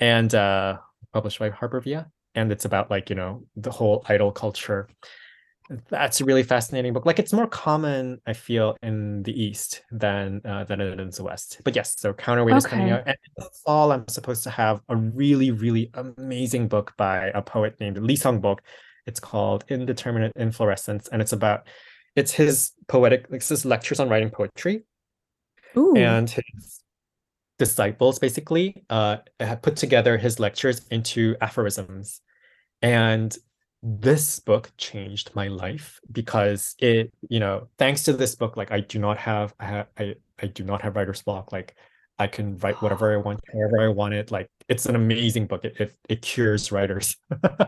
and 0.00 0.34
uh 0.34 0.78
published 1.12 1.38
by 1.38 1.50
Harper 1.50 1.80
Via 1.80 2.10
and 2.34 2.52
it's 2.52 2.64
about 2.64 2.90
like 2.90 3.10
you 3.10 3.16
know 3.16 3.44
the 3.56 3.70
whole 3.70 4.04
idol 4.08 4.30
culture. 4.30 4.88
That's 5.88 6.20
a 6.20 6.24
really 6.24 6.44
fascinating 6.44 6.92
book. 6.92 7.06
Like 7.06 7.18
it's 7.18 7.32
more 7.32 7.48
common 7.48 8.20
i 8.26 8.32
feel 8.32 8.76
in 8.82 9.24
the 9.24 9.32
east 9.32 9.82
than 9.90 10.40
uh, 10.44 10.62
than 10.64 10.80
it 10.80 11.00
is 11.00 11.16
the 11.16 11.24
west. 11.24 11.60
But 11.64 11.74
yes 11.74 11.94
so 11.98 12.12
counterweight 12.12 12.56
is 12.56 12.66
coming 12.66 12.90
out 12.90 13.02
and 13.06 13.16
in 13.16 13.44
the 13.44 13.50
fall 13.64 13.90
i'm 13.90 14.06
supposed 14.08 14.44
to 14.44 14.50
have 14.50 14.80
a 14.88 14.96
really 14.96 15.50
really 15.50 15.90
amazing 15.94 16.68
book 16.68 16.92
by 16.96 17.30
a 17.34 17.42
poet 17.42 17.80
named 17.80 17.98
lee 17.98 18.16
sung 18.16 18.40
bok 18.40 18.62
it's 19.06 19.20
called 19.20 19.64
indeterminate 19.68 20.32
inflorescence 20.36 21.08
and 21.08 21.22
it's 21.22 21.32
about 21.32 21.66
it's 22.14 22.32
his 22.32 22.72
poetic 22.88 23.26
like 23.30 23.46
his 23.46 23.64
lectures 23.64 24.00
on 24.00 24.08
writing 24.08 24.30
poetry. 24.30 24.84
Ooh. 25.76 25.94
and 25.94 26.30
his 26.30 26.80
disciples 27.58 28.18
basically 28.18 28.84
uh 28.88 29.18
had 29.40 29.62
put 29.62 29.76
together 29.76 30.16
his 30.16 30.38
lectures 30.40 30.86
into 30.90 31.36
aphorisms. 31.40 32.20
And 32.82 33.36
this 33.82 34.40
book 34.40 34.70
changed 34.78 35.30
my 35.34 35.48
life 35.48 36.00
because 36.10 36.74
it 36.78 37.12
you 37.28 37.38
know 37.38 37.68
thanks 37.78 38.02
to 38.02 38.12
this 38.12 38.34
book 38.34 38.56
like 38.56 38.72
i 38.72 38.80
do 38.80 38.98
not 38.98 39.16
have 39.18 39.54
i 39.60 39.64
ha- 39.66 39.86
i, 39.98 40.14
I 40.42 40.46
do 40.46 40.64
not 40.64 40.82
have 40.82 40.96
writer's 40.96 41.22
block. 41.22 41.52
Like 41.52 41.76
i 42.18 42.26
can 42.26 42.56
write 42.58 42.74
whatever 42.82 43.12
i 43.12 43.16
want 43.16 43.40
wherever 43.52 43.80
i 43.80 43.88
want 43.88 44.14
it 44.14 44.30
like 44.30 44.48
it's 44.68 44.86
an 44.86 44.96
amazing 44.96 45.46
book 45.46 45.64
it 45.64 45.74
it, 45.80 45.94
it 46.08 46.22
cures 46.22 46.72
writers 46.72 47.16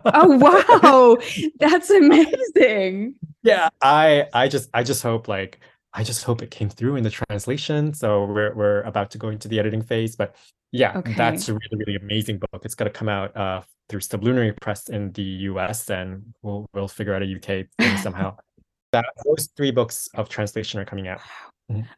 oh 0.04 0.36
wow. 0.38 1.16
That's 1.60 1.90
amazing. 1.90 3.14
yeah 3.42 3.68
i 3.82 4.26
i 4.34 4.48
just 4.48 4.68
i 4.74 4.82
just 4.82 5.02
hope 5.02 5.28
like 5.28 5.60
i 5.94 6.02
just 6.02 6.24
hope 6.24 6.42
it 6.42 6.50
came 6.50 6.68
through 6.68 6.96
in 6.96 7.04
the 7.04 7.10
translation 7.10 7.94
so 7.94 8.24
we're 8.24 8.54
we're 8.54 8.82
about 8.82 9.10
to 9.12 9.18
go 9.18 9.28
into 9.28 9.48
the 9.48 9.58
editing 9.58 9.82
phase 9.82 10.16
but 10.16 10.34
yeah 10.72 10.92
Okay. 10.96 11.14
that's 11.14 11.48
a 11.48 11.52
really 11.54 11.76
really 11.84 11.96
amazing 11.96 12.38
book 12.38 12.62
it's 12.64 12.74
going 12.74 12.90
to 12.90 12.96
come 12.98 13.08
out 13.08 13.34
uh 13.36 13.62
through 13.88 14.00
sublunary 14.00 14.52
press 14.60 14.88
in 14.90 15.10
the 15.12 15.22
us 15.22 15.88
and 15.88 16.22
we'll 16.42 16.66
we'll 16.74 16.88
figure 16.88 17.14
out 17.14 17.22
a 17.22 17.34
uk 17.36 17.42
thing 17.78 17.96
somehow 17.98 18.36
that 18.92 19.06
those 19.24 19.48
three 19.56 19.70
books 19.70 20.08
of 20.14 20.28
translation 20.28 20.78
are 20.80 20.84
coming 20.84 21.08
out 21.08 21.20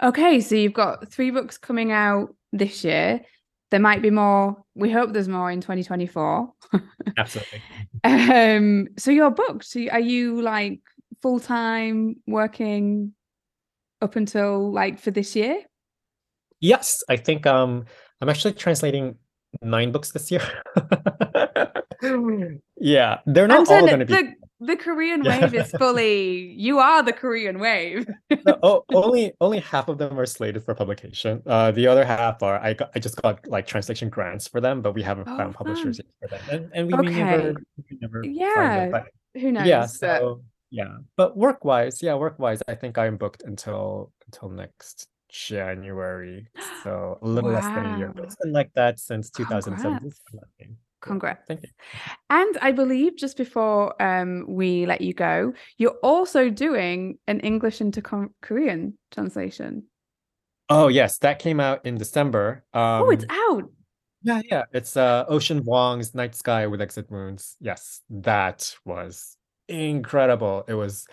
Okay, 0.02 0.40
so 0.40 0.54
you've 0.54 0.72
got 0.72 1.10
three 1.10 1.30
books 1.30 1.58
coming 1.58 1.92
out 1.92 2.34
this 2.52 2.84
year. 2.84 3.20
There 3.70 3.80
might 3.80 4.02
be 4.02 4.10
more. 4.10 4.64
We 4.74 4.90
hope 4.90 5.12
there's 5.12 5.28
more 5.28 5.50
in 5.50 5.60
2024. 5.60 6.52
absolutely 7.16 7.62
Um, 8.02 8.88
so 8.98 9.10
you're 9.10 9.30
booked. 9.30 9.64
So 9.64 9.80
are 9.90 10.00
you 10.00 10.42
like 10.42 10.80
full 11.22 11.38
time 11.38 12.16
working 12.26 13.12
up 14.00 14.16
until 14.16 14.72
like 14.72 14.98
for 14.98 15.10
this 15.10 15.36
year? 15.36 15.62
yes 16.60 17.02
i 17.08 17.16
think 17.16 17.46
um 17.46 17.84
i'm 18.20 18.28
actually 18.28 18.52
translating 18.52 19.16
nine 19.62 19.90
books 19.90 20.12
this 20.12 20.30
year 20.30 20.42
yeah 22.76 23.18
they're 23.26 23.48
not 23.48 23.68
all 23.68 23.86
going 23.86 23.98
to 23.98 24.04
be 24.04 24.12
the 24.14 24.34
the 24.60 24.76
Korean 24.76 25.22
wave 25.24 25.54
is 25.54 25.70
fully. 25.72 26.54
You 26.60 26.78
are 26.78 27.02
the 27.02 27.12
Korean 27.12 27.58
wave. 27.58 28.06
no, 28.44 28.58
oh, 28.62 28.84
only 28.94 29.32
only 29.40 29.60
half 29.60 29.88
of 29.88 29.98
them 29.98 30.18
are 30.18 30.26
slated 30.26 30.62
for 30.64 30.74
publication. 30.74 31.42
Uh, 31.46 31.70
the 31.70 31.86
other 31.86 32.04
half 32.04 32.42
are 32.42 32.58
I 32.60 32.74
got 32.74 32.90
I 32.94 32.98
just 32.98 33.20
got 33.22 33.46
like 33.48 33.66
translation 33.66 34.08
grants 34.08 34.46
for 34.48 34.60
them, 34.60 34.82
but 34.82 34.92
we 34.94 35.02
haven't 35.02 35.28
Oh, 35.28 35.36
found 35.36 35.54
publishers 35.54 35.98
fun. 35.98 36.06
yet 36.20 36.30
for 36.30 36.36
them, 36.38 36.48
and 36.52 36.70
and 36.74 36.86
we 36.86 36.94
may 37.10 37.24
never 37.24 37.54
we 37.90 37.98
never 38.00 38.24
Yeah, 38.24 38.78
them. 38.80 38.90
But 38.90 39.40
Who 39.40 39.52
knows? 39.52 39.66
yeah, 39.66 39.86
so 39.86 40.42
yeah, 40.70 40.98
but 41.16 41.36
work 41.36 41.64
wise, 41.64 42.02
yeah, 42.02 42.14
work 42.14 42.38
wise, 42.38 42.62
I 42.68 42.74
think 42.74 42.98
I'm 42.98 43.16
booked 43.16 43.42
until 43.42 44.12
until 44.26 44.50
next 44.50 45.08
January, 45.28 46.46
so 46.82 47.18
a 47.22 47.26
little 47.26 47.50
less 47.50 47.66
than 47.68 47.86
a 47.94 47.98
year. 47.98 48.12
But 48.14 48.24
it's 48.24 48.36
been 48.36 48.52
like 48.52 48.72
that 48.74 48.98
since 49.00 49.30
2007. 49.30 50.10
Congrats. 51.00 51.46
Thank 51.48 51.62
you. 51.62 51.68
And 52.28 52.58
I 52.60 52.72
believe 52.72 53.16
just 53.16 53.36
before 53.36 54.00
um, 54.02 54.44
we 54.48 54.86
let 54.86 55.00
you 55.00 55.14
go, 55.14 55.54
you're 55.78 55.96
also 56.02 56.50
doing 56.50 57.18
an 57.26 57.40
English 57.40 57.80
into 57.80 58.02
Ko- 58.02 58.34
Korean 58.42 58.98
translation. 59.10 59.84
Oh 60.68 60.88
yes, 60.88 61.18
that 61.18 61.38
came 61.38 61.58
out 61.58 61.84
in 61.84 61.96
December. 61.96 62.64
Um, 62.72 63.02
oh, 63.02 63.10
it's 63.10 63.24
out. 63.30 63.64
Yeah, 64.22 64.42
yeah. 64.44 64.62
It's 64.72 64.96
uh 64.96 65.24
Ocean 65.28 65.64
Vuong's 65.64 66.14
Night 66.14 66.34
Sky 66.34 66.66
with 66.66 66.80
Exit 66.80 67.10
Wounds. 67.10 67.56
Yes, 67.60 68.02
that 68.10 68.76
was 68.84 69.36
incredible. 69.68 70.64
It 70.68 70.74
was 70.74 71.06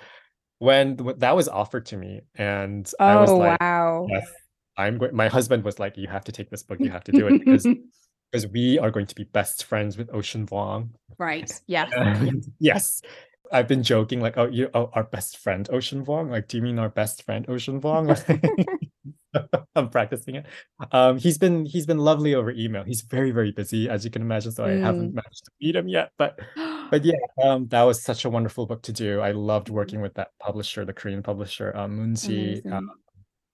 when 0.60 0.98
that 1.18 1.36
was 1.36 1.48
offered 1.48 1.86
to 1.88 1.98
me, 1.98 2.22
and 2.36 2.92
I 3.00 3.16
was 3.16 3.30
Oh, 3.30 3.38
like, 3.38 3.60
wow. 3.62 4.08
yes, 4.10 4.28
I'm 4.76 4.98
going. 4.98 5.16
My 5.16 5.28
husband 5.28 5.64
was 5.64 5.80
like, 5.80 5.98
you 5.98 6.08
have 6.08 6.26
to 6.26 6.32
take 6.32 6.50
this 6.50 6.64
book. 6.64 6.80
You 6.80 6.90
have 6.90 7.06
to 7.06 7.12
do 7.12 7.28
it 7.28 7.40
because 7.40 7.66
because 8.32 8.48
we 8.48 8.78
are 8.80 8.92
going 8.92 9.06
to 9.08 9.16
be 9.16 9.24
best 9.26 9.64
friends 9.66 9.98
with 9.98 10.10
Ocean 10.14 10.46
Vuong. 10.46 10.90
right. 11.18 11.52
Yeah. 11.68 11.88
Yes. 12.60 13.02
I've 13.50 13.68
been 13.70 13.82
joking 13.82 14.20
like, 14.20 14.38
oh, 14.38 14.48
you, 14.48 14.70
oh, 14.74 14.90
our 14.94 15.06
best 15.06 15.38
friend 15.38 15.70
Ocean 15.72 16.06
Vuong. 16.06 16.30
Like, 16.30 16.50
do 16.50 16.58
you 16.58 16.64
mean 16.64 16.80
our 16.80 16.90
best 16.90 17.24
friend 17.24 17.46
Ocean 17.50 17.80
Vuong? 17.80 18.08
I'm 19.76 19.90
practicing 19.90 20.36
it. 20.36 20.46
Um, 20.92 21.18
he's 21.18 21.38
been 21.38 21.66
he's 21.66 21.86
been 21.86 22.00
lovely 22.00 22.36
over 22.36 22.52
email. 22.52 22.84
He's 22.84 23.02
very 23.02 23.32
very 23.32 23.52
busy, 23.52 23.88
as 23.90 24.04
you 24.04 24.12
can 24.12 24.22
imagine. 24.22 24.52
So 24.52 24.66
I 24.66 24.70
Mm. 24.72 24.82
haven't 24.82 25.14
managed 25.14 25.46
to 25.46 25.52
meet 25.62 25.76
him 25.78 25.88
yet. 25.88 26.12
But 26.18 26.38
but 26.92 27.06
yeah, 27.06 27.14
um, 27.42 27.68
that 27.70 27.84
was 27.84 28.04
such 28.04 28.26
a 28.26 28.30
wonderful 28.30 28.66
book 28.66 28.82
to 28.84 28.92
do. 28.92 29.22
I 29.22 29.32
loved 29.32 29.70
working 29.70 30.02
with 30.02 30.16
that 30.16 30.30
publisher, 30.42 30.84
the 30.84 30.94
Korean 30.94 31.24
publisher, 31.24 31.76
um, 31.76 31.98
Moonji. 31.98 32.70
Um, 32.70 32.90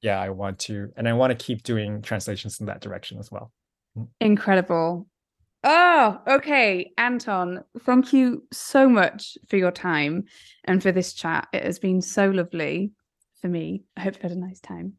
yeah, 0.01 0.19
I 0.19 0.29
want 0.29 0.57
to, 0.59 0.91
and 0.97 1.07
I 1.07 1.13
want 1.13 1.37
to 1.37 1.45
keep 1.45 1.63
doing 1.63 2.01
translations 2.01 2.59
in 2.59 2.65
that 2.65 2.81
direction 2.81 3.19
as 3.19 3.31
well. 3.31 3.51
Incredible. 4.19 5.07
Oh, 5.63 6.19
okay. 6.27 6.91
Anton, 6.97 7.63
thank 7.81 8.11
you 8.11 8.43
so 8.51 8.89
much 8.89 9.37
for 9.47 9.57
your 9.57 9.71
time 9.71 10.25
and 10.65 10.83
for 10.83 10.91
this 10.91 11.13
chat. 11.13 11.47
It 11.53 11.63
has 11.63 11.79
been 11.79 12.01
so 12.01 12.29
lovely 12.29 12.91
for 13.41 13.47
me. 13.47 13.83
I 13.95 14.01
hope 14.01 14.15
you 14.15 14.21
had 14.23 14.31
a 14.31 14.39
nice 14.39 14.59
time. 14.59 14.93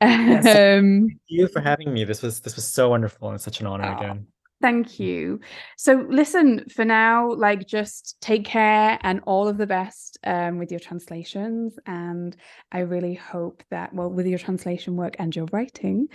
Yes. 0.00 0.46
Um, 0.46 1.08
Thank 1.08 1.20
you 1.28 1.48
for 1.48 1.60
having 1.60 1.92
me. 1.92 2.04
This 2.04 2.22
was 2.22 2.40
this 2.40 2.56
was 2.56 2.64
so 2.64 2.88
wonderful 2.90 3.30
and 3.30 3.40
such 3.40 3.60
an 3.60 3.66
honor 3.66 3.92
Oh, 3.92 3.96
again. 3.96 4.26
Thank 4.62 5.00
you. 5.00 5.40
So, 5.76 6.06
listen, 6.08 6.68
for 6.68 6.84
now, 6.84 7.32
like 7.32 7.66
just 7.66 8.16
take 8.20 8.44
care 8.44 8.96
and 9.02 9.20
all 9.26 9.48
of 9.48 9.58
the 9.58 9.66
best 9.66 10.18
um, 10.22 10.58
with 10.58 10.70
your 10.70 10.78
translations. 10.78 11.76
And 11.84 12.36
I 12.70 12.80
really 12.80 13.14
hope 13.14 13.64
that, 13.70 13.92
well, 13.92 14.08
with 14.08 14.26
your 14.26 14.38
translation 14.38 14.94
work 14.94 15.16
and 15.18 15.34
your 15.34 15.46
writing. 15.52 16.06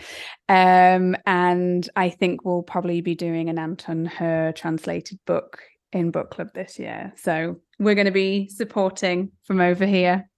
Um, 0.48 1.18
and 1.26 1.88
I 1.98 2.10
think 2.10 2.46
we'll 2.46 2.64
probably 2.64 3.02
be 3.02 3.16
doing 3.16 3.50
an 3.50 3.60
Anton 3.60 4.06
Hur 4.06 4.54
translated 4.54 5.20
book 5.26 5.60
in 5.92 6.12
book 6.12 6.32
club 6.32 6.48
this 6.56 6.80
year. 6.80 7.12
So, 7.18 7.58
we're 7.80 7.96
going 7.96 8.06
to 8.06 8.12
be 8.12 8.48
supporting 8.48 9.34
from 9.44 9.60
over 9.60 9.86
here. 9.86 10.30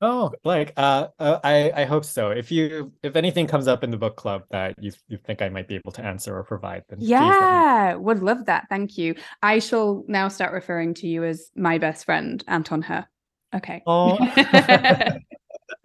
Oh, 0.00 0.32
like 0.44 0.72
uh, 0.76 1.08
uh, 1.18 1.40
I 1.42 1.72
I 1.74 1.84
hope 1.84 2.04
so. 2.04 2.30
If 2.30 2.52
you 2.52 2.92
if 3.02 3.16
anything 3.16 3.46
comes 3.46 3.66
up 3.66 3.82
in 3.82 3.90
the 3.90 3.96
book 3.96 4.16
club 4.16 4.44
that 4.50 4.80
you 4.82 4.92
you 5.08 5.18
think 5.18 5.42
I 5.42 5.48
might 5.48 5.66
be 5.66 5.74
able 5.74 5.92
to 5.92 6.04
answer 6.04 6.36
or 6.36 6.44
provide, 6.44 6.84
then 6.88 6.98
yeah, 7.00 7.94
would 7.94 8.22
love 8.22 8.46
that. 8.46 8.66
Thank 8.68 8.96
you. 8.96 9.16
I 9.42 9.58
shall 9.58 10.04
now 10.06 10.28
start 10.28 10.52
referring 10.52 10.94
to 10.94 11.08
you 11.08 11.24
as 11.24 11.50
my 11.56 11.78
best 11.78 12.04
friend, 12.04 12.42
Anton 12.46 12.82
Hur. 12.82 13.06
Okay. 13.54 13.82
Oh. 13.86 14.18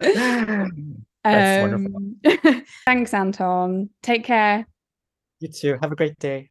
That's 1.24 1.64
um, 1.64 2.14
wonderful. 2.24 2.62
thanks, 2.84 3.14
Anton. 3.14 3.90
Take 4.02 4.24
care. 4.24 4.66
You 5.40 5.48
too. 5.48 5.78
Have 5.80 5.92
a 5.92 5.96
great 5.96 6.18
day. 6.18 6.50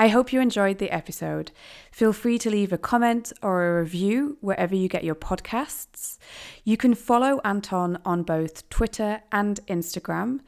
I 0.00 0.08
hope 0.08 0.32
you 0.32 0.40
enjoyed 0.40 0.78
the 0.78 0.90
episode. 0.90 1.50
Feel 1.92 2.14
free 2.14 2.38
to 2.38 2.48
leave 2.48 2.72
a 2.72 2.78
comment 2.78 3.34
or 3.42 3.66
a 3.66 3.80
review 3.82 4.38
wherever 4.40 4.74
you 4.74 4.88
get 4.88 5.04
your 5.04 5.14
podcasts. 5.14 6.16
You 6.64 6.78
can 6.78 6.94
follow 6.94 7.38
Anton 7.44 7.98
on 8.02 8.22
both 8.22 8.66
Twitter 8.70 9.20
and 9.30 9.60
Instagram. 9.66 10.40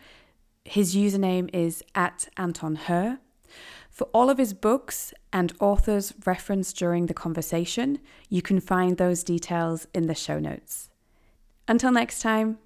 His 0.64 0.96
username 0.96 1.50
is 1.52 1.84
at 1.94 2.30
Anton 2.38 2.76
Hur. 2.76 3.18
For 3.90 4.04
all 4.14 4.30
of 4.30 4.38
his 4.38 4.54
books 4.54 5.12
and 5.34 5.52
authors 5.60 6.14
referenced 6.24 6.78
during 6.78 7.04
the 7.04 7.12
conversation, 7.12 7.98
you 8.30 8.40
can 8.40 8.58
find 8.58 8.96
those 8.96 9.22
details 9.22 9.86
in 9.92 10.06
the 10.06 10.14
show 10.14 10.38
notes. 10.38 10.88
Until 11.68 11.92
next 11.92 12.22
time. 12.22 12.56